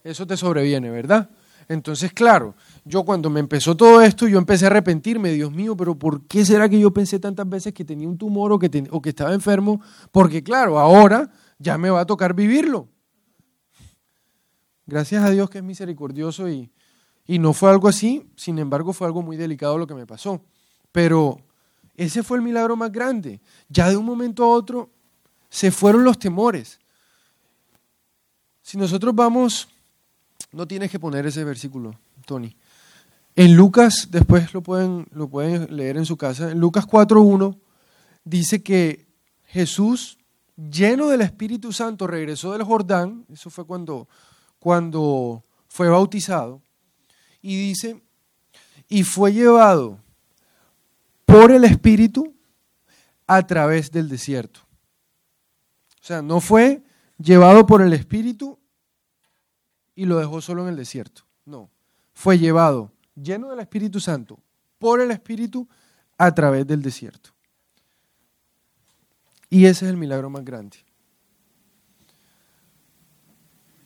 eso 0.06 0.28
te 0.28 0.38
sobreviene, 0.38 0.92
¿verdad? 0.92 1.32
Entonces, 1.68 2.14
claro, 2.14 2.54
yo 2.84 3.04
cuando 3.04 3.32
me 3.32 3.40
empezó 3.40 3.76
todo 3.76 4.02
esto, 4.02 4.28
yo 4.28 4.38
empecé 4.38 4.66
a 4.66 4.68
arrepentirme, 4.68 5.32
Dios 5.32 5.52
mío, 5.52 5.76
pero 5.76 5.98
¿por 5.98 6.28
qué 6.28 6.46
será 6.46 6.70
que 6.70 6.80
yo 6.80 6.94
pensé 6.94 7.18
tantas 7.18 7.50
veces 7.50 7.74
que 7.74 7.84
tenía 7.84 8.08
un 8.08 8.16
tumor 8.16 8.54
o 8.54 8.60
que, 8.60 8.88
o 8.92 9.02
que 9.02 9.10
estaba 9.10 9.34
enfermo? 9.34 9.82
Porque 10.12 10.44
claro, 10.44 10.78
ahora 10.78 11.32
ya 11.58 11.80
me 11.80 11.90
va 11.90 12.02
a 12.02 12.06
tocar 12.06 12.36
vivirlo. 12.36 12.88
Gracias 14.86 15.24
a 15.24 15.32
Dios 15.32 15.50
que 15.50 15.58
es 15.58 15.64
misericordioso 15.64 16.48
y, 16.48 16.72
y 17.26 17.40
no 17.40 17.54
fue 17.54 17.72
algo 17.72 17.88
así, 17.88 18.30
sin 18.36 18.60
embargo 18.60 18.94
fue 18.94 19.08
algo 19.08 19.24
muy 19.24 19.38
delicado 19.38 19.80
lo 19.80 19.88
que 19.88 19.96
me 19.96 20.06
pasó. 20.06 20.40
Pero 20.92 21.40
ese 21.96 22.22
fue 22.22 22.38
el 22.38 22.44
milagro 22.44 22.76
más 22.76 22.92
grande. 22.92 23.42
Ya 23.70 23.90
de 23.90 23.98
un 23.98 24.06
momento 24.06 24.44
a 24.44 24.50
otro 24.50 24.92
se 25.50 25.72
fueron 25.72 26.04
los 26.04 26.20
temores. 26.20 26.80
Si 28.62 28.78
nosotros 28.78 29.16
vamos 29.16 29.68
no 30.56 30.66
tienes 30.66 30.90
que 30.90 31.00
poner 31.00 31.26
ese 31.26 31.44
versículo, 31.44 32.00
Tony. 32.26 32.56
En 33.36 33.58
Lucas, 33.58 34.08
después 34.10 34.54
lo 34.54 34.64
pueden, 34.64 35.06
lo 35.12 35.28
pueden 35.28 35.76
leer 35.76 35.98
en 35.98 36.06
su 36.06 36.16
casa, 36.16 36.50
en 36.50 36.60
Lucas 36.60 36.88
4.1 36.88 37.60
dice 38.24 38.64
que 38.64 39.06
Jesús, 39.44 40.18
lleno 40.56 41.10
del 41.10 41.20
Espíritu 41.20 41.74
Santo, 41.74 42.08
regresó 42.08 42.54
del 42.54 42.64
Jordán, 42.64 43.26
eso 43.30 43.50
fue 43.50 43.66
cuando, 43.66 44.08
cuando 44.58 45.44
fue 45.68 45.90
bautizado, 45.90 46.62
y 47.42 47.58
dice, 47.58 48.02
y 48.88 49.04
fue 49.04 49.34
llevado 49.34 50.00
por 51.26 51.52
el 51.52 51.66
Espíritu 51.66 52.34
a 53.28 53.46
través 53.46 53.92
del 53.92 54.08
desierto. 54.08 54.62
O 56.02 56.06
sea, 56.06 56.22
no 56.22 56.40
fue 56.40 56.82
llevado 57.18 57.66
por 57.66 57.82
el 57.82 57.92
Espíritu 57.92 58.58
y 59.96 60.06
lo 60.06 60.18
dejó 60.18 60.42
solo 60.42 60.64
en 60.64 60.70
el 60.70 60.76
desierto. 60.76 61.24
No, 61.46 61.70
fue 62.14 62.38
llevado 62.38 62.92
lleno 63.16 63.50
del 63.50 63.60
Espíritu 63.60 64.00
Santo 64.00 64.40
por 64.78 65.00
el 65.00 65.12
Espíritu 65.12 65.68
a 66.18 66.34
través 66.34 66.68
del 66.68 66.82
desierto. 66.82 67.32
Y 69.50 69.66
ese 69.66 69.86
es 69.86 69.92
el 69.92 69.98
milagro 69.98 70.30
más 70.30 70.44
grande. 70.44 70.78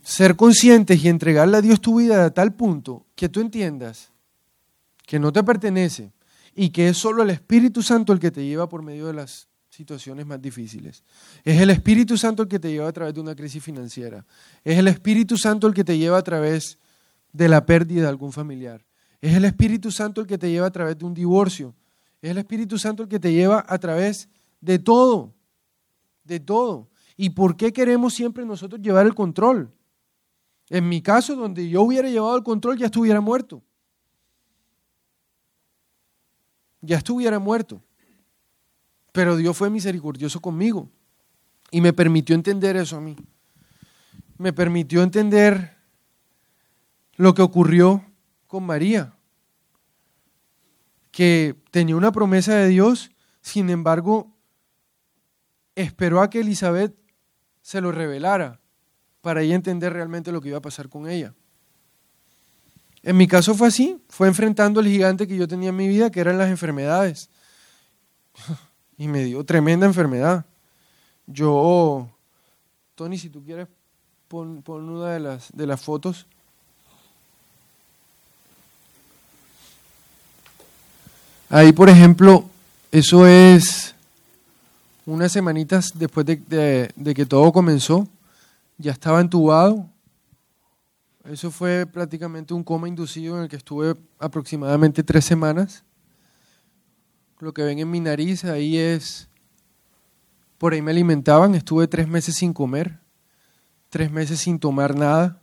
Ser 0.01 0.35
conscientes 0.35 1.03
y 1.03 1.09
entregarle 1.09 1.57
a 1.57 1.61
Dios 1.61 1.81
tu 1.81 1.99
vida 1.99 2.25
a 2.25 2.33
tal 2.33 2.55
punto 2.55 3.05
que 3.15 3.29
tú 3.29 3.41
entiendas 3.41 4.11
que 5.05 5.19
no 5.19 5.31
te 5.31 5.43
pertenece 5.43 6.11
y 6.55 6.69
que 6.69 6.89
es 6.89 6.97
solo 6.97 7.23
el 7.23 7.29
Espíritu 7.29 7.83
Santo 7.83 8.13
el 8.13 8.19
que 8.19 8.31
te 8.31 8.45
lleva 8.45 8.69
por 8.69 8.81
medio 8.81 9.07
de 9.07 9.13
las 9.13 9.47
situaciones 9.79 10.25
más 10.25 10.41
difíciles. 10.41 11.05
Es 11.41 11.61
el 11.61 11.69
Espíritu 11.69 12.17
Santo 12.17 12.43
el 12.43 12.49
que 12.49 12.59
te 12.59 12.69
lleva 12.69 12.89
a 12.89 12.91
través 12.91 13.13
de 13.13 13.21
una 13.21 13.33
crisis 13.33 13.63
financiera. 13.63 14.25
Es 14.61 14.77
el 14.77 14.89
Espíritu 14.89 15.37
Santo 15.37 15.67
el 15.67 15.73
que 15.73 15.85
te 15.85 15.97
lleva 15.97 16.17
a 16.17 16.21
través 16.21 16.77
de 17.31 17.47
la 17.47 17.65
pérdida 17.65 18.01
de 18.01 18.09
algún 18.09 18.33
familiar. 18.33 18.85
Es 19.21 19.33
el 19.35 19.45
Espíritu 19.45 19.89
Santo 19.89 20.19
el 20.19 20.27
que 20.27 20.37
te 20.37 20.51
lleva 20.51 20.67
a 20.67 20.71
través 20.71 20.97
de 20.97 21.05
un 21.05 21.13
divorcio. 21.13 21.73
Es 22.21 22.31
el 22.31 22.39
Espíritu 22.39 22.77
Santo 22.77 23.03
el 23.03 23.09
que 23.09 23.21
te 23.21 23.31
lleva 23.31 23.65
a 23.65 23.77
través 23.77 24.27
de 24.59 24.79
todo. 24.79 25.33
De 26.25 26.41
todo. 26.41 26.89
¿Y 27.15 27.29
por 27.29 27.55
qué 27.55 27.71
queremos 27.71 28.13
siempre 28.13 28.45
nosotros 28.45 28.81
llevar 28.81 29.05
el 29.05 29.15
control? 29.15 29.71
En 30.69 30.89
mi 30.89 31.01
caso, 31.01 31.37
donde 31.37 31.69
yo 31.69 31.83
hubiera 31.83 32.09
llevado 32.09 32.35
el 32.35 32.43
control, 32.43 32.77
ya 32.77 32.87
estuviera 32.87 33.21
muerto. 33.21 33.63
Ya 36.81 36.97
estuviera 36.97 37.39
muerto. 37.39 37.81
Pero 39.11 39.35
Dios 39.35 39.57
fue 39.57 39.69
misericordioso 39.69 40.39
conmigo 40.39 40.89
y 41.71 41.81
me 41.81 41.93
permitió 41.93 42.35
entender 42.35 42.75
eso 42.75 42.97
a 42.97 43.01
mí. 43.01 43.15
Me 44.37 44.53
permitió 44.53 45.03
entender 45.03 45.77
lo 47.15 47.33
que 47.33 47.41
ocurrió 47.41 48.05
con 48.47 48.65
María, 48.65 49.13
que 51.11 51.55
tenía 51.71 51.95
una 51.95 52.11
promesa 52.11 52.55
de 52.55 52.69
Dios, 52.69 53.11
sin 53.41 53.69
embargo, 53.69 54.35
esperó 55.75 56.21
a 56.21 56.29
que 56.29 56.39
Elizabeth 56.39 56.95
se 57.61 57.81
lo 57.81 57.91
revelara 57.91 58.61
para 59.21 59.41
ella 59.41 59.55
entender 59.55 59.91
realmente 59.91 60.31
lo 60.31 60.41
que 60.41 60.49
iba 60.49 60.59
a 60.59 60.61
pasar 60.61 60.87
con 60.87 61.09
ella. 61.09 61.33
En 63.03 63.17
mi 63.17 63.27
caso 63.27 63.53
fue 63.53 63.67
así, 63.67 64.01
fue 64.07 64.27
enfrentando 64.27 64.79
el 64.79 64.87
gigante 64.87 65.27
que 65.27 65.37
yo 65.37 65.47
tenía 65.47 65.69
en 65.69 65.75
mi 65.75 65.87
vida, 65.87 66.09
que 66.09 66.19
eran 66.19 66.37
las 66.37 66.49
enfermedades 66.49 67.29
y 68.99 69.07
me 69.07 69.23
dio 69.23 69.43
tremenda 69.45 69.87
enfermedad. 69.87 70.45
Yo, 71.25 72.09
Tony, 72.95 73.17
si 73.17 73.29
tú 73.29 73.41
quieres, 73.41 73.67
pon, 74.27 74.61
una 74.67 75.11
de 75.11 75.19
las, 75.21 75.49
de 75.53 75.65
las 75.65 75.81
fotos. 75.81 76.27
Ahí, 81.49 81.71
por 81.71 81.87
ejemplo, 81.87 82.47
eso 82.91 83.25
es 83.25 83.95
unas 85.05 85.31
semanitas 85.31 85.93
después 85.95 86.25
de, 86.25 86.91
de, 86.93 87.13
que 87.13 87.25
todo 87.25 87.53
comenzó. 87.53 88.05
Ya 88.77 88.91
estaba 88.91 89.21
entubado. 89.21 89.85
Eso 91.23 91.51
fue 91.51 91.85
prácticamente 91.85 92.53
un 92.53 92.65
coma 92.65 92.89
inducido 92.89 93.37
en 93.37 93.43
el 93.43 93.49
que 93.49 93.55
estuve 93.55 93.95
aproximadamente 94.19 95.03
tres 95.03 95.23
semanas 95.23 95.83
lo 97.39 97.53
que 97.53 97.63
ven 97.63 97.79
en 97.79 97.89
mi 97.89 97.99
nariz 97.99 98.43
ahí 98.43 98.77
es, 98.77 99.29
por 100.57 100.73
ahí 100.73 100.81
me 100.81 100.91
alimentaban, 100.91 101.55
estuve 101.55 101.87
tres 101.87 102.07
meses 102.07 102.35
sin 102.35 102.53
comer, 102.53 102.99
tres 103.89 104.11
meses 104.11 104.39
sin 104.39 104.59
tomar 104.59 104.95
nada. 104.95 105.41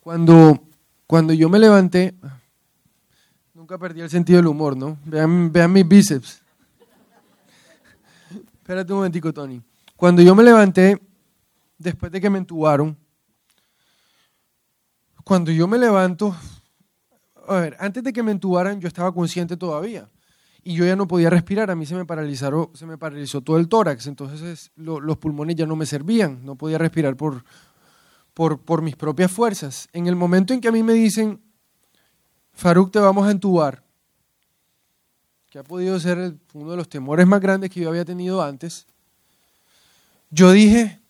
Cuando, 0.00 0.66
cuando 1.06 1.32
yo 1.34 1.48
me 1.48 1.58
levanté, 1.58 2.14
nunca 3.54 3.78
perdí 3.78 4.00
el 4.00 4.10
sentido 4.10 4.38
del 4.38 4.46
humor, 4.46 4.76
¿no? 4.76 4.98
Vean, 5.04 5.52
vean 5.52 5.72
mis 5.72 5.86
bíceps. 5.86 6.42
Espérate 8.54 8.92
un 8.92 9.00
momentico, 9.00 9.32
Tony. 9.32 9.62
Cuando 9.94 10.22
yo 10.22 10.34
me 10.34 10.42
levanté, 10.42 11.00
después 11.76 12.10
de 12.10 12.20
que 12.20 12.30
me 12.30 12.38
entubaron, 12.38 12.96
cuando 15.22 15.52
yo 15.52 15.68
me 15.68 15.78
levanto, 15.78 16.34
a 17.48 17.60
ver, 17.60 17.76
antes 17.78 18.02
de 18.02 18.12
que 18.12 18.22
me 18.22 18.32
entubaran 18.32 18.80
yo 18.80 18.88
estaba 18.88 19.12
consciente 19.12 19.56
todavía 19.56 20.08
y 20.64 20.74
yo 20.74 20.84
ya 20.84 20.94
no 20.94 21.08
podía 21.08 21.28
respirar, 21.28 21.70
a 21.70 21.74
mí 21.74 21.86
se 21.86 21.94
me 21.94 22.04
paralizó, 22.04 22.70
se 22.74 22.86
me 22.86 22.96
paralizó 22.96 23.40
todo 23.40 23.58
el 23.58 23.68
tórax, 23.68 24.06
entonces 24.06 24.70
los 24.76 25.16
pulmones 25.18 25.56
ya 25.56 25.66
no 25.66 25.74
me 25.74 25.86
servían, 25.86 26.44
no 26.44 26.54
podía 26.54 26.78
respirar 26.78 27.16
por, 27.16 27.44
por, 28.32 28.60
por 28.60 28.80
mis 28.80 28.94
propias 28.94 29.30
fuerzas. 29.30 29.88
En 29.92 30.06
el 30.06 30.14
momento 30.14 30.54
en 30.54 30.60
que 30.60 30.68
a 30.68 30.72
mí 30.72 30.82
me 30.84 30.92
dicen, 30.92 31.40
Faruk, 32.52 32.92
te 32.92 33.00
vamos 33.00 33.26
a 33.26 33.32
entubar, 33.32 33.82
que 35.50 35.58
ha 35.58 35.64
podido 35.64 35.98
ser 35.98 36.36
uno 36.54 36.70
de 36.70 36.76
los 36.76 36.88
temores 36.88 37.26
más 37.26 37.40
grandes 37.40 37.70
que 37.70 37.80
yo 37.80 37.88
había 37.88 38.04
tenido 38.04 38.40
antes, 38.40 38.86
yo 40.30 40.52
dije, 40.52 41.00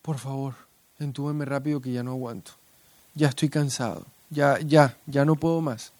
por 0.00 0.18
favor, 0.18 0.54
entúbeme 0.98 1.44
rápido 1.44 1.80
que 1.80 1.92
ya 1.92 2.02
no 2.02 2.12
aguanto, 2.12 2.52
ya 3.14 3.28
estoy 3.28 3.50
cansado, 3.50 4.06
ya, 4.30 4.58
ya, 4.60 4.96
ya 5.06 5.24
no 5.24 5.36
puedo 5.36 5.60
más. 5.60 5.92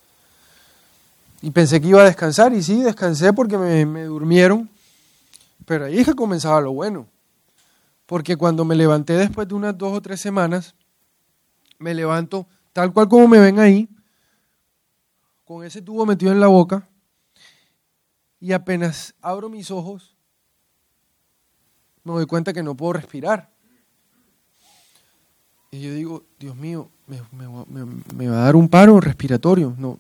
Y 1.43 1.51
pensé 1.51 1.81
que 1.81 1.89
iba 1.89 2.01
a 2.01 2.07
descansar 2.07 2.53
y 2.53 2.63
sí, 2.63 2.83
descansé 2.83 3.33
porque 3.33 3.59
me, 3.59 3.85
me 3.87 4.05
durmieron, 4.05 4.69
pero 5.65 5.85
ahí 5.85 5.99
es 5.99 6.07
que 6.07 6.15
comenzaba 6.15 6.61
lo 6.61 6.73
bueno 6.73 7.07
porque 8.07 8.37
cuando 8.37 8.65
me 8.65 8.77
levanté 8.77 9.15
después 9.15 9.47
de 9.49 9.55
unas 9.55 9.77
dos 9.77 9.93
o 9.93 10.01
tres 10.01 10.21
semanas, 10.21 10.75
me 11.79 11.93
levanto 11.93 12.47
tal 12.73 12.93
cual 12.93 13.09
como 13.09 13.27
me 13.29 13.41
ven 13.41 13.59
ahí, 13.59 13.89
con 15.45 15.65
ese 15.65 15.83
tubo 15.83 16.07
metido 16.07 16.33
en 16.33 16.41
la 16.41 16.47
boca, 16.47 16.89
y 18.39 18.53
apenas 18.53 19.15
abro 19.21 19.49
mis 19.49 19.71
ojos, 19.71 20.17
me 22.05 22.13
doy 22.13 22.27
cuenta 22.27 22.53
que 22.53 22.63
no 22.63 22.77
puedo 22.77 22.95
respirar. 22.95 23.51
Y 25.73 25.81
yo 25.81 25.93
digo, 25.93 26.25
Dios 26.39 26.55
mío, 26.55 26.89
me, 27.07 28.29
va 28.29 28.41
a 28.41 28.45
dar 28.45 28.57
un 28.57 28.69
paro 28.69 29.01
respiratorio. 29.01 29.75
No, 29.79 29.99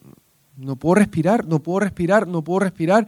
no 0.57 0.77
puedo 0.77 0.97
respirar, 0.97 1.47
no 1.47 1.61
puedo 1.63 1.81
respirar, 1.81 2.27
no 2.27 2.43
puedo 2.43 2.61
respirar. 2.61 3.07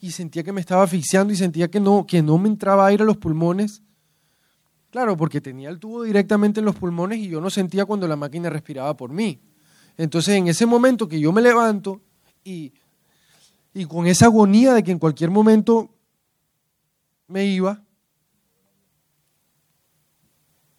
Y 0.00 0.10
sentía 0.10 0.42
que 0.42 0.52
me 0.52 0.60
estaba 0.60 0.82
asfixiando 0.82 1.32
y 1.32 1.36
sentía 1.36 1.70
que 1.70 1.80
no, 1.80 2.06
que 2.06 2.22
no 2.22 2.38
me 2.38 2.48
entraba 2.48 2.86
aire 2.86 3.02
a 3.02 3.06
los 3.06 3.16
pulmones. 3.16 3.82
Claro, 4.90 5.16
porque 5.16 5.40
tenía 5.40 5.68
el 5.68 5.78
tubo 5.78 6.02
directamente 6.02 6.58
en 6.58 6.66
los 6.66 6.74
pulmones 6.74 7.18
y 7.18 7.28
yo 7.28 7.40
no 7.40 7.50
sentía 7.50 7.84
cuando 7.84 8.08
la 8.08 8.16
máquina 8.16 8.50
respiraba 8.50 8.96
por 8.96 9.12
mí. 9.12 9.40
Entonces, 9.96 10.34
en 10.34 10.48
ese 10.48 10.66
momento 10.66 11.06
que 11.06 11.20
yo 11.20 11.30
me 11.30 11.42
levanto 11.42 12.00
y, 12.42 12.72
y 13.72 13.84
con 13.84 14.06
esa 14.06 14.26
agonía 14.26 14.74
de 14.74 14.82
que 14.82 14.90
en 14.90 14.98
cualquier 14.98 15.30
momento 15.30 15.90
me 17.28 17.44
iba, 17.44 17.84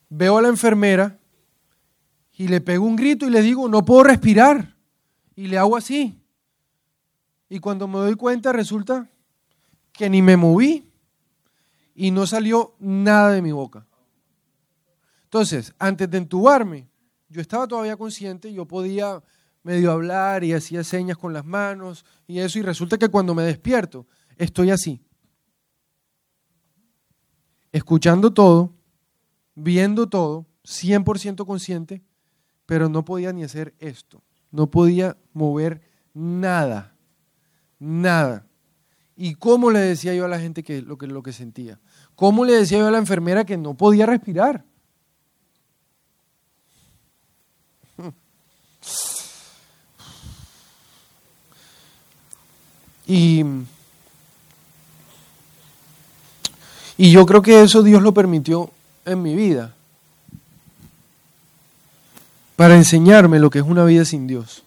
veo 0.10 0.38
a 0.38 0.42
la 0.42 0.50
enfermera 0.50 1.21
y 2.34 2.48
le 2.48 2.62
pego 2.62 2.86
un 2.86 2.96
grito 2.96 3.26
y 3.26 3.30
le 3.30 3.42
digo, 3.42 3.68
no 3.70 3.84
puedo 3.84 4.04
respirar. 4.04 4.76
Y 5.36 5.48
le 5.48 5.58
hago 5.58 5.78
así. 5.78 6.20
Y 7.50 7.60
cuando 7.60 7.88
me 7.88 8.00
doy 8.00 8.16
cuenta 8.16 8.52
resulta 8.52 9.10
que 9.92 10.10
ni 10.10 10.22
me 10.22 10.38
moví 10.38 10.90
y 11.94 12.12
no 12.12 12.26
salió 12.26 12.76
nada 12.80 13.32
de 13.32 13.42
mi 13.42 13.52
boca. 13.52 13.86
Entonces, 15.26 15.74
antes 15.78 16.10
de 16.10 16.18
entubarme, 16.18 16.88
yo 17.30 17.42
estaba 17.42 17.68
todavía 17.68 17.96
consciente, 17.98 18.52
yo 18.52 18.66
podía 18.66 19.22
medio 19.64 19.92
hablar 19.92 20.44
y 20.44 20.54
hacía 20.54 20.84
señas 20.84 21.18
con 21.18 21.34
las 21.34 21.46
manos 21.46 22.06
y 22.28 22.40
eso, 22.40 22.60
y 22.60 22.62
resulta 22.62 22.98
que 22.98 23.10
cuando 23.10 23.36
me 23.36 23.44
despierto, 23.44 24.08
estoy 24.38 24.72
así, 24.72 25.02
escuchando 27.72 28.34
todo, 28.34 28.74
viendo 29.56 30.10
todo, 30.10 30.46
100% 30.64 31.46
consciente, 31.46 32.02
pero 32.66 32.90
no 32.90 33.04
podía 33.04 33.34
ni 33.34 33.44
hacer 33.44 33.74
esto, 33.80 34.22
no 34.52 34.68
podía 34.68 35.18
mover 35.34 35.82
nada, 36.14 36.94
nada. 37.80 38.46
¿Y 39.16 39.36
cómo 39.36 39.72
le 39.72 39.80
decía 39.80 40.14
yo 40.14 40.26
a 40.26 40.28
la 40.28 40.40
gente 40.40 40.64
que 40.64 40.82
lo 40.82 40.98
que, 40.98 41.08
lo 41.08 41.22
que 41.22 41.34
sentía? 41.34 41.80
¿Cómo 42.16 42.46
le 42.46 42.54
decía 42.54 42.80
yo 42.80 42.88
a 42.88 42.92
la 42.92 42.98
enfermera 42.98 43.46
que 43.46 43.58
no 43.58 43.76
podía 43.76 44.06
respirar? 44.06 44.66
Y, 53.06 53.44
y 56.98 57.12
yo 57.12 57.26
creo 57.26 57.42
que 57.42 57.62
eso 57.62 57.84
Dios 57.84 58.02
lo 58.02 58.14
permitió 58.14 58.72
en 59.04 59.22
mi 59.22 59.36
vida 59.36 59.76
para 62.62 62.76
enseñarme 62.76 63.40
lo 63.40 63.50
que 63.50 63.58
es 63.58 63.66
una 63.66 63.84
vida 63.86 64.06
sin 64.06 64.28
Dios. 64.28 64.62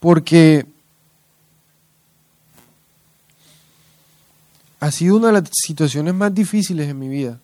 Porque 0.00 0.66
ha 4.80 4.90
sido 4.90 5.18
una 5.18 5.28
de 5.28 5.34
las 5.34 5.50
situaciones 5.52 6.14
más 6.14 6.34
difíciles 6.34 6.88
en 6.88 6.98
mi 6.98 7.08
vida. 7.08 7.38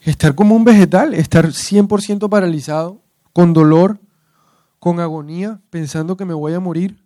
Estar 0.00 0.34
como 0.34 0.56
un 0.56 0.64
vegetal, 0.64 1.12
estar 1.12 1.48
100% 1.48 2.30
paralizado, 2.30 3.02
con 3.34 3.52
dolor, 3.52 3.98
con 4.78 5.00
agonía, 5.00 5.60
pensando 5.68 6.16
que 6.16 6.24
me 6.24 6.32
voy 6.32 6.54
a 6.54 6.60
morir. 6.60 6.98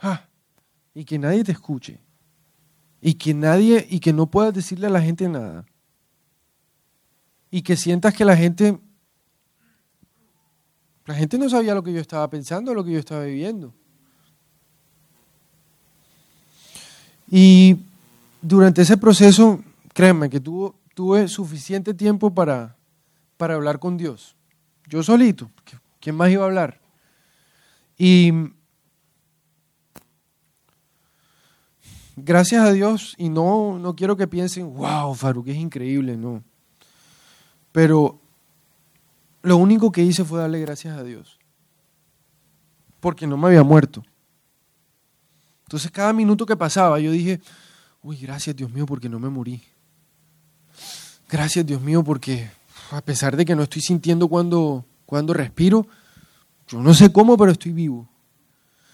Ah, 0.00 0.24
y 0.94 1.04
que 1.04 1.16
nadie 1.16 1.44
te 1.44 1.52
escuche. 1.52 2.00
Y 3.00 3.14
que 3.14 3.34
nadie, 3.34 3.86
y 3.88 4.00
que 4.00 4.12
no 4.12 4.26
puedas 4.26 4.52
decirle 4.52 4.88
a 4.88 4.90
la 4.90 5.00
gente 5.00 5.28
nada. 5.28 5.64
Y 7.50 7.62
que 7.62 7.76
sientas 7.76 8.14
que 8.14 8.24
la 8.24 8.36
gente, 8.36 8.78
la 11.06 11.14
gente 11.14 11.38
no 11.38 11.48
sabía 11.48 11.74
lo 11.74 11.82
que 11.82 11.92
yo 11.92 12.00
estaba 12.00 12.28
pensando, 12.28 12.74
lo 12.74 12.84
que 12.84 12.92
yo 12.92 12.98
estaba 12.98 13.24
viviendo. 13.24 13.72
Y 17.30 17.76
durante 18.40 18.82
ese 18.82 18.96
proceso, 18.96 19.62
créanme 19.92 20.30
que 20.30 20.40
tuve 20.40 21.28
suficiente 21.28 21.94
tiempo 21.94 22.34
para, 22.34 22.76
para 23.36 23.54
hablar 23.54 23.78
con 23.78 23.96
Dios. 23.96 24.36
Yo 24.86 25.02
solito, 25.02 25.50
¿quién 26.00 26.16
más 26.16 26.30
iba 26.30 26.44
a 26.44 26.46
hablar? 26.46 26.80
Y 27.98 28.32
gracias 32.16 32.64
a 32.64 32.72
Dios, 32.72 33.14
y 33.18 33.28
no, 33.28 33.78
no 33.78 33.94
quiero 33.94 34.16
que 34.16 34.26
piensen, 34.26 34.72
wow, 34.74 35.14
Faruk 35.14 35.48
es 35.48 35.56
increíble, 35.56 36.16
no. 36.16 36.42
Pero 37.72 38.20
lo 39.42 39.56
único 39.56 39.92
que 39.92 40.02
hice 40.02 40.24
fue 40.24 40.40
darle 40.40 40.60
gracias 40.60 40.96
a 40.96 41.02
Dios, 41.02 41.38
porque 43.00 43.26
no 43.26 43.36
me 43.36 43.48
había 43.48 43.62
muerto. 43.62 44.04
Entonces 45.62 45.90
cada 45.90 46.12
minuto 46.12 46.46
que 46.46 46.56
pasaba 46.56 46.98
yo 46.98 47.12
dije, 47.12 47.40
uy, 48.02 48.16
gracias 48.16 48.56
Dios 48.56 48.70
mío 48.72 48.86
porque 48.86 49.08
no 49.08 49.18
me 49.18 49.28
morí. 49.28 49.62
Gracias 51.28 51.66
Dios 51.66 51.80
mío 51.82 52.02
porque 52.02 52.50
a 52.90 53.02
pesar 53.02 53.36
de 53.36 53.44
que 53.44 53.54
no 53.54 53.64
estoy 53.64 53.82
sintiendo 53.82 54.28
cuando, 54.28 54.84
cuando 55.04 55.34
respiro, 55.34 55.86
yo 56.66 56.80
no 56.80 56.94
sé 56.94 57.12
cómo, 57.12 57.36
pero 57.36 57.52
estoy 57.52 57.72
vivo. 57.72 58.08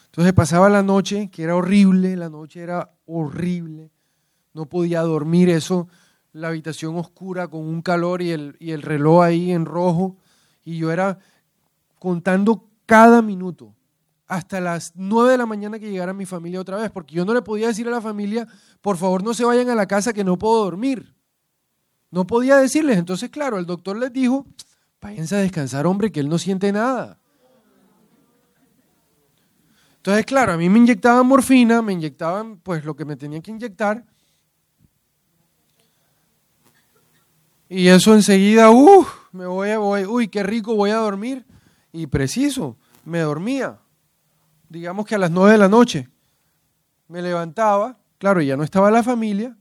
Entonces 0.07 0.33
pasaba 0.33 0.69
la 0.69 0.83
noche, 0.83 1.29
que 1.29 1.43
era 1.43 1.57
horrible, 1.57 2.17
la 2.17 2.29
noche 2.29 2.61
era 2.61 2.93
horrible, 3.07 3.91
no 4.53 4.67
podía 4.67 5.01
dormir, 5.03 5.49
eso, 5.49 5.89
la 6.35 6.49
habitación 6.49 6.97
oscura 6.97 7.49
con 7.49 7.61
un 7.61 7.81
calor 7.81 8.21
y 8.21 8.33
el, 8.33 8.57
y 8.59 8.73
el 8.73 8.83
reloj 8.83 9.23
ahí 9.23 9.53
en 9.53 9.65
rojo, 9.65 10.17
y 10.65 10.77
yo 10.77 10.91
era 10.93 11.19
contando 11.99 12.69
cada 12.87 13.23
minuto 13.23 13.73
hasta 14.27 14.61
las 14.61 14.93
nueve 14.97 15.31
de 15.33 15.39
la 15.39 15.47
mañana 15.47 15.79
que 15.79 15.91
llegara 15.91 16.13
mi 16.13 16.27
familia 16.27 16.61
otra 16.61 16.77
vez, 16.77 16.91
porque 16.91 17.15
yo 17.15 17.25
no 17.25 17.33
le 17.33 17.43
podía 17.43 17.69
decir 17.69 17.87
a 17.87 17.93
la 17.93 18.01
familia, 18.01 18.49
por 18.81 18.97
favor 18.97 19.23
no 19.23 19.33
se 19.33 19.45
vayan 19.45 19.71
a 19.71 19.75
la 19.75 19.87
casa 19.87 20.13
que 20.13 20.25
no 20.25 20.37
puedo 20.37 20.65
dormir. 20.65 21.15
No 22.11 22.27
podía 22.27 22.57
decirles. 22.57 22.99
Entonces, 22.99 23.31
claro, 23.31 23.59
el 23.59 23.67
doctor 23.67 23.97
les 23.97 24.13
dijo, 24.13 24.47
váyanse 25.01 25.37
a 25.37 25.39
descansar, 25.39 25.87
hombre, 25.87 26.11
que 26.11 26.21
él 26.21 26.29
no 26.29 26.39
siente 26.39 26.73
nada. 26.73 27.19
Entonces, 29.97 30.27
claro, 30.27 30.53
a 30.53 30.57
mí 30.57 30.69
me 30.69 30.79
inyectaban 30.79 31.27
morfina, 31.27 31.81
me 31.81 31.93
inyectaban 31.93 32.59
pues 32.59 32.85
lo 32.85 32.97
que 32.97 33.05
me 33.05 33.17
tenían 33.17 33.41
que 33.41 33.51
inyectar. 33.51 34.05
Y 37.69 37.89
eso 37.89 38.15
enseguida, 38.15 38.71
uh, 38.71 39.07
me 39.33 39.47
voy, 39.47 39.75
voy, 39.77 40.05
uy, 40.05 40.29
qué 40.29 40.43
rico, 40.43 40.75
voy 40.75 40.91
a 40.91 40.97
dormir. 40.97 41.45
Y 41.93 42.07
preciso, 42.07 42.77
me 43.05 43.21
dormía. 43.21 43.79
Digamos 44.69 45.07
que 45.07 45.15
a 45.15 45.19
las 45.19 45.31
nueve 45.31 45.53
de 45.53 45.59
la 45.59 45.69
noche. 45.69 46.09
Me 47.09 47.23
levantaba, 47.23 47.99
claro, 48.19 48.41
ya 48.41 48.57
no 48.57 48.65
estaba 48.65 48.91
la 48.91 49.03
familia, 49.03 49.57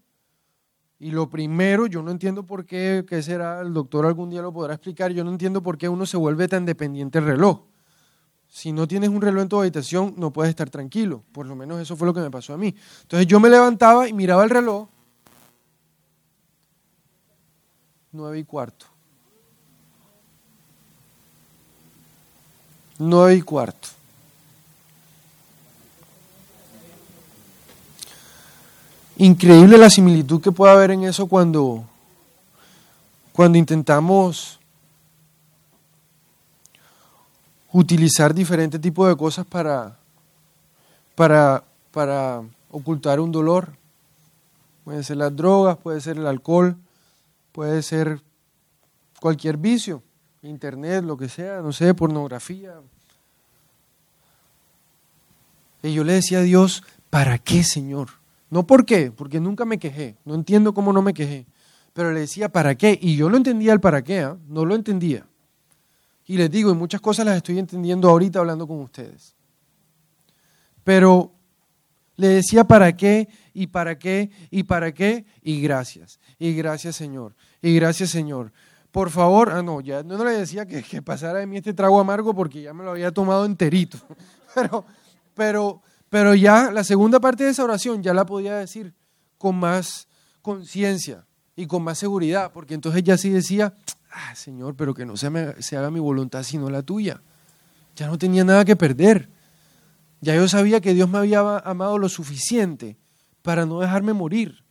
Y 1.00 1.12
lo 1.12 1.30
primero, 1.30 1.86
yo 1.86 2.02
no 2.02 2.12
entiendo 2.12 2.46
por 2.46 2.66
qué, 2.66 3.04
qué 3.08 3.22
será, 3.22 3.60
el 3.60 3.74
doctor 3.74 4.06
algún 4.06 4.30
día 4.30 4.42
lo 4.42 4.54
podrá 4.54 4.74
explicar, 4.74 5.12
yo 5.12 5.26
no 5.26 5.32
entiendo 5.32 5.62
por 5.62 5.78
qué 5.78 5.90
uno 5.90 6.06
se 6.06 6.16
vuelve 6.16 6.48
tan 6.48 6.66
dependiente 6.66 7.20
del 7.20 7.28
reloj. 7.28 7.66
Si 8.48 8.72
no 8.72 8.88
tienes 8.88 9.10
un 9.10 9.22
reloj 9.22 9.42
en 9.42 9.50
tu 9.50 9.60
habitación, 9.60 10.14
no 10.16 10.32
puedes 10.32 10.52
estar 10.52 10.70
tranquilo. 10.70 11.24
Por 11.32 11.46
lo 11.46 11.56
menos 11.56 11.82
eso 11.82 11.98
fue 11.98 12.08
lo 12.08 12.14
que 12.14 12.22
me 12.22 12.32
pasó 12.32 12.54
a 12.54 12.58
mí. 12.58 12.74
Entonces 13.02 13.28
yo 13.28 13.40
me 13.40 13.50
levantaba 13.50 14.08
y 14.08 14.14
miraba 14.14 14.44
el 14.44 14.50
reloj. 14.50 14.88
Nueve 18.14 18.38
y 18.38 18.44
cuarto. 18.44 18.86
Nueve 23.00 23.36
y 23.36 23.42
cuarto. 23.42 23.88
Increíble 29.18 29.80
la 29.80 29.90
similitud 29.90 30.42
que 30.42 30.52
puede 30.52 30.74
haber 30.74 30.92
en 30.92 31.06
eso 31.06 31.26
cuando, 31.26 31.84
cuando 33.32 33.58
intentamos 33.58 34.60
utilizar 37.72 38.32
diferentes 38.32 38.80
tipos 38.80 39.08
de 39.08 39.18
cosas 39.18 39.44
para, 39.44 39.98
para, 41.16 41.64
para 41.92 42.44
ocultar 42.70 43.20
un 43.20 43.32
dolor. 43.32 43.74
Puede 44.84 45.04
ser 45.04 45.18
las 45.18 45.36
drogas, 45.36 45.78
puede 45.78 46.00
ser 46.00 46.18
el 46.18 46.28
alcohol, 46.28 46.78
puede 47.54 47.82
ser 47.84 48.22
cualquier 49.22 49.56
vicio, 49.56 50.04
internet, 50.42 51.06
lo 51.06 51.16
que 51.16 51.30
sea, 51.30 51.62
no 51.62 51.72
sé, 51.72 51.94
pornografía. 51.94 52.82
Y 55.82 55.94
yo 55.94 56.04
le 56.04 56.14
decía 56.14 56.40
a 56.40 56.42
Dios, 56.42 56.84
¿para 57.10 57.38
qué, 57.38 57.64
Señor? 57.64 58.10
No 58.50 58.68
por 58.68 58.86
qué, 58.86 59.12
porque 59.12 59.40
nunca 59.40 59.64
me 59.64 59.80
quejé, 59.80 60.18
no 60.26 60.36
entiendo 60.36 60.74
cómo 60.74 60.92
no 60.92 61.02
me 61.02 61.14
quejé, 61.14 61.46
pero 61.94 62.12
le 62.12 62.22
decía, 62.22 62.50
¿para 62.50 62.76
qué? 62.76 62.98
Y 63.02 63.16
yo 63.16 63.30
no 63.30 63.38
entendía 63.38 63.72
el 63.72 63.80
para 63.80 64.04
qué, 64.04 64.20
¿ah? 64.20 64.38
no 64.48 64.66
lo 64.66 64.76
entendía. 64.76 65.26
Y 66.26 66.38
les 66.38 66.50
digo, 66.50 66.72
y 66.72 66.76
muchas 66.76 67.02
cosas 67.02 67.26
las 67.26 67.38
estoy 67.38 67.60
entendiendo 67.60 68.10
ahorita 68.10 68.40
hablando 68.40 68.68
con 68.68 68.80
ustedes. 68.80 69.36
Pero 70.84 71.32
le 72.16 72.28
decía 72.28 72.64
para 72.64 72.96
qué, 72.96 73.28
y 73.54 73.68
para 73.68 73.98
qué, 73.98 74.32
y 74.50 74.64
para 74.64 74.94
qué, 74.94 75.26
y 75.42 75.62
gracias. 75.62 76.20
Y 76.40 76.54
gracias 76.54 76.96
Señor. 76.96 77.36
Y 77.62 77.76
gracias 77.76 78.10
Señor. 78.10 78.52
Por 78.92 79.10
favor, 79.10 79.50
ah 79.52 79.64
no, 79.64 79.82
ya 79.82 80.04
no 80.04 80.24
le 80.24 80.32
decía 80.32 80.66
que, 80.66 80.84
que 80.84 81.02
pasara 81.02 81.40
de 81.40 81.48
mí 81.48 81.58
este 81.58 81.74
trago 81.74 82.00
amargo 82.00 82.36
porque 82.36 82.62
ya 82.62 82.74
me 82.74 82.84
lo 82.84 82.92
había 82.92 83.12
tomado 83.12 83.46
enterito. 83.46 83.98
Pero, 84.56 84.86
pero, 85.34 85.82
pero 86.10 86.36
ya 86.36 86.70
la 86.70 86.84
segunda 86.84 87.20
parte 87.20 87.44
de 87.44 87.50
esa 87.50 87.64
oración 87.64 88.04
ya 88.04 88.14
la 88.14 88.24
podía 88.24 88.56
decir 88.56 88.94
con 89.40 89.56
más 89.56 90.08
conciencia 90.44 91.26
y 91.56 91.66
con 91.66 91.82
más 91.82 91.98
seguridad, 91.98 92.52
porque 92.54 92.76
entonces 92.76 93.02
ya 93.04 93.18
sí 93.18 93.32
decía, 93.32 93.74
ah, 94.12 94.36
Señor, 94.36 94.76
pero 94.76 94.94
que 94.94 95.08
no 95.08 95.18
se, 95.18 95.32
me, 95.32 95.60
se 95.64 95.76
haga 95.76 95.90
mi 95.90 96.00
voluntad 96.00 96.44
sino 96.44 96.70
la 96.70 96.84
tuya. 96.84 97.24
Ya 97.96 98.06
no 98.06 98.20
tenía 98.20 98.44
nada 98.44 98.64
que 98.64 98.76
perder. 98.76 99.28
Ya 100.22 100.36
yo 100.36 100.48
sabía 100.48 100.82
que 100.82 100.94
Dios 100.94 101.10
me 101.10 101.18
había 101.18 101.40
amado 101.40 101.98
lo 101.98 102.10
suficiente 102.10 102.98
para 103.44 103.68
no 103.68 103.80
dejarme 103.80 104.14
morir, 104.14 104.64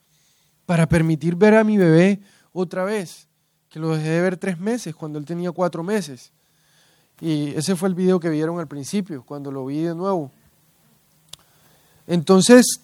para 0.66 0.88
permitir 0.88 1.36
ver 1.36 1.54
a 1.54 1.62
mi 1.62 1.76
bebé 1.78 2.20
otra 2.52 2.84
vez, 2.84 3.28
que 3.68 3.78
lo 3.78 3.94
dejé 3.94 4.08
de 4.08 4.20
ver 4.20 4.36
tres 4.36 4.58
meses 4.58 4.94
cuando 4.94 5.18
él 5.18 5.24
tenía 5.24 5.52
cuatro 5.52 5.84
meses. 5.84 6.32
Y 7.20 7.54
ese 7.54 7.76
fue 7.76 7.88
el 7.88 7.94
video 7.94 8.18
que 8.18 8.30
vieron 8.30 8.58
al 8.58 8.66
principio, 8.66 9.22
cuando 9.22 9.52
lo 9.52 9.66
vi 9.66 9.82
de 9.82 9.94
nuevo. 9.94 10.32
Entonces, 12.06 12.80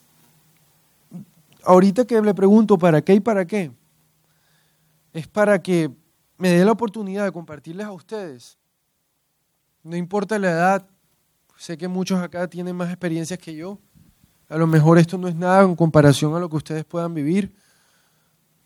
ahorita 1.64 2.04
que 2.04 2.20
le 2.20 2.34
pregunto 2.34 2.78
para 2.78 3.02
qué 3.02 3.14
y 3.14 3.20
para 3.20 3.46
qué, 3.46 3.72
es 5.12 5.26
para 5.26 5.60
que 5.60 5.90
me 6.36 6.50
dé 6.50 6.64
la 6.64 6.72
oportunidad 6.72 7.24
de 7.24 7.32
compartirles 7.32 7.86
a 7.86 7.92
ustedes. 7.92 8.58
No 9.82 9.96
importa 9.96 10.38
la 10.38 10.50
edad, 10.50 10.88
sé 11.56 11.76
que 11.76 11.88
muchos 11.88 12.20
acá 12.20 12.46
tienen 12.46 12.76
más 12.76 12.90
experiencias 12.90 13.38
que 13.38 13.54
yo. 13.54 13.78
A 14.48 14.56
lo 14.56 14.66
mejor 14.66 14.98
esto 14.98 15.18
no 15.18 15.28
es 15.28 15.34
nada 15.34 15.62
en 15.62 15.76
comparación 15.76 16.34
a 16.34 16.38
lo 16.38 16.48
que 16.48 16.56
ustedes 16.56 16.84
puedan 16.84 17.14
vivir, 17.14 17.54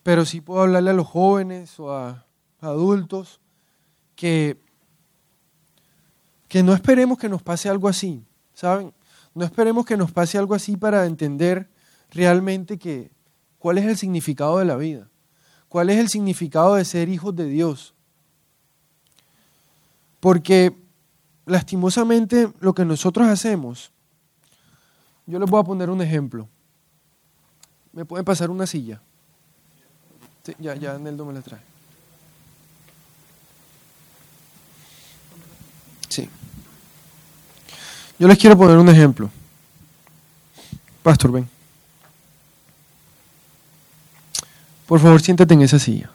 pero 0.02 0.24
sí 0.24 0.40
puedo 0.40 0.62
hablarle 0.62 0.90
a 0.90 0.94
los 0.94 1.06
jóvenes 1.06 1.78
o 1.80 1.92
a 1.92 2.24
adultos 2.60 3.40
que, 4.14 4.60
que 6.48 6.62
no 6.62 6.74
esperemos 6.74 7.18
que 7.18 7.28
nos 7.28 7.42
pase 7.42 7.68
algo 7.68 7.88
así, 7.88 8.24
¿saben? 8.54 8.92
No 9.34 9.44
esperemos 9.44 9.86
que 9.86 9.96
nos 9.96 10.12
pase 10.12 10.38
algo 10.38 10.54
así 10.54 10.76
para 10.76 11.06
entender 11.06 11.68
realmente 12.10 12.78
que, 12.78 13.10
cuál 13.58 13.78
es 13.78 13.86
el 13.86 13.96
significado 13.96 14.58
de 14.58 14.64
la 14.64 14.76
vida. 14.76 15.08
¿Cuál 15.68 15.88
es 15.88 15.98
el 15.98 16.08
significado 16.08 16.74
de 16.74 16.84
ser 16.84 17.08
hijos 17.08 17.34
de 17.34 17.46
Dios? 17.46 17.94
Porque 20.20 20.76
lastimosamente 21.46 22.52
lo 22.60 22.74
que 22.74 22.84
nosotros 22.84 23.26
hacemos, 23.26 23.91
yo 25.26 25.38
les 25.38 25.48
voy 25.48 25.60
a 25.60 25.64
poner 25.64 25.90
un 25.90 26.02
ejemplo. 26.02 26.48
¿Me 27.92 28.04
pueden 28.04 28.24
pasar 28.24 28.50
una 28.50 28.66
silla? 28.66 29.00
Sí, 30.42 30.54
ya, 30.58 30.74
ya 30.74 30.98
Neldo 30.98 31.24
me 31.24 31.32
la 31.32 31.42
trae. 31.42 31.60
Sí. 36.08 36.28
Yo 38.18 38.28
les 38.28 38.38
quiero 38.38 38.56
poner 38.56 38.76
un 38.76 38.88
ejemplo. 38.88 39.30
Pastor, 41.02 41.32
ven. 41.32 41.48
Por 44.86 45.00
favor, 45.00 45.20
siéntate 45.22 45.54
en 45.54 45.62
esa 45.62 45.78
silla. 45.78 46.10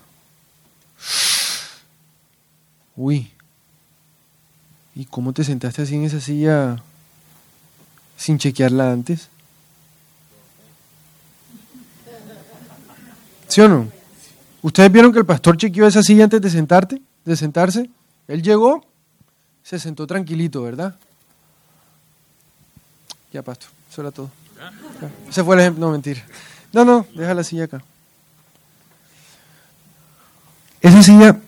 Uy. 2.95 3.31
¿Y 4.95 5.05
cómo 5.05 5.33
te 5.33 5.43
sentaste 5.43 5.81
así 5.83 5.95
en 5.95 6.05
esa 6.05 6.19
silla 6.19 6.81
sin 8.17 8.37
chequearla 8.37 8.91
antes? 8.91 9.29
¿Sí 13.47 13.61
o 13.61 13.69
no? 13.69 13.89
¿Ustedes 14.61 14.91
vieron 14.91 15.13
que 15.13 15.19
el 15.19 15.25
pastor 15.25 15.55
chequeó 15.55 15.87
esa 15.87 16.03
silla 16.03 16.25
antes 16.25 16.41
de 16.41 16.49
sentarte, 16.49 17.01
de 17.23 17.37
sentarse? 17.37 17.89
Él 18.27 18.43
llegó, 18.43 18.85
se 19.63 19.79
sentó 19.79 20.05
tranquilito, 20.05 20.61
¿verdad? 20.61 20.95
Ya, 23.31 23.41
pastor, 23.41 23.69
eso 23.89 24.01
era 24.01 24.11
todo. 24.11 24.29
Ese 25.29 25.43
fue 25.43 25.55
el 25.55 25.61
ejemplo, 25.61 25.85
no, 25.85 25.91
mentira. 25.91 26.25
No, 26.73 26.83
no, 26.83 27.05
deja 27.13 27.33
la 27.33 27.43
silla 27.43 27.65
acá. 27.65 27.81
Esa 30.81 31.01
silla, 31.01 31.39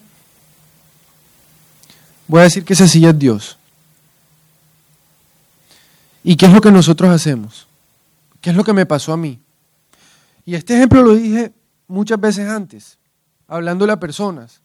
voy 2.27 2.41
a 2.41 2.43
decir 2.43 2.63
que 2.63 2.73
esa 2.73 2.87
silla 2.87 3.09
es 3.09 3.19
Dios. 3.19 3.58
¿Y 6.23 6.35
qué 6.35 6.45
es 6.45 6.53
lo 6.53 6.61
que 6.61 6.71
nosotros 6.71 7.09
hacemos? 7.09 7.67
¿Qué 8.41 8.49
es 8.49 8.55
lo 8.55 8.63
que 8.63 8.73
me 8.73 8.85
pasó 8.85 9.13
a 9.13 9.17
mí? 9.17 9.39
Y 10.45 10.55
este 10.55 10.75
ejemplo 10.75 11.01
lo 11.03 11.15
dije 11.15 11.53
muchas 11.87 12.19
veces 12.19 12.47
antes, 12.47 12.97
hablándole 13.47 13.93
a 13.93 13.99
personas, 13.99 14.61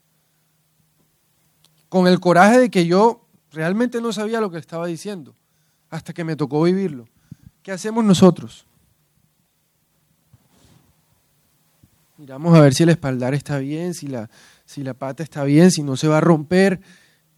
con 1.88 2.06
el 2.06 2.20
coraje 2.20 2.58
de 2.58 2.70
que 2.70 2.86
yo 2.86 3.26
realmente 3.52 4.00
no 4.00 4.12
sabía 4.12 4.40
lo 4.40 4.50
que 4.50 4.58
estaba 4.58 4.86
diciendo, 4.86 5.34
hasta 5.90 6.12
que 6.12 6.24
me 6.24 6.36
tocó 6.36 6.62
vivirlo. 6.62 7.06
¿Qué 7.62 7.72
hacemos 7.72 8.04
nosotros? 8.04 8.66
Miramos 12.18 12.56
a 12.56 12.60
ver 12.60 12.74
si 12.74 12.82
el 12.82 12.90
espaldar 12.90 13.34
está 13.34 13.58
bien, 13.58 13.94
si 13.94 14.06
la, 14.06 14.30
si 14.64 14.82
la 14.82 14.94
pata 14.94 15.22
está 15.22 15.44
bien, 15.44 15.70
si 15.70 15.82
no 15.82 15.96
se 15.96 16.08
va 16.08 16.18
a 16.18 16.20
romper 16.20 16.80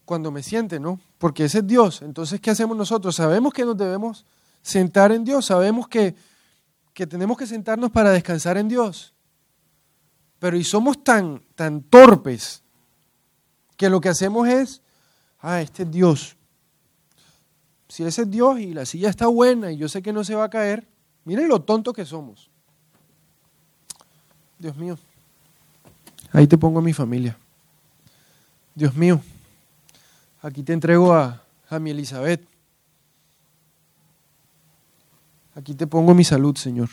cuando 0.07 0.31
me 0.31 0.43
siente, 0.43 0.81
¿no? 0.81 0.99
Porque 1.19 1.45
ese 1.45 1.59
es 1.59 1.67
Dios. 1.67 2.01
Entonces, 2.01 2.41
¿qué 2.41 2.51
hacemos 2.51 2.77
nosotros? 2.77 3.17
Sabemos 3.17 3.53
que 3.53 3.65
nos 3.65 3.77
debemos 3.77 4.25
sentar 4.63 5.13
en 5.13 5.25
Dios, 5.25 5.45
sabemos 5.45 5.89
que, 5.89 6.15
que 6.95 7.07
tenemos 7.07 7.37
que 7.37 7.47
sentarnos 7.47 7.91
para 7.91 8.11
descansar 8.11 8.57
en 8.57 8.69
Dios. 8.69 9.13
Pero 10.39 10.57
y 10.57 10.65
somos 10.65 11.03
tan, 11.03 11.43
tan 11.55 11.83
torpes 11.83 12.63
que 13.77 13.91
lo 13.91 14.01
que 14.01 14.09
hacemos 14.09 14.49
es, 14.49 14.81
ah, 15.41 15.61
este 15.61 15.83
es 15.83 15.91
Dios. 15.91 16.37
Si 17.89 18.05
ese 18.05 18.23
es 18.23 18.31
Dios 18.31 18.61
y 18.61 18.73
la 18.73 18.87
silla 18.87 19.11
está 19.11 19.27
buena 19.27 19.73
y 19.73 19.77
yo 19.77 19.89
sé 19.89 20.03
que 20.03 20.13
no 20.13 20.25
se 20.25 20.35
va 20.35 20.45
a 20.45 20.51
caer, 20.51 20.87
miren 21.25 21.49
lo 21.49 21.63
tonto 21.63 21.93
que 21.93 22.05
somos. 22.05 22.49
Dios 24.59 24.77
mío. 24.77 24.99
Ahí 26.33 26.47
te 26.47 26.57
pongo 26.57 26.79
a 26.79 26.83
mi 26.83 26.93
familia. 26.93 27.37
Dios 28.75 28.95
mío, 28.95 29.21
aquí 30.47 30.63
te 30.63 30.73
entrego 30.73 31.13
a, 31.13 31.43
a 31.69 31.79
mi 31.79 31.91
Elizabeth. 31.91 32.41
Aquí 35.57 35.75
te 35.75 35.87
pongo 35.87 36.15
mi 36.15 36.23
salud, 36.23 36.57
Señor. 36.57 36.89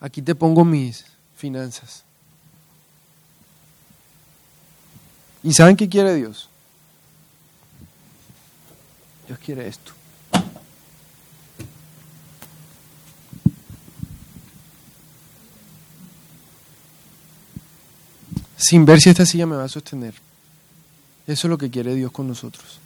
Aquí 0.00 0.20
te 0.20 0.34
pongo 0.34 0.64
mis 0.64 1.06
finanzas. 1.36 2.04
¿Y 5.42 5.54
saben 5.54 5.76
qué 5.76 5.88
quiere 5.88 6.14
Dios? 6.14 6.50
Dios 9.26 9.38
quiere 9.38 9.66
esto. 9.66 9.92
sin 18.62 18.84
ver 18.84 19.00
si 19.00 19.08
esta 19.08 19.24
silla 19.24 19.46
me 19.46 19.56
va 19.56 19.64
a 19.64 19.68
sostener. 19.68 20.14
Eso 21.26 21.46
es 21.46 21.50
lo 21.50 21.58
que 21.58 21.70
quiere 21.70 21.94
Dios 21.94 22.10
con 22.12 22.26
nosotros. 22.26 22.80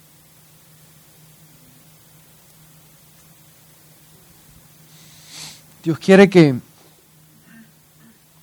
Dios 5.82 5.98
quiere 5.98 6.30
que, 6.30 6.54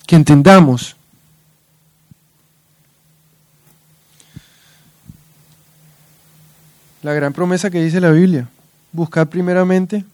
que 0.05 0.15
entendamos 0.15 0.95
la 7.01 7.13
gran 7.13 7.33
promesa 7.33 7.69
que 7.69 7.83
dice 7.83 7.99
la 7.99 8.11
Biblia. 8.11 8.47
Buscar 8.91 9.27
primeramente 9.27 10.05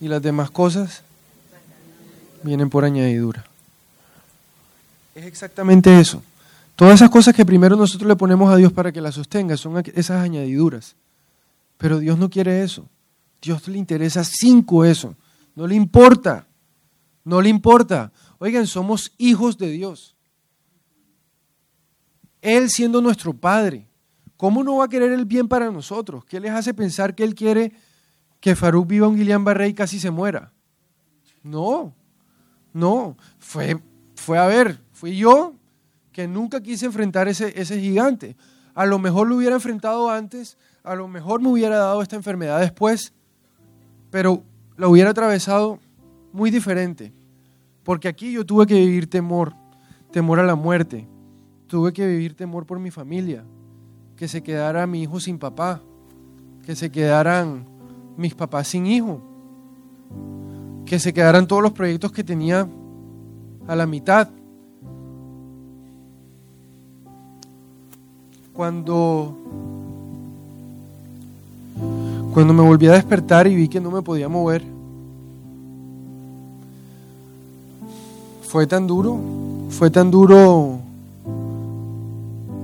y 0.00 0.08
las 0.08 0.20
demás 0.20 0.50
cosas 0.50 1.02
vienen 2.42 2.68
por 2.68 2.84
añadidura. 2.84 3.44
Es 5.14 5.24
exactamente 5.26 6.00
eso. 6.00 6.22
Todas 6.76 6.94
esas 6.94 7.10
cosas 7.10 7.34
que 7.34 7.44
primero 7.44 7.76
nosotros 7.76 8.08
le 8.08 8.16
ponemos 8.16 8.52
a 8.52 8.56
Dios 8.56 8.72
para 8.72 8.92
que 8.92 9.00
las 9.00 9.14
sostenga 9.14 9.56
son 9.56 9.82
esas 9.94 10.22
añadiduras. 10.22 10.96
Pero 11.76 11.98
Dios 11.98 12.18
no 12.18 12.30
quiere 12.30 12.62
eso. 12.62 12.88
Dios 13.40 13.66
le 13.68 13.78
interesa 13.78 14.24
cinco 14.24 14.84
eso. 14.84 15.16
No 15.54 15.66
le 15.66 15.74
importa. 15.74 16.46
No 17.24 17.40
le 17.40 17.48
importa. 17.48 18.12
Oigan, 18.38 18.66
somos 18.66 19.12
hijos 19.18 19.58
de 19.58 19.70
Dios. 19.70 20.16
Él 22.40 22.70
siendo 22.70 23.00
nuestro 23.00 23.34
Padre. 23.34 23.86
¿Cómo 24.36 24.64
no 24.64 24.78
va 24.78 24.86
a 24.86 24.88
querer 24.88 25.12
el 25.12 25.24
bien 25.24 25.46
para 25.46 25.70
nosotros? 25.70 26.24
¿Qué 26.24 26.40
les 26.40 26.50
hace 26.50 26.74
pensar 26.74 27.14
que 27.14 27.22
Él 27.22 27.34
quiere 27.34 27.72
que 28.40 28.56
Farouk 28.56 28.88
viva 28.88 29.06
un 29.06 29.16
Guillain 29.16 29.44
Barré 29.44 29.68
y 29.68 29.74
casi 29.74 30.00
se 30.00 30.10
muera? 30.10 30.52
No, 31.44 31.94
no. 32.72 33.16
Fue, 33.38 33.80
fue 34.16 34.38
a 34.38 34.46
ver, 34.46 34.80
fui 34.92 35.16
yo 35.16 35.54
que 36.12 36.28
nunca 36.28 36.60
quise 36.62 36.86
enfrentar 36.86 37.28
ese, 37.28 37.52
ese 37.60 37.80
gigante. 37.80 38.36
A 38.74 38.86
lo 38.86 38.98
mejor 38.98 39.28
lo 39.28 39.36
hubiera 39.36 39.54
enfrentado 39.54 40.10
antes, 40.10 40.56
a 40.82 40.94
lo 40.94 41.08
mejor 41.08 41.40
me 41.40 41.48
hubiera 41.48 41.76
dado 41.76 42.02
esta 42.02 42.16
enfermedad 42.16 42.60
después, 42.60 43.12
pero 44.10 44.42
la 44.76 44.88
hubiera 44.88 45.10
atravesado 45.10 45.78
muy 46.32 46.50
diferente. 46.50 47.12
Porque 47.82 48.08
aquí 48.08 48.32
yo 48.32 48.46
tuve 48.46 48.66
que 48.66 48.74
vivir 48.74 49.08
temor, 49.08 49.54
temor 50.10 50.38
a 50.38 50.44
la 50.44 50.54
muerte, 50.54 51.08
tuve 51.66 51.92
que 51.92 52.06
vivir 52.06 52.34
temor 52.34 52.66
por 52.66 52.78
mi 52.78 52.90
familia, 52.90 53.44
que 54.16 54.28
se 54.28 54.42
quedara 54.42 54.86
mi 54.86 55.02
hijo 55.02 55.18
sin 55.20 55.38
papá, 55.38 55.82
que 56.64 56.76
se 56.76 56.90
quedaran 56.90 57.66
mis 58.16 58.34
papás 58.34 58.68
sin 58.68 58.86
hijo, 58.86 59.20
que 60.86 60.98
se 60.98 61.12
quedaran 61.12 61.46
todos 61.46 61.62
los 61.62 61.72
proyectos 61.72 62.12
que 62.12 62.22
tenía 62.22 62.68
a 63.66 63.76
la 63.76 63.86
mitad. 63.86 64.28
Cuando 68.52 69.36
cuando 72.32 72.54
me 72.54 72.62
volví 72.62 72.86
a 72.86 72.92
despertar 72.92 73.46
y 73.46 73.54
vi 73.54 73.68
que 73.68 73.80
no 73.80 73.90
me 73.90 74.00
podía 74.00 74.28
mover, 74.28 74.62
fue 78.42 78.66
tan 78.66 78.86
duro, 78.86 79.18
fue 79.68 79.90
tan 79.90 80.10
duro 80.10 80.78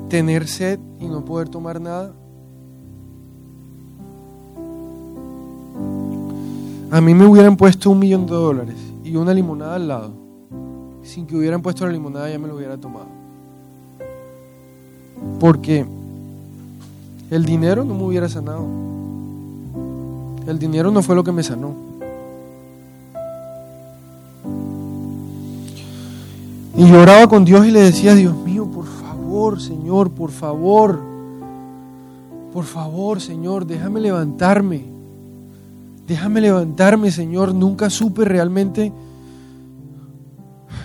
tener 0.08 0.46
sed 0.48 0.78
y 1.00 1.06
no 1.06 1.24
poder 1.24 1.50
tomar 1.50 1.80
nada. 1.80 2.12
A 6.90 7.02
mí 7.02 7.12
me 7.12 7.26
hubieran 7.26 7.56
puesto 7.56 7.90
un 7.90 7.98
millón 7.98 8.24
de 8.24 8.32
dólares 8.32 8.76
y 9.04 9.16
una 9.16 9.34
limonada 9.34 9.74
al 9.74 9.88
lado. 9.88 10.12
Sin 11.02 11.26
que 11.26 11.36
hubieran 11.36 11.60
puesto 11.60 11.84
la 11.84 11.92
limonada 11.92 12.30
ya 12.30 12.38
me 12.38 12.48
lo 12.48 12.56
hubiera 12.56 12.78
tomado. 12.78 13.17
Porque 15.40 15.86
el 17.30 17.44
dinero 17.44 17.84
no 17.84 17.94
me 17.94 18.04
hubiera 18.04 18.28
sanado. 18.28 18.64
El 20.46 20.58
dinero 20.58 20.90
no 20.90 21.02
fue 21.02 21.14
lo 21.14 21.22
que 21.22 21.32
me 21.32 21.42
sanó. 21.42 21.74
Y 26.76 26.86
lloraba 26.86 27.28
con 27.28 27.44
Dios 27.44 27.66
y 27.66 27.70
le 27.70 27.80
decía, 27.80 28.14
Dios 28.14 28.36
mío, 28.36 28.66
por 28.66 28.86
favor, 28.86 29.60
Señor, 29.60 30.10
por 30.10 30.30
favor, 30.30 31.00
por 32.52 32.64
favor, 32.64 33.20
Señor, 33.20 33.66
déjame 33.66 34.00
levantarme. 34.00 34.84
Déjame 36.06 36.40
levantarme, 36.40 37.10
Señor. 37.10 37.54
Nunca 37.54 37.90
supe 37.90 38.24
realmente 38.24 38.92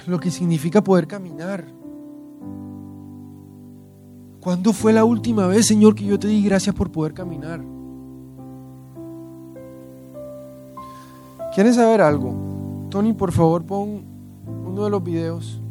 lo 0.05 0.19
que 0.19 0.29
significa 0.29 0.83
poder 0.83 1.07
caminar. 1.07 1.63
¿Cuándo 4.43 4.73
fue 4.73 4.91
la 4.91 5.05
última 5.05 5.47
vez, 5.47 5.67
Señor, 5.67 5.95
que 5.95 6.03
yo 6.03 6.19
te 6.19 6.27
di 6.27 6.43
gracias 6.43 6.75
por 6.75 6.91
poder 6.91 7.13
caminar? 7.13 7.61
¿Quieren 11.55 11.73
saber 11.73 12.01
algo? 12.01 12.35
Tony, 12.89 13.13
por 13.13 13.31
favor, 13.31 13.63
pon 13.63 14.03
uno 14.65 14.83
de 14.83 14.89
los 14.89 15.01
videos. 15.01 15.61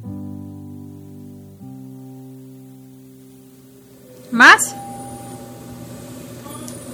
¿Más? 4.30 4.74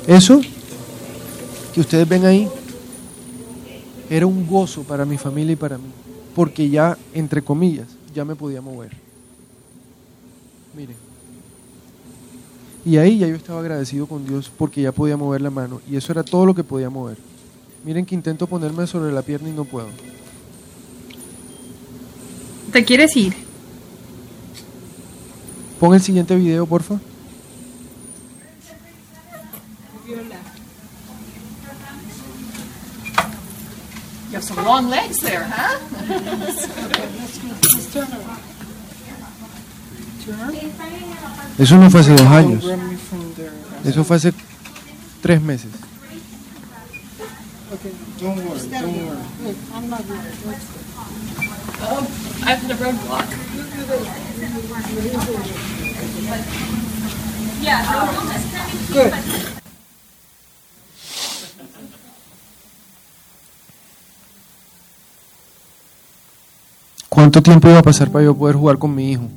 Eso 0.05 0.41
que 1.73 1.81
ustedes 1.81 2.09
ven 2.09 2.25
ahí 2.25 2.49
era 4.11 4.27
un 4.27 4.49
gozo 4.49 4.83
para 4.83 5.05
mi 5.05 5.17
familia 5.17 5.53
y 5.53 5.57
para 5.57 5.79
mí, 5.79 5.93
porque 6.35 6.69
ya, 6.69 6.99
entre 7.15 7.41
comillas, 7.41 7.87
ya 8.13 8.25
me 8.25 8.35
podía 8.35 8.61
mover. 8.61 8.97
Miren. 10.77 11.08
Y 12.89 12.97
ahí 12.97 13.19
ya 13.19 13.27
yo 13.27 13.37
estaba 13.37 13.61
agradecido 13.61 14.07
con 14.07 14.27
Dios 14.27 14.51
porque 14.57 14.81
ya 14.81 14.93
podía 14.93 15.19
mover 15.19 15.43
la 15.43 15.51
mano 15.51 15.83
y 15.91 15.97
eso 15.97 16.11
era 16.11 16.23
todo 16.23 16.47
lo 16.47 16.55
que 16.55 16.65
podía 16.65 16.89
mover. 16.89 17.19
Miren 17.85 18.07
que 18.07 18.15
intento 18.15 18.47
ponerme 18.47 18.87
sobre 18.87 19.13
la 19.13 19.21
pierna 19.21 19.51
y 19.51 19.53
no 19.53 19.67
puedo. 19.67 19.89
¿Te 22.73 22.83
quieres 22.87 23.15
ir? 23.15 23.35
Pon 25.79 25.93
el 25.93 26.01
siguiente 26.01 26.35
video, 26.35 26.65
porfa. 26.65 26.99
You 34.31 34.35
have 34.35 34.45
some 34.45 34.65
long 34.65 34.89
legs 34.89 35.21
there, 35.21 35.45
huh? 35.45 35.79
Eso 41.59 41.77
no 41.77 41.91
fue 41.91 42.01
hace 42.01 42.13
dos 42.13 42.27
años. 42.27 42.65
Eso 43.85 44.05
fue 44.05 44.17
hace 44.17 44.33
tres 45.23 45.41
meses. 45.41 45.71
Don't 48.21 48.37
worry, 48.39 48.69
don't 48.69 48.97
worry. 49.07 49.55
Oh, 51.81 52.07
I 52.45 52.51
have 52.51 52.67
the 52.67 52.75
roadblock. 52.75 53.27
Yeah, 57.61 57.85
¿Cuánto 67.09 67.43
tiempo 67.43 67.69
iba 67.69 67.79
a 67.79 67.83
pasar 67.83 68.11
para 68.11 68.25
yo 68.25 68.35
poder 68.35 68.57
jugar 68.57 68.79
con 68.79 68.95
mi 68.95 69.13
hijo? 69.13 69.29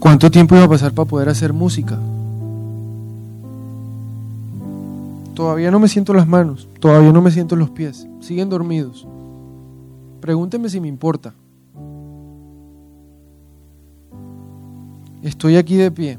¿Cuánto 0.00 0.30
tiempo 0.30 0.56
iba 0.56 0.64
a 0.64 0.68
pasar 0.68 0.92
para 0.92 1.08
poder 1.08 1.28
hacer 1.28 1.52
música? 1.52 1.98
Todavía 5.34 5.70
no 5.70 5.78
me 5.78 5.88
siento 5.88 6.14
las 6.14 6.26
manos, 6.26 6.68
todavía 6.80 7.12
no 7.12 7.20
me 7.20 7.30
siento 7.30 7.54
los 7.54 7.68
pies, 7.68 8.08
siguen 8.20 8.48
dormidos. 8.48 9.06
Pregúntenme 10.22 10.70
si 10.70 10.80
me 10.80 10.88
importa. 10.88 11.34
Estoy 15.22 15.56
aquí 15.56 15.76
de 15.76 15.90
pie. 15.90 16.18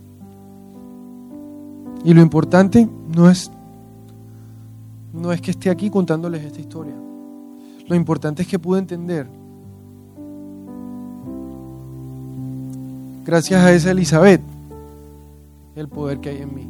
Y 2.06 2.14
lo 2.14 2.22
importante 2.22 2.88
no 3.16 3.30
es 3.30 3.52
no 5.12 5.32
es 5.32 5.42
que 5.42 5.52
esté 5.52 5.72
aquí 5.72 5.90
contándoles 5.90 6.44
esta 6.44 6.62
historia. 6.62 6.96
Lo 7.88 7.96
importante 7.96 8.44
es 8.44 8.48
que 8.48 8.60
pude 8.60 8.80
entender, 8.80 9.28
gracias 13.26 13.64
a 13.64 13.72
esa 13.72 13.92
Elizabeth, 13.92 14.42
el 15.76 15.88
poder 15.88 16.20
que 16.20 16.30
hay 16.30 16.38
en 16.38 16.56
mí. 16.56 16.68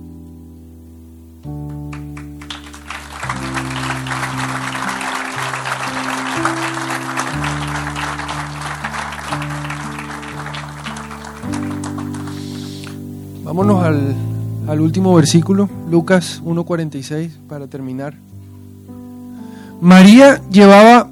Vámonos 13.44 13.84
al, 13.84 14.16
al 14.68 14.80
último 14.80 15.14
versículo, 15.14 15.70
Lucas 15.90 16.42
1.46, 16.46 17.32
para 17.50 17.68
terminar. 17.68 18.14
María 19.82 20.42
llevaba 20.50 21.10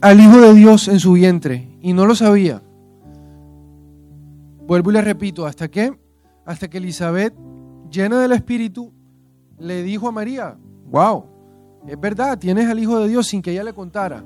al 0.00 0.20
Hijo 0.20 0.40
de 0.40 0.54
Dios 0.54 0.88
en 0.88 1.00
su 1.00 1.12
vientre 1.12 1.68
y 1.82 1.92
no 1.92 2.06
lo 2.06 2.14
sabía. 2.14 2.62
Vuelvo 4.66 4.90
y 4.90 4.94
le 4.94 5.02
repito, 5.02 5.46
¿hasta 5.46 5.68
qué? 5.68 5.92
Hasta 6.44 6.68
que 6.68 6.78
Elizabeth, 6.78 7.34
llena 7.90 8.20
del 8.20 8.32
Espíritu, 8.32 8.92
le 9.58 9.82
dijo 9.82 10.08
a 10.08 10.12
María, 10.12 10.56
wow, 10.90 11.24
es 11.86 11.98
verdad, 11.98 12.38
tienes 12.38 12.68
al 12.68 12.78
Hijo 12.78 12.98
de 13.00 13.08
Dios 13.08 13.26
sin 13.26 13.42
que 13.42 13.52
ella 13.52 13.64
le 13.64 13.72
contara. 13.72 14.24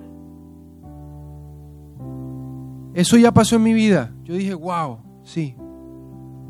Eso 2.95 3.16
ya 3.16 3.32
pasó 3.32 3.57
en 3.57 3.62
mi 3.62 3.74
vida. 3.74 4.14
Yo 4.24 4.34
dije, 4.34 4.55
wow, 4.55 4.99
sí. 5.22 5.55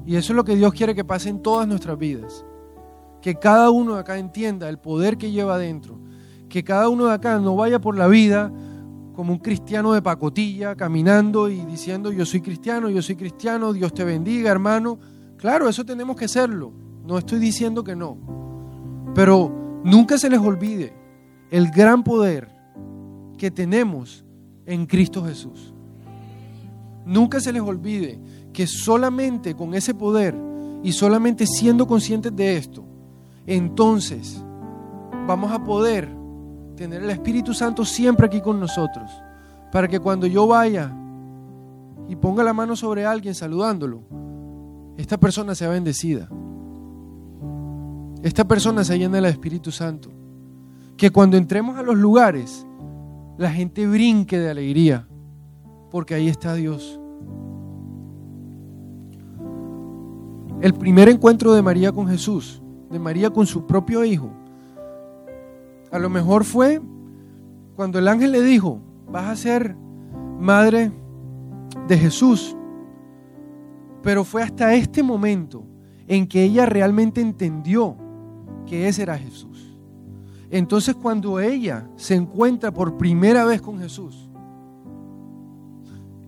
Y 0.05 0.15
eso 0.15 0.33
es 0.33 0.37
lo 0.37 0.45
que 0.45 0.55
Dios 0.55 0.73
quiere 0.73 0.95
que 0.95 1.05
pase 1.05 1.29
en 1.29 1.43
todas 1.43 1.67
nuestras 1.67 1.99
vidas. 1.99 2.45
Que 3.21 3.35
cada 3.35 3.71
uno 3.71 3.95
de 3.95 4.01
acá 4.01 4.17
entienda 4.17 4.69
el 4.69 4.79
poder 4.79 5.19
que 5.19 5.33
lleva 5.33 5.59
dentro. 5.59 5.99
Que 6.49 6.63
cada 6.63 6.89
uno 6.89 7.07
de 7.07 7.15
acá 7.15 7.41
no 7.41 7.57
vaya 7.57 7.81
por 7.81 7.97
la 7.99 8.07
vida 8.07 8.53
como 9.17 9.33
un 9.33 9.39
cristiano 9.39 9.95
de 9.95 10.03
pacotilla, 10.03 10.77
caminando 10.77 11.49
y 11.49 11.65
diciendo 11.65 12.13
yo 12.13 12.27
soy 12.27 12.43
cristiano, 12.43 12.91
yo 12.91 13.01
soy 13.01 13.17
cristiano, 13.17 13.73
Dios 13.73 13.95
te 13.95 14.05
bendiga, 14.05 14.51
hermano. 14.51 14.99
Claro, 15.39 15.71
eso 15.71 15.87
tenemos 15.87 16.17
que 16.17 16.27
hacerlo. 16.27 16.71
No 17.03 17.17
estoy 17.17 17.39
diciendo 17.39 17.83
que 17.83 17.97
no. 17.97 18.19
Pero 19.15 19.81
nunca 19.83 20.19
se 20.19 20.29
les 20.29 20.39
olvide 20.39 20.93
el 21.51 21.71
gran 21.71 22.05
poder 22.05 22.51
que 23.39 23.51
tenemos 23.51 24.23
en 24.67 24.85
Cristo 24.85 25.25
Jesús. 25.25 25.73
Nunca 27.07 27.41
se 27.41 27.55
les 27.55 27.63
olvide 27.63 28.21
que 28.53 28.67
solamente 28.67 29.55
con 29.55 29.73
ese 29.73 29.95
poder 29.95 30.37
y 30.83 30.93
solamente 30.93 31.47
siendo 31.47 31.87
conscientes 31.87 32.37
de 32.37 32.59
esto, 32.59 32.85
entonces 33.47 34.43
vamos 35.27 35.53
a 35.53 35.65
poder 35.65 36.26
tener 36.77 37.03
el 37.03 37.11
Espíritu 37.11 37.55
Santo 37.55 37.85
siempre 37.85 38.27
aquí 38.27 38.41
con 38.41 38.61
nosotros, 38.61 39.11
para 39.73 39.89
que 39.89 39.99
cuando 39.99 40.27
yo 40.27 40.47
vaya 40.47 40.93
y 42.09 42.15
ponga 42.15 42.45
la 42.45 42.53
mano 42.53 42.77
sobre 42.77 43.05
alguien 43.05 43.35
saludándolo, 43.35 44.03
esta 44.97 45.19
persona 45.19 45.55
sea 45.55 45.69
bendecida. 45.69 46.29
Esta 48.23 48.47
persona 48.47 48.85
se 48.85 48.99
llena 48.99 49.17
del 49.17 49.27
Espíritu 49.27 49.71
Santo. 49.71 50.11
Que 50.97 51.11
cuando 51.11 51.37
entremos 51.37 51.77
a 51.77 51.83
los 51.83 51.97
lugares, 51.97 52.67
la 53.37 53.51
gente 53.51 53.87
brinque 53.87 54.39
de 54.39 54.51
alegría 54.51 55.07
porque 55.91 56.15
ahí 56.15 56.29
está 56.29 56.55
Dios. 56.55 57.01
El 60.63 60.73
primer 60.75 61.09
encuentro 61.09 61.53
de 61.53 61.63
María 61.63 61.93
con 61.93 62.09
Jesús, 62.09 62.63
de 62.91 62.99
María 62.99 63.31
con 63.31 63.47
su 63.47 63.67
propio 63.67 64.05
hijo, 64.05 64.31
a 65.97 65.99
lo 65.99 66.11
mejor 66.11 66.45
fue 66.45 66.81
cuando 67.75 67.99
el 67.99 68.07
ángel 68.07 68.33
le 68.33 68.43
dijo, 68.43 68.81
vas 69.11 69.31
a 69.31 69.37
ser 69.37 69.75
madre 70.39 70.93
de 71.89 71.99
Jesús. 71.99 72.55
Pero 74.03 74.23
fue 74.23 74.43
hasta 74.43 74.75
este 74.75 75.03
momento 75.03 75.65
en 76.07 76.27
que 76.27 76.43
ella 76.45 76.67
realmente 76.67 77.21
entendió 77.21 77.97
que 78.67 78.89
ese 78.89 79.03
era 79.03 79.19
Jesús. 79.19 79.77
Entonces 80.51 80.95
cuando 80.95 81.41
ella 81.41 81.89
se 81.97 82.15
encuentra 82.15 82.73
por 82.73 82.99
primera 82.99 83.45
vez 83.45 83.63
con 83.63 83.79
Jesús, 83.79 84.31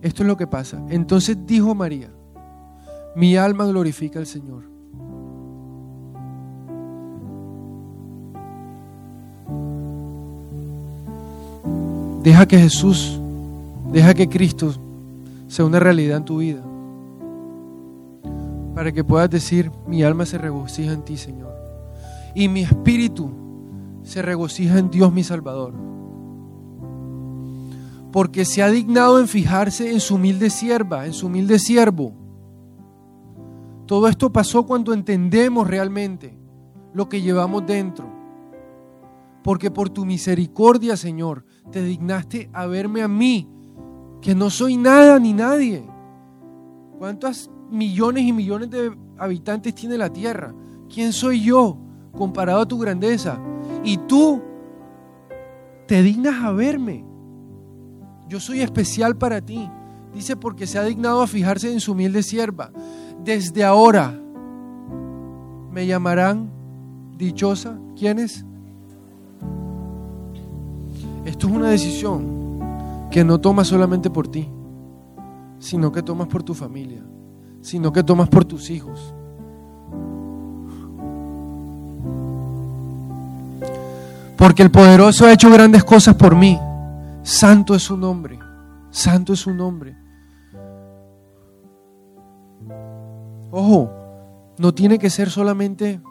esto 0.01 0.23
es 0.23 0.27
lo 0.27 0.35
que 0.35 0.47
pasa. 0.47 0.83
Entonces 0.89 1.37
dijo 1.45 1.75
María, 1.75 2.11
mi 3.15 3.37
alma 3.37 3.65
glorifica 3.65 4.17
al 4.17 4.25
Señor. 4.25 4.68
Deja 12.23 12.47
que 12.47 12.57
Jesús, 12.57 13.19
deja 13.91 14.13
que 14.13 14.27
Cristo 14.27 14.73
sea 15.47 15.65
una 15.65 15.79
realidad 15.79 16.17
en 16.17 16.25
tu 16.25 16.37
vida. 16.37 16.61
Para 18.75 18.91
que 18.91 19.03
puedas 19.03 19.29
decir, 19.29 19.71
mi 19.87 20.03
alma 20.03 20.25
se 20.25 20.37
regocija 20.37 20.91
en 20.93 21.03
ti, 21.03 21.17
Señor. 21.17 21.53
Y 22.35 22.47
mi 22.47 22.61
espíritu 22.61 23.31
se 24.03 24.21
regocija 24.21 24.77
en 24.77 24.89
Dios 24.89 25.11
mi 25.11 25.23
Salvador 25.23 25.89
porque 28.11 28.45
se 28.45 28.63
ha 28.63 28.69
dignado 28.69 29.19
en 29.19 29.27
fijarse 29.27 29.91
en 29.91 29.99
su 29.99 30.15
humilde 30.15 30.49
sierva, 30.49 31.05
en 31.05 31.13
su 31.13 31.27
humilde 31.27 31.59
siervo. 31.59 32.13
Todo 33.85 34.07
esto 34.07 34.31
pasó 34.31 34.65
cuando 34.65 34.93
entendemos 34.93 35.67
realmente 35.67 36.37
lo 36.93 37.09
que 37.09 37.21
llevamos 37.21 37.65
dentro. 37.65 38.18
Porque 39.43 39.71
por 39.71 39.89
tu 39.89 40.05
misericordia, 40.05 40.97
Señor, 40.97 41.45
te 41.71 41.83
dignaste 41.83 42.49
a 42.53 42.65
verme 42.65 43.01
a 43.01 43.07
mí, 43.07 43.47
que 44.21 44.35
no 44.35 44.49
soy 44.49 44.77
nada 44.77 45.19
ni 45.19 45.33
nadie. 45.33 45.87
¿Cuántos 46.97 47.49
millones 47.69 48.23
y 48.23 48.33
millones 48.33 48.69
de 48.69 48.97
habitantes 49.17 49.73
tiene 49.73 49.97
la 49.97 50.11
tierra? 50.11 50.53
¿Quién 50.93 51.13
soy 51.13 51.41
yo 51.41 51.77
comparado 52.17 52.61
a 52.61 52.67
tu 52.67 52.77
grandeza? 52.77 53.39
Y 53.83 53.97
tú 53.97 54.41
te 55.87 56.03
dignas 56.03 56.43
a 56.43 56.51
verme 56.51 57.09
yo 58.29 58.39
soy 58.39 58.61
especial 58.61 59.17
para 59.17 59.41
ti. 59.41 59.69
Dice 60.13 60.37
porque 60.37 60.67
se 60.67 60.77
ha 60.77 60.83
dignado 60.83 61.21
a 61.21 61.27
fijarse 61.27 61.73
en 61.73 61.79
su 61.79 61.91
humilde 61.93 62.23
sierva. 62.23 62.71
Desde 63.23 63.63
ahora 63.63 64.17
me 65.71 65.87
llamarán 65.87 66.51
dichosa. 67.17 67.77
¿Quiénes? 67.97 68.45
Esto 71.25 71.47
es 71.47 71.53
una 71.53 71.69
decisión 71.69 72.59
que 73.11 73.23
no 73.23 73.39
tomas 73.39 73.67
solamente 73.67 74.09
por 74.09 74.27
ti, 74.27 74.49
sino 75.59 75.91
que 75.91 76.03
tomas 76.03 76.27
por 76.27 76.43
tu 76.43 76.53
familia, 76.53 77.03
sino 77.61 77.91
que 77.91 78.03
tomas 78.03 78.29
por 78.29 78.45
tus 78.45 78.69
hijos. 78.69 79.13
Porque 84.37 84.63
el 84.63 84.71
poderoso 84.71 85.25
ha 85.25 85.33
hecho 85.33 85.51
grandes 85.51 85.83
cosas 85.83 86.15
por 86.15 86.33
mí 86.35 86.57
Santo 87.29 87.75
es 87.75 87.83
su 87.83 87.95
nombre. 87.95 88.39
Santo 88.89 89.33
es 89.33 89.39
su 89.39 89.53
nombre. 89.53 89.95
Ojo, 93.51 93.91
no 94.57 94.73
tiene 94.73 94.97
que 94.97 95.11
ser 95.11 95.29
solamente 95.29 96.01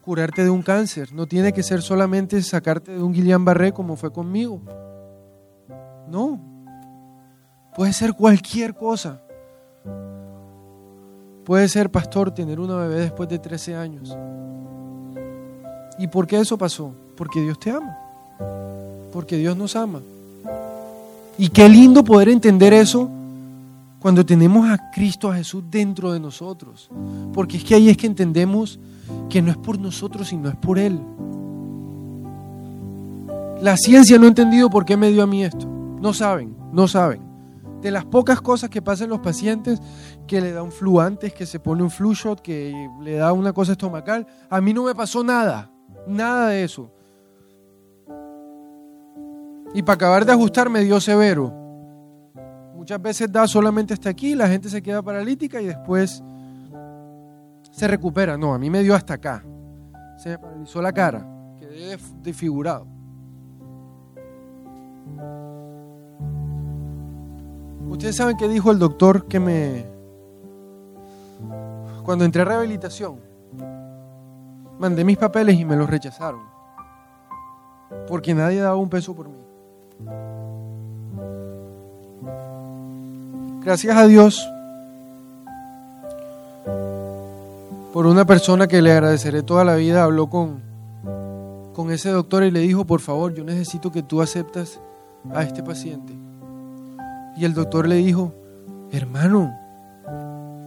curarte 0.00 0.42
de 0.44 0.50
un 0.50 0.62
cáncer, 0.62 1.12
no 1.12 1.26
tiene 1.26 1.52
que 1.52 1.62
ser 1.62 1.82
solamente 1.82 2.42
sacarte 2.42 2.92
de 2.92 3.02
un 3.02 3.12
Guillain 3.12 3.44
Barré 3.44 3.72
como 3.72 3.96
fue 3.96 4.12
conmigo. 4.12 4.60
No. 6.08 6.40
Puede 7.74 7.92
ser 7.92 8.14
cualquier 8.14 8.74
cosa. 8.74 9.20
Puede 11.44 11.68
ser, 11.68 11.90
pastor, 11.90 12.32
tener 12.32 12.60
una 12.60 12.76
bebé 12.76 13.00
después 13.00 13.28
de 13.28 13.38
13 13.38 13.74
años. 13.74 14.16
¿Y 15.98 16.06
por 16.08 16.26
qué 16.26 16.40
eso 16.40 16.56
pasó? 16.56 16.94
Porque 17.16 17.40
Dios 17.40 17.58
te 17.58 17.70
ama 17.70 17.96
porque 19.10 19.36
Dios 19.36 19.56
nos 19.56 19.76
ama. 19.76 20.00
Y 21.38 21.48
qué 21.48 21.68
lindo 21.68 22.04
poder 22.04 22.28
entender 22.28 22.72
eso 22.72 23.10
cuando 23.98 24.24
tenemos 24.24 24.68
a 24.68 24.90
Cristo, 24.90 25.30
a 25.30 25.36
Jesús 25.36 25.64
dentro 25.70 26.12
de 26.12 26.20
nosotros. 26.20 26.90
Porque 27.32 27.58
es 27.58 27.64
que 27.64 27.74
ahí 27.74 27.88
es 27.88 27.96
que 27.96 28.06
entendemos 28.06 28.78
que 29.28 29.42
no 29.42 29.50
es 29.50 29.56
por 29.56 29.78
nosotros, 29.78 30.28
sino 30.28 30.48
es 30.48 30.56
por 30.56 30.78
Él. 30.78 31.00
La 33.60 33.76
ciencia 33.76 34.18
no 34.18 34.24
ha 34.24 34.28
entendido 34.28 34.70
por 34.70 34.84
qué 34.84 34.96
me 34.96 35.10
dio 35.10 35.22
a 35.22 35.26
mí 35.26 35.44
esto. 35.44 35.66
No 36.00 36.14
saben, 36.14 36.56
no 36.72 36.88
saben. 36.88 37.22
De 37.82 37.90
las 37.90 38.04
pocas 38.04 38.40
cosas 38.40 38.70
que 38.70 38.82
pasan 38.82 39.10
los 39.10 39.20
pacientes, 39.20 39.80
que 40.26 40.40
le 40.40 40.52
da 40.52 40.62
un 40.62 40.72
flu 40.72 41.00
antes, 41.00 41.32
que 41.32 41.46
se 41.46 41.60
pone 41.60 41.82
un 41.82 41.90
flu 41.90 42.14
shot, 42.14 42.40
que 42.40 42.88
le 43.02 43.16
da 43.16 43.32
una 43.32 43.52
cosa 43.52 43.72
estomacal, 43.72 44.26
a 44.48 44.60
mí 44.60 44.72
no 44.72 44.84
me 44.84 44.94
pasó 44.94 45.22
nada, 45.22 45.70
nada 46.06 46.48
de 46.48 46.64
eso. 46.64 46.90
Y 49.74 49.82
para 49.82 49.94
acabar 49.94 50.24
de 50.24 50.32
ajustar 50.32 50.68
me 50.68 50.82
dio 50.82 51.00
severo. 51.00 51.54
Muchas 52.74 53.00
veces 53.00 53.30
da 53.30 53.46
solamente 53.46 53.94
hasta 53.94 54.08
aquí, 54.08 54.34
la 54.34 54.48
gente 54.48 54.68
se 54.68 54.82
queda 54.82 55.02
paralítica 55.02 55.60
y 55.60 55.66
después 55.66 56.22
se 57.80 57.88
recupera. 57.88 58.36
No, 58.36 58.52
a 58.52 58.58
mí 58.58 58.68
me 58.68 58.82
dio 58.82 58.94
hasta 58.94 59.14
acá. 59.14 59.42
Se 60.18 60.28
me 60.28 60.38
paralizó 60.38 60.82
la 60.82 60.92
cara, 60.92 61.26
quedé 61.58 61.96
desfigurado. 62.22 62.86
Ustedes 67.88 68.16
saben 68.16 68.36
qué 68.36 68.48
dijo 68.48 68.70
el 68.70 68.78
doctor 68.78 69.26
que 69.26 69.40
me... 69.40 69.86
Cuando 72.04 72.26
entré 72.26 72.42
a 72.42 72.44
rehabilitación, 72.44 73.18
mandé 74.78 75.02
mis 75.02 75.16
papeles 75.16 75.58
y 75.58 75.64
me 75.64 75.74
los 75.74 75.88
rechazaron. 75.88 76.42
Porque 78.06 78.34
nadie 78.34 78.60
daba 78.60 78.76
un 78.76 78.90
peso 78.90 79.14
por 79.14 79.28
mí. 79.30 79.38
Gracias 83.64 83.96
a 83.96 84.06
Dios 84.06 84.46
por 87.92 88.06
una 88.06 88.24
persona 88.24 88.68
que 88.68 88.82
le 88.82 88.92
agradeceré 88.92 89.42
toda 89.42 89.64
la 89.64 89.74
vida, 89.74 90.04
habló 90.04 90.28
con, 90.28 90.62
con 91.72 91.90
ese 91.90 92.10
doctor 92.10 92.44
y 92.44 92.50
le 92.50 92.60
dijo, 92.60 92.84
por 92.84 93.00
favor, 93.00 93.34
yo 93.34 93.44
necesito 93.44 93.90
que 93.90 94.02
tú 94.02 94.22
aceptas 94.22 94.80
a 95.34 95.42
este 95.42 95.62
paciente. 95.62 96.12
Y 97.36 97.44
el 97.44 97.54
doctor 97.54 97.88
le 97.88 97.96
dijo, 97.96 98.32
hermano, 98.92 99.52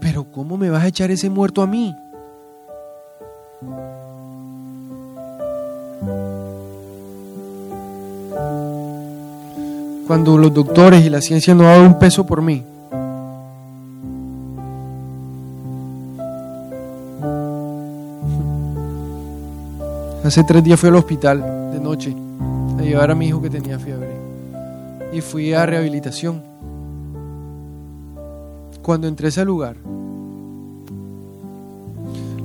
pero 0.01 0.25
¿cómo 0.31 0.57
me 0.57 0.69
vas 0.69 0.83
a 0.83 0.87
echar 0.87 1.11
ese 1.11 1.29
muerto 1.29 1.61
a 1.61 1.67
mí? 1.67 1.95
Cuando 10.07 10.37
los 10.37 10.53
doctores 10.53 11.05
y 11.05 11.09
la 11.09 11.21
ciencia 11.21 11.55
no 11.55 11.63
dan 11.63 11.81
un 11.81 11.99
peso 11.99 12.25
por 12.25 12.41
mí. 12.41 12.65
Hace 20.23 20.45
tres 20.45 20.63
días 20.63 20.79
fui 20.79 20.87
al 20.87 20.95
hospital 20.95 21.41
de 21.73 21.81
noche 21.81 22.15
a 22.79 22.81
llevar 22.81 23.11
a 23.11 23.15
mi 23.15 23.27
hijo 23.27 23.41
que 23.41 23.49
tenía 23.49 23.77
fiebre. 23.77 24.07
Y 25.11 25.19
fui 25.19 25.53
a 25.53 25.65
rehabilitación. 25.65 26.41
Cuando 28.81 29.09
entré 29.09 29.27
a 29.27 29.29
ese 29.29 29.43
lugar, 29.43 29.75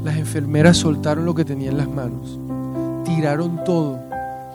las 0.04 0.16
enfermeras 0.16 0.76
soltaron 0.76 1.24
lo 1.24 1.36
que 1.36 1.44
tenían 1.44 1.74
en 1.74 1.78
las 1.78 1.88
manos, 1.88 2.36
tiraron 3.04 3.62
todo 3.62 4.00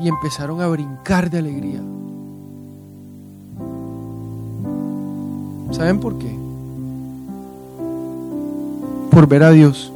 y 0.01 0.09
empezaron 0.09 0.59
a 0.59 0.67
brincar 0.67 1.29
de 1.29 1.37
alegría. 1.37 1.81
¿Saben 5.71 6.01
por 6.01 6.17
qué? 6.17 6.35
Por 9.11 9.27
ver 9.27 9.43
a 9.43 9.51
Dios, 9.51 9.93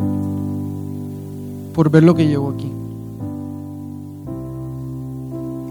por 1.76 1.90
ver 1.90 2.04
lo 2.04 2.16
que 2.16 2.26
llegó 2.26 2.52
aquí. 2.52 2.72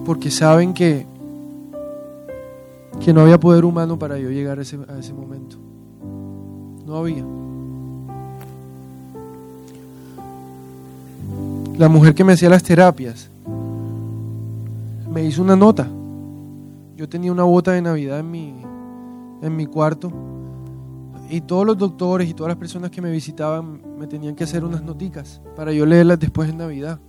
Porque 0.06 0.30
saben 0.30 0.72
que, 0.72 1.04
que 3.04 3.12
no 3.12 3.22
había 3.22 3.40
poder 3.40 3.64
humano 3.64 3.98
para 3.98 4.16
yo 4.18 4.30
llegar 4.30 4.60
a 4.60 4.62
ese, 4.62 4.78
momento. 5.12 5.56
No 6.86 6.96
había. 6.96 7.24
La 11.76 11.88
mujer 11.88 12.14
que 12.14 12.22
me 12.22 12.34
hacía 12.34 12.48
las 12.48 12.62
terapias 12.62 13.28
me 15.10 15.24
hizo 15.24 15.42
una 15.42 15.56
nota. 15.56 15.88
Yo 16.96 17.08
tenía 17.08 17.32
una 17.32 17.42
bota 17.42 17.72
de 17.72 17.82
Navidad 17.82 18.20
en 18.20 18.30
mi, 18.30 18.54
en 19.42 19.56
mi 19.56 19.66
cuarto 19.66 20.12
y 21.28 21.40
todos 21.40 21.66
los 21.66 21.76
doctores 21.76 22.30
y 22.30 22.34
todas 22.34 22.50
las 22.50 22.58
personas 22.58 22.92
que 22.92 23.02
me 23.02 23.10
visitaban 23.10 23.80
me 23.98 24.06
tenían 24.06 24.36
que 24.36 24.44
hacer 24.44 24.64
unas 24.64 24.82
noticas 24.82 25.40
para 25.56 25.72
yo 25.72 25.84
leerlas 25.84 26.20
después 26.20 26.48
en 26.48 26.58
Navidad. 26.58 27.00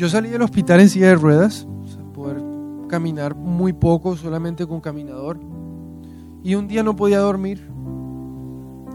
Yo 0.00 0.08
salí 0.08 0.30
del 0.30 0.40
hospital 0.40 0.80
en 0.80 0.88
silla 0.88 1.08
de 1.08 1.14
ruedas, 1.16 1.68
poder 2.14 2.42
caminar 2.88 3.34
muy 3.34 3.74
poco, 3.74 4.16
solamente 4.16 4.66
con 4.66 4.80
caminador. 4.80 5.38
Y 6.42 6.54
un 6.54 6.66
día 6.66 6.82
no 6.82 6.96
podía 6.96 7.18
dormir 7.18 7.70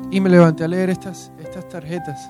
y 0.09 0.19
me 0.19 0.31
levanté 0.31 0.63
a 0.63 0.67
leer 0.67 0.89
estas, 0.89 1.31
estas 1.37 1.69
tarjetas. 1.69 2.27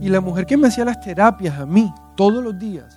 Y 0.00 0.08
la 0.08 0.22
mujer 0.22 0.46
que 0.46 0.56
me 0.56 0.68
hacía 0.68 0.86
las 0.86 0.98
terapias 0.98 1.58
a 1.58 1.66
mí 1.66 1.92
todos 2.16 2.42
los 2.42 2.58
días, 2.58 2.96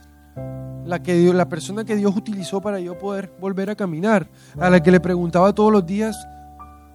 la, 0.86 1.04
que 1.04 1.16
Dios- 1.16 1.36
la 1.36 1.50
persona 1.50 1.84
que 1.84 1.98
Dios 1.98 2.16
utilizó 2.16 2.62
para 2.62 2.80
yo 2.80 2.98
poder 2.98 3.36
volver 3.42 3.72
a 3.72 3.76
caminar, 3.76 4.30
a 4.58 4.70
la 4.70 4.82
que 4.82 4.90
le 4.90 5.02
preguntaba 5.02 5.52
todos 5.52 5.70
los 5.74 5.86
días, 5.86 6.16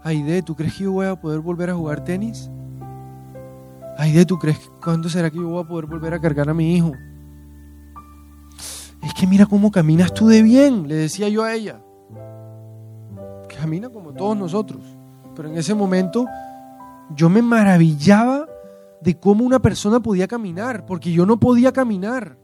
Aide, 0.02 0.40
¿tú 0.42 0.56
crees 0.56 0.78
que 0.78 0.84
yo 0.84 0.92
voy 0.92 1.04
a 1.04 1.14
poder 1.14 1.40
volver 1.40 1.68
a 1.68 1.74
jugar 1.74 2.02
tenis? 2.02 2.50
Aide, 3.98 4.24
¿tú 4.24 4.38
crees 4.38 4.58
que 4.60 4.68
cuándo 4.82 5.10
será 5.10 5.28
que 5.28 5.36
yo 5.36 5.46
voy 5.46 5.62
a 5.62 5.68
poder 5.68 5.84
volver 5.84 6.14
a 6.14 6.20
cargar 6.22 6.48
a 6.48 6.54
mi 6.54 6.74
hijo? 6.74 6.92
Es 9.02 9.14
que 9.14 9.26
mira 9.26 9.46
cómo 9.46 9.70
caminas 9.70 10.12
tú 10.12 10.26
de 10.28 10.42
bien, 10.42 10.88
le 10.88 10.94
decía 10.96 11.28
yo 11.28 11.42
a 11.44 11.54
ella. 11.54 11.80
Camina 13.58 13.88
como 13.88 14.12
todos 14.12 14.36
nosotros. 14.36 14.82
Pero 15.34 15.48
en 15.48 15.56
ese 15.56 15.74
momento 15.74 16.26
yo 17.14 17.28
me 17.30 17.42
maravillaba 17.42 18.46
de 19.00 19.18
cómo 19.18 19.44
una 19.44 19.60
persona 19.60 20.00
podía 20.00 20.26
caminar, 20.26 20.84
porque 20.84 21.12
yo 21.12 21.24
no 21.24 21.38
podía 21.38 21.72
caminar, 21.72 22.36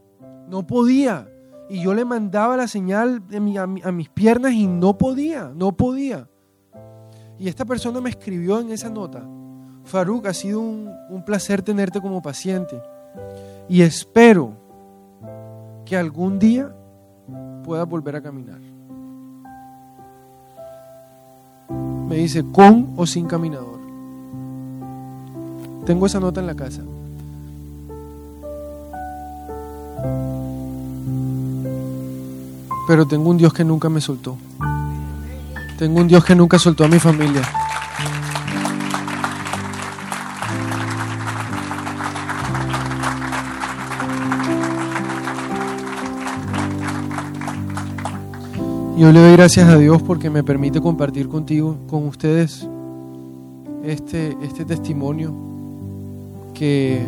no 0.49 0.65
podía. 0.65 1.27
Y 1.69 1.81
yo 1.83 1.93
le 1.93 2.05
mandaba 2.05 2.55
la 2.57 2.67
señal 2.67 3.21
a, 3.35 3.39
mi- 3.39 3.57
a 3.57 3.91
mis 3.91 4.09
piernas 4.09 4.53
y 4.53 4.65
no 4.67 4.97
podía, 4.97 5.51
no 5.55 5.75
podía. 5.75 6.29
Y 7.37 7.49
esta 7.49 7.65
persona 7.65 7.99
me 7.99 8.09
escribió 8.11 8.59
en 8.61 8.71
esa 8.71 8.89
nota, 8.89 9.27
Faruk, 9.83 10.25
ha 10.27 10.33
sido 10.33 10.61
un 10.61 11.23
placer 11.25 11.61
tenerte 11.61 11.99
como 12.01 12.21
paciente 12.21 12.81
y 13.67 13.81
espero 13.81 14.53
que 15.85 15.95
algún 15.95 16.39
día 16.39 16.71
puedas 17.63 17.87
volver 17.87 18.15
a 18.15 18.21
caminar. 18.21 18.59
Me 22.07 22.15
dice, 22.15 22.43
con 22.51 22.93
o 22.97 23.05
sin 23.05 23.27
caminador. 23.27 23.79
Tengo 25.85 26.05
esa 26.05 26.19
nota 26.19 26.39
en 26.39 26.47
la 26.47 26.55
casa. 26.55 26.81
Pero 32.87 33.07
tengo 33.07 33.29
un 33.29 33.37
Dios 33.37 33.53
que 33.53 33.63
nunca 33.63 33.89
me 33.89 34.01
soltó. 34.01 34.37
Tengo 35.77 35.99
un 35.99 36.07
Dios 36.07 36.23
que 36.23 36.35
nunca 36.35 36.59
soltó 36.59 36.85
a 36.85 36.87
mi 36.87 36.99
familia. 36.99 37.41
Yo 48.97 49.11
le 49.11 49.19
doy 49.19 49.33
gracias 49.33 49.67
a 49.67 49.77
Dios 49.77 50.01
porque 50.01 50.29
me 50.29 50.41
permite 50.41 50.79
compartir 50.79 51.27
contigo, 51.27 51.75
con 51.85 52.07
ustedes, 52.07 52.65
este, 53.83 54.37
este 54.41 54.63
testimonio 54.63 55.33
que, 56.53 57.05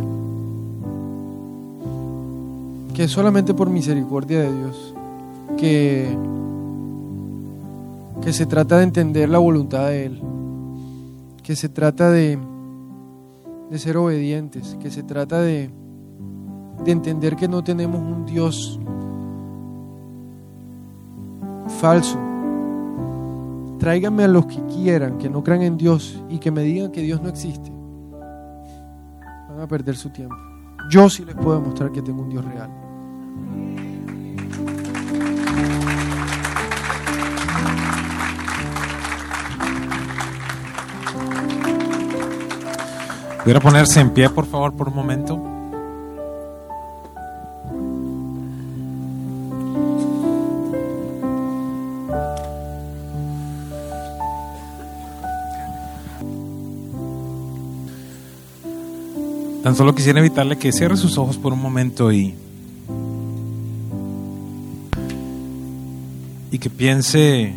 que 2.94 3.08
solamente 3.08 3.54
por 3.54 3.70
misericordia 3.70 4.42
de 4.42 4.54
Dios, 4.54 4.94
que, 5.58 6.10
que 8.22 8.34
se 8.34 8.46
trata 8.46 8.80
de 8.80 8.84
entender 8.84 9.30
la 9.30 9.38
voluntad 9.38 9.88
de 9.88 10.08
Él, 10.08 10.22
que 11.42 11.56
se 11.56 11.70
trata 11.70 12.12
de, 12.12 12.38
de 13.72 13.80
ser 13.80 13.96
obedientes, 13.96 14.76
que 14.82 14.92
se 14.92 15.04
trata 15.04 15.40
de, 15.40 15.70
de 16.84 16.92
entender 16.92 17.38
que 17.38 17.48
no 17.48 17.64
tenemos 17.64 18.02
un 18.02 18.26
Dios 18.26 18.78
falso. 21.70 22.18
Tráiganme 23.80 24.24
a 24.24 24.28
los 24.28 24.46
que 24.48 24.62
quieran, 24.66 25.18
que 25.18 25.30
no 25.30 25.44
crean 25.44 25.62
en 25.62 25.78
Dios 25.78 26.22
y 26.30 26.40
que 26.40 26.52
me 26.52 26.64
digan 26.64 26.92
que 26.92 27.02
Dios 27.02 27.22
no 27.22 27.30
existe. 27.30 27.72
Van 29.50 29.60
a 29.62 29.68
perder 29.68 29.96
su 29.96 30.10
tiempo. 30.10 30.36
Yo 30.90 31.10
sí 31.10 31.24
les 31.26 31.36
puedo 31.36 31.60
demostrar 31.60 31.92
que 31.92 32.02
tengo 32.02 32.22
un 32.22 32.30
Dios 32.30 32.46
real. 32.46 32.70
¿Pudiera 43.44 43.62
ponerse 43.62 44.02
en 44.02 44.10
pie, 44.10 44.30
por 44.30 44.46
favor, 44.46 44.76
por 44.76 44.90
un 44.90 44.96
momento? 44.96 45.57
Tan 59.68 59.76
solo 59.76 59.94
quisiera 59.94 60.20
invitarle 60.20 60.58
que 60.58 60.72
cierre 60.72 60.96
sus 60.96 61.18
ojos 61.18 61.36
por 61.36 61.52
un 61.52 61.62
momento 61.62 62.10
y, 62.10 62.34
y 66.50 66.58
que 66.58 66.70
piense 66.70 67.54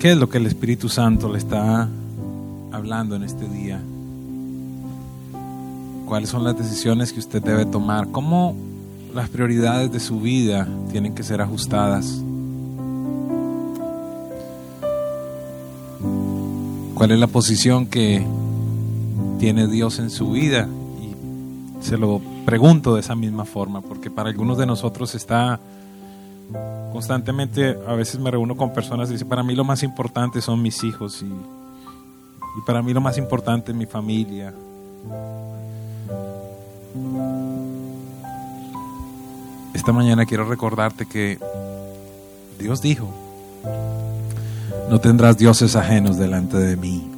qué 0.00 0.12
es 0.12 0.16
lo 0.16 0.30
que 0.30 0.38
el 0.38 0.46
Espíritu 0.46 0.88
Santo 0.88 1.30
le 1.30 1.36
está 1.36 1.86
hablando 2.72 3.14
en 3.14 3.24
este 3.24 3.46
día. 3.46 3.78
¿Cuáles 6.06 6.30
son 6.30 6.42
las 6.42 6.56
decisiones 6.56 7.12
que 7.12 7.20
usted 7.20 7.42
debe 7.42 7.66
tomar? 7.66 8.10
¿Cómo 8.10 8.56
las 9.14 9.28
prioridades 9.28 9.92
de 9.92 10.00
su 10.00 10.18
vida 10.18 10.66
tienen 10.90 11.14
que 11.14 11.22
ser 11.22 11.42
ajustadas? 11.42 12.22
¿Cuál 16.94 17.10
es 17.10 17.18
la 17.18 17.26
posición 17.26 17.84
que 17.84 18.26
tiene 19.38 19.66
Dios 19.66 19.98
en 19.98 20.10
su 20.10 20.32
vida? 20.32 20.68
Y 21.00 21.84
se 21.84 21.96
lo 21.96 22.20
pregunto 22.44 22.94
de 22.94 23.00
esa 23.00 23.14
misma 23.14 23.44
forma, 23.44 23.80
porque 23.80 24.10
para 24.10 24.30
algunos 24.30 24.58
de 24.58 24.66
nosotros 24.66 25.14
está 25.14 25.60
constantemente, 26.92 27.76
a 27.86 27.94
veces 27.94 28.20
me 28.20 28.30
reúno 28.30 28.56
con 28.56 28.72
personas 28.72 29.08
y 29.10 29.14
dicen, 29.14 29.28
para 29.28 29.42
mí 29.42 29.54
lo 29.54 29.64
más 29.64 29.82
importante 29.82 30.40
son 30.40 30.62
mis 30.62 30.82
hijos 30.84 31.22
y, 31.22 31.26
y 31.26 32.62
para 32.66 32.82
mí 32.82 32.94
lo 32.94 33.00
más 33.00 33.18
importante 33.18 33.72
es 33.72 33.76
mi 33.76 33.86
familia. 33.86 34.54
esta 39.86 39.92
mañana 39.92 40.26
quiero 40.26 40.44
recordarte 40.44 41.06
que 41.06 41.38
Dios 42.58 42.82
dijo, 42.82 43.08
no 44.90 44.98
tendrás 44.98 45.38
dioses 45.38 45.76
ajenos 45.76 46.18
delante 46.18 46.56
de 46.56 46.76
mí. 46.76 47.15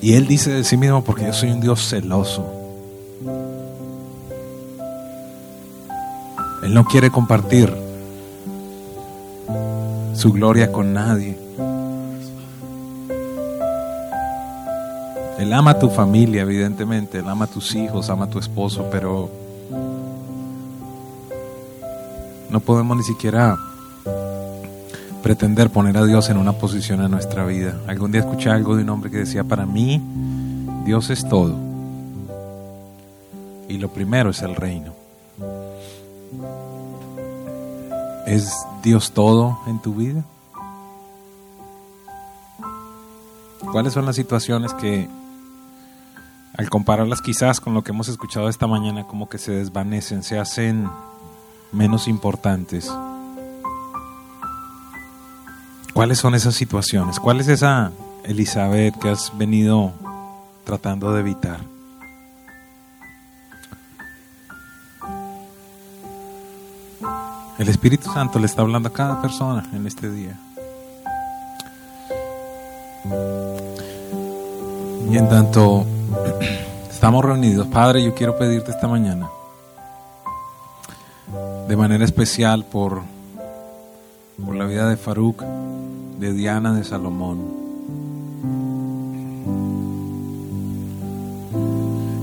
Y 0.00 0.14
Él 0.14 0.26
dice 0.26 0.50
de 0.50 0.64
sí 0.64 0.76
mismo, 0.76 1.02
porque 1.02 1.24
yo 1.24 1.32
soy 1.32 1.50
un 1.50 1.60
Dios 1.60 1.88
celoso. 1.88 2.46
Él 6.62 6.74
no 6.74 6.84
quiere 6.84 7.10
compartir 7.10 7.72
su 10.14 10.32
gloria 10.32 10.70
con 10.70 10.92
nadie. 10.92 11.38
Él 15.38 15.52
ama 15.52 15.72
a 15.72 15.78
tu 15.78 15.88
familia, 15.88 16.42
evidentemente, 16.42 17.18
Él 17.18 17.28
ama 17.28 17.44
a 17.44 17.48
tus 17.48 17.74
hijos, 17.74 18.10
ama 18.10 18.24
a 18.24 18.30
tu 18.30 18.38
esposo, 18.38 18.88
pero 18.90 19.30
no 22.50 22.60
podemos 22.60 22.96
ni 22.96 23.04
siquiera 23.04 23.56
pretender 25.22 25.70
poner 25.70 25.96
a 25.96 26.04
Dios 26.04 26.30
en 26.30 26.36
una 26.36 26.52
posición 26.52 27.02
en 27.02 27.10
nuestra 27.10 27.44
vida. 27.44 27.74
Algún 27.86 28.12
día 28.12 28.20
escuché 28.20 28.50
algo 28.50 28.76
de 28.76 28.82
un 28.82 28.90
hombre 28.90 29.10
que 29.10 29.18
decía, 29.18 29.44
para 29.44 29.66
mí 29.66 30.00
Dios 30.84 31.10
es 31.10 31.28
todo. 31.28 31.56
Y 33.68 33.78
lo 33.78 33.88
primero 33.90 34.30
es 34.30 34.42
el 34.42 34.54
reino. 34.54 34.92
¿Es 38.26 38.52
Dios 38.82 39.12
todo 39.12 39.58
en 39.66 39.80
tu 39.80 39.94
vida? 39.94 40.22
¿Cuáles 43.72 43.92
son 43.92 44.06
las 44.06 44.16
situaciones 44.16 44.72
que 44.74 45.08
al 46.56 46.70
compararlas 46.70 47.20
quizás 47.20 47.60
con 47.60 47.74
lo 47.74 47.84
que 47.84 47.92
hemos 47.92 48.08
escuchado 48.08 48.48
esta 48.48 48.66
mañana 48.66 49.04
como 49.04 49.28
que 49.28 49.38
se 49.38 49.52
desvanecen, 49.52 50.22
se 50.22 50.38
hacen 50.38 50.88
menos 51.72 52.08
importantes? 52.08 52.90
¿Cuáles 55.98 56.18
son 56.18 56.36
esas 56.36 56.54
situaciones? 56.54 57.18
¿Cuál 57.18 57.40
es 57.40 57.48
esa 57.48 57.90
Elizabeth 58.22 58.96
que 59.00 59.08
has 59.08 59.36
venido 59.36 59.92
tratando 60.62 61.12
de 61.12 61.18
evitar? 61.18 61.58
El 67.58 67.68
Espíritu 67.68 68.12
Santo 68.12 68.38
le 68.38 68.46
está 68.46 68.62
hablando 68.62 68.90
a 68.90 68.92
cada 68.92 69.20
persona 69.20 69.68
en 69.72 69.88
este 69.88 70.08
día. 70.08 70.38
Y 75.10 75.16
en 75.16 75.28
tanto 75.28 75.84
estamos 76.88 77.24
reunidos, 77.24 77.66
Padre, 77.66 78.04
yo 78.04 78.14
quiero 78.14 78.38
pedirte 78.38 78.70
esta 78.70 78.86
mañana, 78.86 79.28
de 81.66 81.76
manera 81.76 82.04
especial 82.04 82.64
por, 82.64 83.02
por 84.46 84.54
la 84.54 84.64
vida 84.64 84.88
de 84.88 84.96
Faruk, 84.96 85.42
de 86.18 86.32
Diana, 86.32 86.74
de 86.74 86.84
Salomón. 86.84 87.38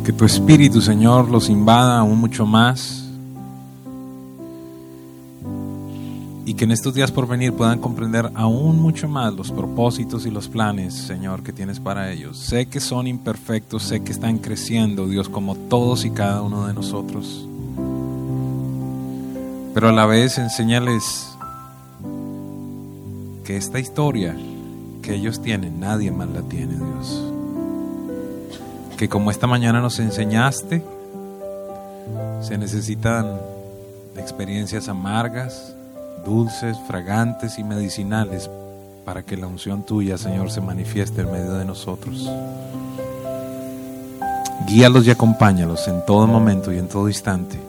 Que 0.04 0.14
tu 0.14 0.26
Espíritu, 0.26 0.82
Señor, 0.82 1.30
los 1.30 1.50
invada 1.50 2.00
aún 2.00 2.20
mucho 2.20 2.46
más 2.46 3.06
y 6.46 6.54
que 6.54 6.66
en 6.66 6.72
estos 6.72 6.94
días 6.94 7.12
por 7.12 7.28
venir 7.28 7.54
puedan 7.54 7.80
comprender 7.80 8.30
aún 8.36 8.80
mucho 8.80 9.10
más 9.10 9.34
los 9.34 9.52
propósitos 9.52 10.28
y 10.28 10.32
los 10.32 10.48
planes, 10.48 10.94
Señor, 10.94 11.42
que 11.42 11.52
tienes 11.52 11.80
para 11.80 12.12
ellos. 12.12 12.38
Sé 12.38 12.68
que 12.68 12.80
son 12.80 13.08
imperfectos, 13.08 13.82
sé 13.82 14.04
que 14.04 14.12
están 14.12 14.38
creciendo, 14.38 15.08
Dios, 15.08 15.28
como 15.28 15.56
todos 15.56 16.06
y 16.06 16.12
cada 16.12 16.44
uno 16.44 16.68
de 16.68 16.74
nosotros. 16.76 17.48
Pero 19.74 19.90
a 19.90 19.92
la 19.92 20.06
vez 20.06 20.38
enséñales 20.38 21.35
que 23.46 23.56
esta 23.56 23.80
historia 23.80 24.36
que 25.04 25.14
ellos 25.14 25.40
tienen, 25.40 25.80
nadie 25.80 26.12
más 26.12 26.28
la 26.30 26.42
tiene, 26.42 26.74
Dios. 26.74 27.24
Que 28.98 29.08
como 29.08 29.30
esta 29.30 29.46
mañana 29.46 29.80
nos 29.82 30.00
enseñaste, 30.00 30.84
se 32.42 32.58
necesitan 32.58 33.40
experiencias 34.18 34.90
amargas, 34.90 35.76
dulces, 36.26 36.76
fragantes 36.88 37.60
y 37.60 37.64
medicinales 37.64 38.50
para 39.06 39.22
que 39.22 39.38
la 39.38 39.46
unción 39.46 39.84
tuya, 39.84 40.18
Señor, 40.18 40.50
se 40.50 40.60
manifieste 40.60 41.22
en 41.22 41.32
medio 41.32 41.54
de 41.54 41.66
nosotros. 41.66 42.28
Guíalos 44.66 45.06
y 45.06 45.12
acompáñalos 45.12 45.88
en 45.88 46.04
todo 46.08 46.26
momento 46.26 46.74
y 46.74 46.80
en 46.80 46.88
todo 46.88 47.08
instante. 47.08 47.60